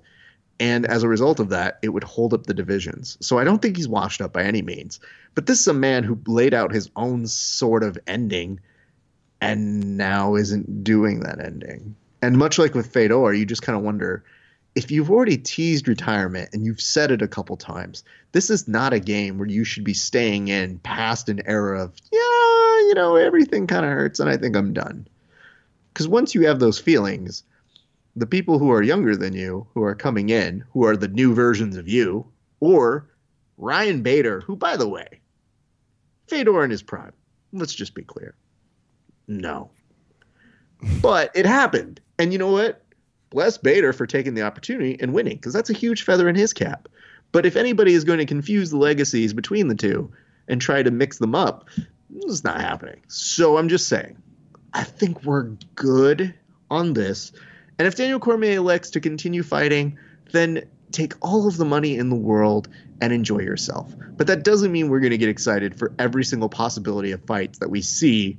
And 0.61 0.87
as 0.87 1.03
a 1.03 1.09
result 1.09 1.39
of 1.41 1.51
that, 1.51 1.79
it 1.83 1.91
would 1.91 2.05
hold 2.05 2.35
up 2.35 2.47
the 2.47 2.55
divisions. 2.55 3.17
So 3.21 3.39
I 3.39 3.45
don't 3.45 3.63
think 3.63 3.77
he's 3.77 3.89
washed 3.89 4.21
up 4.21 4.33
by 4.33 4.43
any 4.43 4.63
means. 4.63 4.99
But 5.35 5.47
this 5.47 5.61
is 5.61 5.69
a 5.69 5.75
man 5.75 6.03
who 6.03 6.19
laid 6.27 6.55
out 6.55 6.73
his 6.73 6.91
own 6.97 7.27
sort 7.27 7.85
of 7.85 7.99
ending 8.07 8.61
and 9.41 9.97
now 9.97 10.35
isn't 10.35 10.83
doing 10.83 11.21
that 11.21 11.41
ending. 11.41 11.95
And 12.23 12.39
much 12.39 12.59
like 12.59 12.75
with 12.75 12.93
Fedor, 12.93 13.35
you 13.35 13.47
just 13.47 13.63
kind 13.63 13.77
of 13.79 13.85
wonder 13.85 14.25
if 14.79 14.93
you've 14.93 15.11
already 15.11 15.37
teased 15.37 15.89
retirement 15.89 16.51
and 16.53 16.65
you've 16.65 16.81
said 16.81 17.11
it 17.11 17.21
a 17.21 17.27
couple 17.27 17.57
times, 17.57 18.05
this 18.31 18.49
is 18.49 18.69
not 18.69 18.93
a 18.93 19.01
game 19.01 19.37
where 19.37 19.49
you 19.49 19.65
should 19.65 19.83
be 19.83 19.93
staying 19.93 20.47
in 20.47 20.79
past 20.79 21.29
an 21.29 21.43
era 21.47 21.83
of, 21.83 21.93
yeah, 22.13 22.87
you 22.87 22.93
know, 22.95 23.17
everything 23.17 23.67
kind 23.67 23.85
of 23.85 23.91
hurts 23.91 24.21
and 24.21 24.31
I 24.31 24.37
think 24.37 24.55
I'm 24.55 24.73
done. 24.73 25.09
Because 25.93 26.07
once 26.07 26.33
you 26.33 26.47
have 26.47 26.61
those 26.61 26.79
feelings, 26.79 27.43
the 28.15 28.25
people 28.25 28.61
who 28.61 28.71
are 28.71 28.81
younger 28.81 29.17
than 29.17 29.33
you, 29.33 29.67
who 29.75 29.83
are 29.83 29.97
coming 29.97 30.29
in, 30.29 30.63
who 30.73 30.87
are 30.87 30.97
the 30.97 31.09
new 31.09 31.35
versions 31.35 31.77
of 31.77 31.89
you, 31.89 32.25
or 32.61 33.11
Ryan 33.57 34.03
Bader, 34.03 34.43
who, 34.43 34.55
by 34.55 34.77
the 34.77 34.89
way, 34.89 35.09
Fedor 36.29 36.63
in 36.63 36.71
his 36.71 36.85
prime. 36.85 37.15
Let's 37.53 37.75
just 37.75 37.95
be 37.95 38.03
clear. 38.03 38.37
No. 39.27 39.71
But 41.03 41.33
it 41.35 41.47
happened. 41.47 42.01
And 42.21 42.33
you 42.33 42.39
know 42.39 42.53
what? 42.53 42.85
Bless 43.31 43.59
Bader 43.59 43.93
for 43.93 44.07
taking 44.07 44.35
the 44.35 44.43
opportunity 44.43 44.97
and 45.01 45.13
winning, 45.13 45.37
because 45.37 45.53
that's 45.53 45.71
a 45.71 45.75
huge 45.75 46.03
feather 46.03 46.29
in 46.29 46.35
his 46.35 46.53
cap. 46.53 46.89
But 47.31 47.45
if 47.45 47.57
anybody 47.57 47.93
is 47.93 48.05
going 48.05 48.21
to 48.21 48.27
confuse 48.27 48.71
the 48.71 48.79
legacies 48.79 49.35
between 49.35 49.69
the 49.69 49.75
two 49.75 50.11
and 50.49 50.61
try 50.61 50.83
to 50.83 50.91
mix 50.91 51.19
them 51.19 51.35
up, 51.35 51.69
it's 52.15 52.43
not 52.43 52.61
happening. 52.61 53.03
So 53.09 53.59
I'm 53.59 53.69
just 53.69 53.89
saying, 53.89 54.17
I 54.73 54.85
think 54.85 55.25
we're 55.25 55.51
good 55.75 56.35
on 56.71 56.95
this. 56.95 57.33
And 57.79 57.87
if 57.87 57.97
Daniel 57.97 58.19
Cormier 58.19 58.57
elects 58.57 58.91
to 58.91 59.01
continue 59.01 59.43
fighting, 59.43 59.99
then 60.33 60.67
take 60.91 61.15
all 61.21 61.47
of 61.47 61.59
the 61.59 61.67
money 61.67 61.97
in 61.99 62.09
the 62.09 62.17
world 62.17 62.69
and 63.01 63.13
enjoy 63.13 63.41
yourself. 63.41 63.95
But 64.17 64.27
that 64.29 64.43
doesn't 64.43 64.73
mean 64.73 64.89
we're 64.89 65.01
going 65.01 65.11
to 65.11 65.19
get 65.19 65.29
excited 65.29 65.79
for 65.79 65.93
every 65.99 66.25
single 66.25 66.49
possibility 66.49 67.13
of 67.13 67.23
fights 67.25 67.59
that 67.59 67.71
we 67.71 67.83
see, 67.83 68.39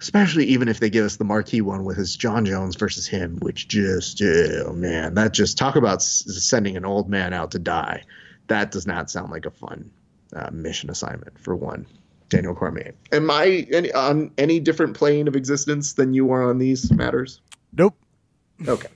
especially 0.00 0.46
even 0.46 0.68
if 0.68 0.80
they 0.80 0.90
give 0.90 1.04
us 1.04 1.16
the 1.16 1.24
marquee 1.24 1.60
one 1.60 1.84
with 1.84 1.96
his 1.96 2.16
Jon 2.16 2.44
Jones 2.44 2.76
versus 2.76 3.06
him, 3.06 3.38
which 3.40 3.68
just, 3.68 4.22
oh 4.22 4.72
man, 4.72 5.14
that 5.14 5.32
just 5.32 5.58
talk 5.58 5.76
about 5.76 6.02
sending 6.02 6.76
an 6.76 6.84
old 6.84 7.08
man 7.08 7.32
out 7.32 7.50
to 7.52 7.58
die. 7.58 8.04
That 8.48 8.70
does 8.70 8.86
not 8.86 9.10
sound 9.10 9.30
like 9.30 9.46
a 9.46 9.50
fun 9.50 9.90
uh, 10.34 10.50
mission 10.52 10.90
assignment 10.90 11.38
for 11.38 11.54
one. 11.54 11.86
Daniel 12.28 12.54
Cormier. 12.54 12.94
Am 13.12 13.30
I 13.30 13.66
any, 13.72 13.92
on 13.92 14.30
any 14.36 14.60
different 14.60 14.94
plane 14.94 15.28
of 15.28 15.36
existence 15.36 15.94
than 15.94 16.12
you 16.12 16.30
are 16.30 16.48
on 16.48 16.58
these 16.58 16.92
matters? 16.92 17.40
Nope. 17.72 17.96
Okay. 18.66 18.88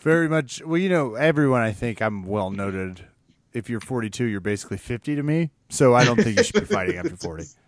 Very 0.00 0.28
much. 0.28 0.62
Well, 0.62 0.78
you 0.78 0.90
know, 0.90 1.14
everyone, 1.14 1.62
I 1.62 1.72
think 1.72 2.02
I'm 2.02 2.26
well 2.26 2.50
noted. 2.50 3.06
If 3.54 3.70
you're 3.70 3.80
42, 3.80 4.24
you're 4.24 4.40
basically 4.40 4.76
50 4.76 5.16
to 5.16 5.22
me. 5.22 5.50
So 5.70 5.94
I 5.94 6.04
don't 6.04 6.22
think 6.22 6.36
you 6.36 6.44
should 6.44 6.60
be 6.60 6.66
fighting 6.66 6.96
after 6.96 7.16
40. 7.16 7.44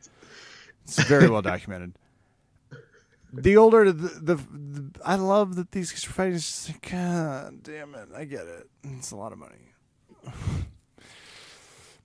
It's 0.86 1.02
very 1.04 1.28
well 1.28 1.42
documented. 1.42 1.94
The 3.32 3.56
older 3.58 3.92
the, 3.92 4.08
the, 4.08 4.34
the 4.36 4.90
I 5.04 5.16
love 5.16 5.56
that 5.56 5.72
these 5.72 5.90
guys 5.90 6.06
are 6.06 6.10
fighting. 6.10 6.34
It's 6.36 6.46
just 6.66 6.68
like, 6.70 6.90
God 6.90 7.62
damn 7.62 7.94
it. 7.94 8.08
I 8.16 8.24
get 8.24 8.46
it. 8.46 8.70
It's 8.82 9.10
a 9.10 9.16
lot 9.16 9.32
of 9.32 9.38
money. 9.38 9.74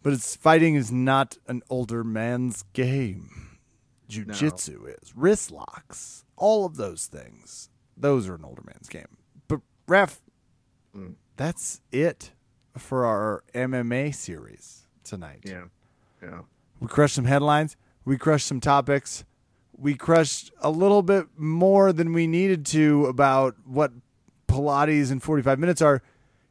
but 0.03 0.13
it's 0.13 0.35
fighting 0.35 0.75
is 0.75 0.91
not 0.91 1.37
an 1.47 1.61
older 1.69 2.03
man's 2.03 2.63
game. 2.73 3.29
jujitsu 4.09 4.89
is, 5.01 5.15
wrist 5.15 5.51
locks, 5.51 6.25
all 6.35 6.65
of 6.65 6.75
those 6.75 7.05
things. 7.05 7.69
Those 7.95 8.27
are 8.27 8.35
an 8.35 8.43
older 8.43 8.63
man's 8.65 8.89
game. 8.89 9.17
But 9.47 9.61
ref, 9.87 10.19
Mm. 10.93 11.15
that's 11.37 11.79
it 11.93 12.31
for 12.77 13.05
our 13.05 13.43
MMA 13.53 14.13
series 14.13 14.87
tonight. 15.05 15.43
Yeah. 15.45 15.65
Yeah. 16.21 16.41
We 16.81 16.87
crushed 16.87 17.15
some 17.15 17.23
headlines. 17.25 17.77
We 18.05 18.17
crushed 18.17 18.47
some 18.47 18.59
topics. 18.59 19.23
We 19.77 19.95
crushed 19.95 20.51
a 20.61 20.69
little 20.69 21.01
bit 21.01 21.27
more 21.37 21.91
than 21.93 22.13
we 22.13 22.27
needed 22.27 22.65
to 22.67 23.05
about 23.05 23.55
what 23.65 23.91
Pilates 24.47 25.11
in 25.11 25.19
45 25.19 25.59
minutes 25.59 25.81
are. 25.81 26.01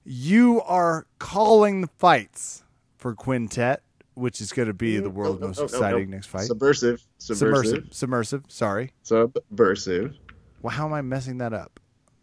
You 0.04 0.62
are 0.62 1.06
calling 1.18 1.82
the 1.82 1.90
fights 1.98 2.64
for 2.96 3.14
Quintet, 3.14 3.82
which 4.14 4.40
is 4.40 4.52
going 4.52 4.68
to 4.68 4.74
be 4.74 4.98
the 4.98 5.10
world's 5.10 5.40
No, 5.40 5.46
no, 5.46 5.48
most 5.48 5.58
no, 5.58 5.64
exciting 5.64 6.10
next 6.10 6.26
fight. 6.26 6.48
Subversiv. 6.48 7.04
Subversiv. 7.18 7.36
Submersive. 7.36 7.86
Submersive. 7.90 8.44
Sorry. 8.48 8.92
Subversiv. 9.04 10.16
Well, 10.62 10.72
how 10.72 10.86
am 10.86 10.92
I 10.92 11.02
messing 11.02 11.38
that 11.38 11.52
up? 11.52 11.80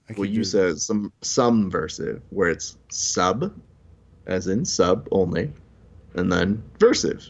I 0.10 0.14
Well, 0.18 0.26
you 0.26 0.44
said 0.44 0.80
some 0.80 1.12
subversive, 1.22 2.22
where 2.30 2.50
it's 2.50 2.78
sub, 2.90 3.54
as 4.26 4.48
in 4.48 4.66
sub 4.66 5.08
only, 5.12 5.52
and 6.16 6.32
then 6.32 6.64
versive. 6.80 7.30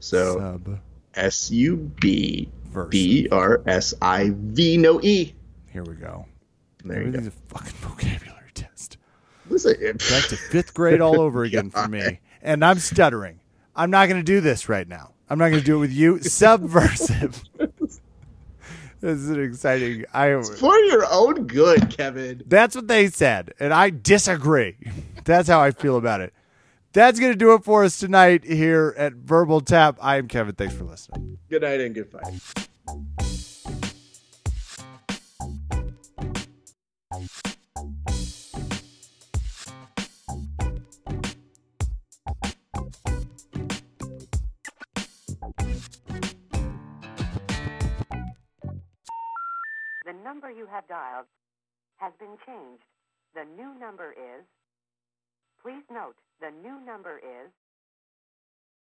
So 0.00 0.38
Sub. 0.38 0.80
S 1.14 1.50
U 1.50 1.76
B. 2.00 2.48
B 2.90 3.28
R 3.32 3.62
S 3.66 3.94
I 4.00 4.30
V 4.34 4.76
no 4.76 5.00
E. 5.02 5.34
Here 5.68 5.82
we 5.82 5.94
go. 5.94 6.26
There 6.84 7.02
you 7.02 7.10
go. 7.10 7.18
a 7.18 7.30
fucking 7.30 7.72
vocabulary 7.72 8.50
test. 8.54 8.98
Listen, 9.48 9.74
Back 9.80 10.24
to 10.28 10.36
fifth 10.36 10.74
grade 10.74 11.00
all 11.00 11.20
over 11.20 11.44
again 11.44 11.70
for 11.70 11.88
me. 11.88 12.20
And 12.40 12.64
I'm 12.64 12.78
stuttering. 12.78 13.40
I'm 13.74 13.90
not 13.90 14.08
going 14.08 14.20
to 14.20 14.24
do 14.24 14.40
this 14.40 14.68
right 14.68 14.86
now. 14.86 15.10
I'm 15.28 15.40
not 15.40 15.48
going 15.48 15.58
to 15.58 15.66
do 15.66 15.78
it 15.78 15.80
with 15.80 15.92
you. 15.92 16.14
Subversiv. 16.18 17.42
this 19.00 19.18
is 19.18 19.28
an 19.28 19.42
exciting. 19.42 20.04
I. 20.14 20.40
for 20.40 20.78
your 20.78 21.04
own 21.10 21.48
good, 21.48 21.90
Kevin. 21.90 22.44
That's 22.46 22.76
what 22.76 22.86
they 22.86 23.08
said, 23.08 23.54
and 23.58 23.74
I 23.74 23.90
disagree. 23.90 24.76
That's 25.24 25.48
how 25.48 25.60
I 25.60 25.72
feel 25.72 25.96
about 25.96 26.20
it. 26.20 26.32
That's 26.92 27.20
going 27.20 27.32
to 27.32 27.38
do 27.38 27.54
it 27.54 27.64
for 27.64 27.84
us 27.84 27.98
tonight 27.98 28.44
here 28.44 28.94
at 28.96 29.12
Verbal 29.12 29.60
Tap. 29.60 29.98
I 30.00 30.16
am 30.16 30.26
Kevin. 30.26 30.54
Thanks 30.54 30.74
for 30.74 30.84
listening. 30.84 31.38
Good 31.50 31.62
night 31.62 31.80
and 31.80 31.94
good 31.94 32.10
fight. 32.10 32.24
The 50.04 50.14
number 50.24 50.50
you 50.50 50.66
have 50.70 50.88
dialed 50.88 51.26
has 51.98 52.12
been 52.18 52.36
changed. 52.46 52.84
The 53.34 53.44
new 53.56 53.78
number 53.78 54.12
is. 54.12 54.44
Please 55.62 55.82
note, 55.90 56.14
the 56.40 56.50
new 56.62 56.80
number 56.84 57.18
is 57.18 57.50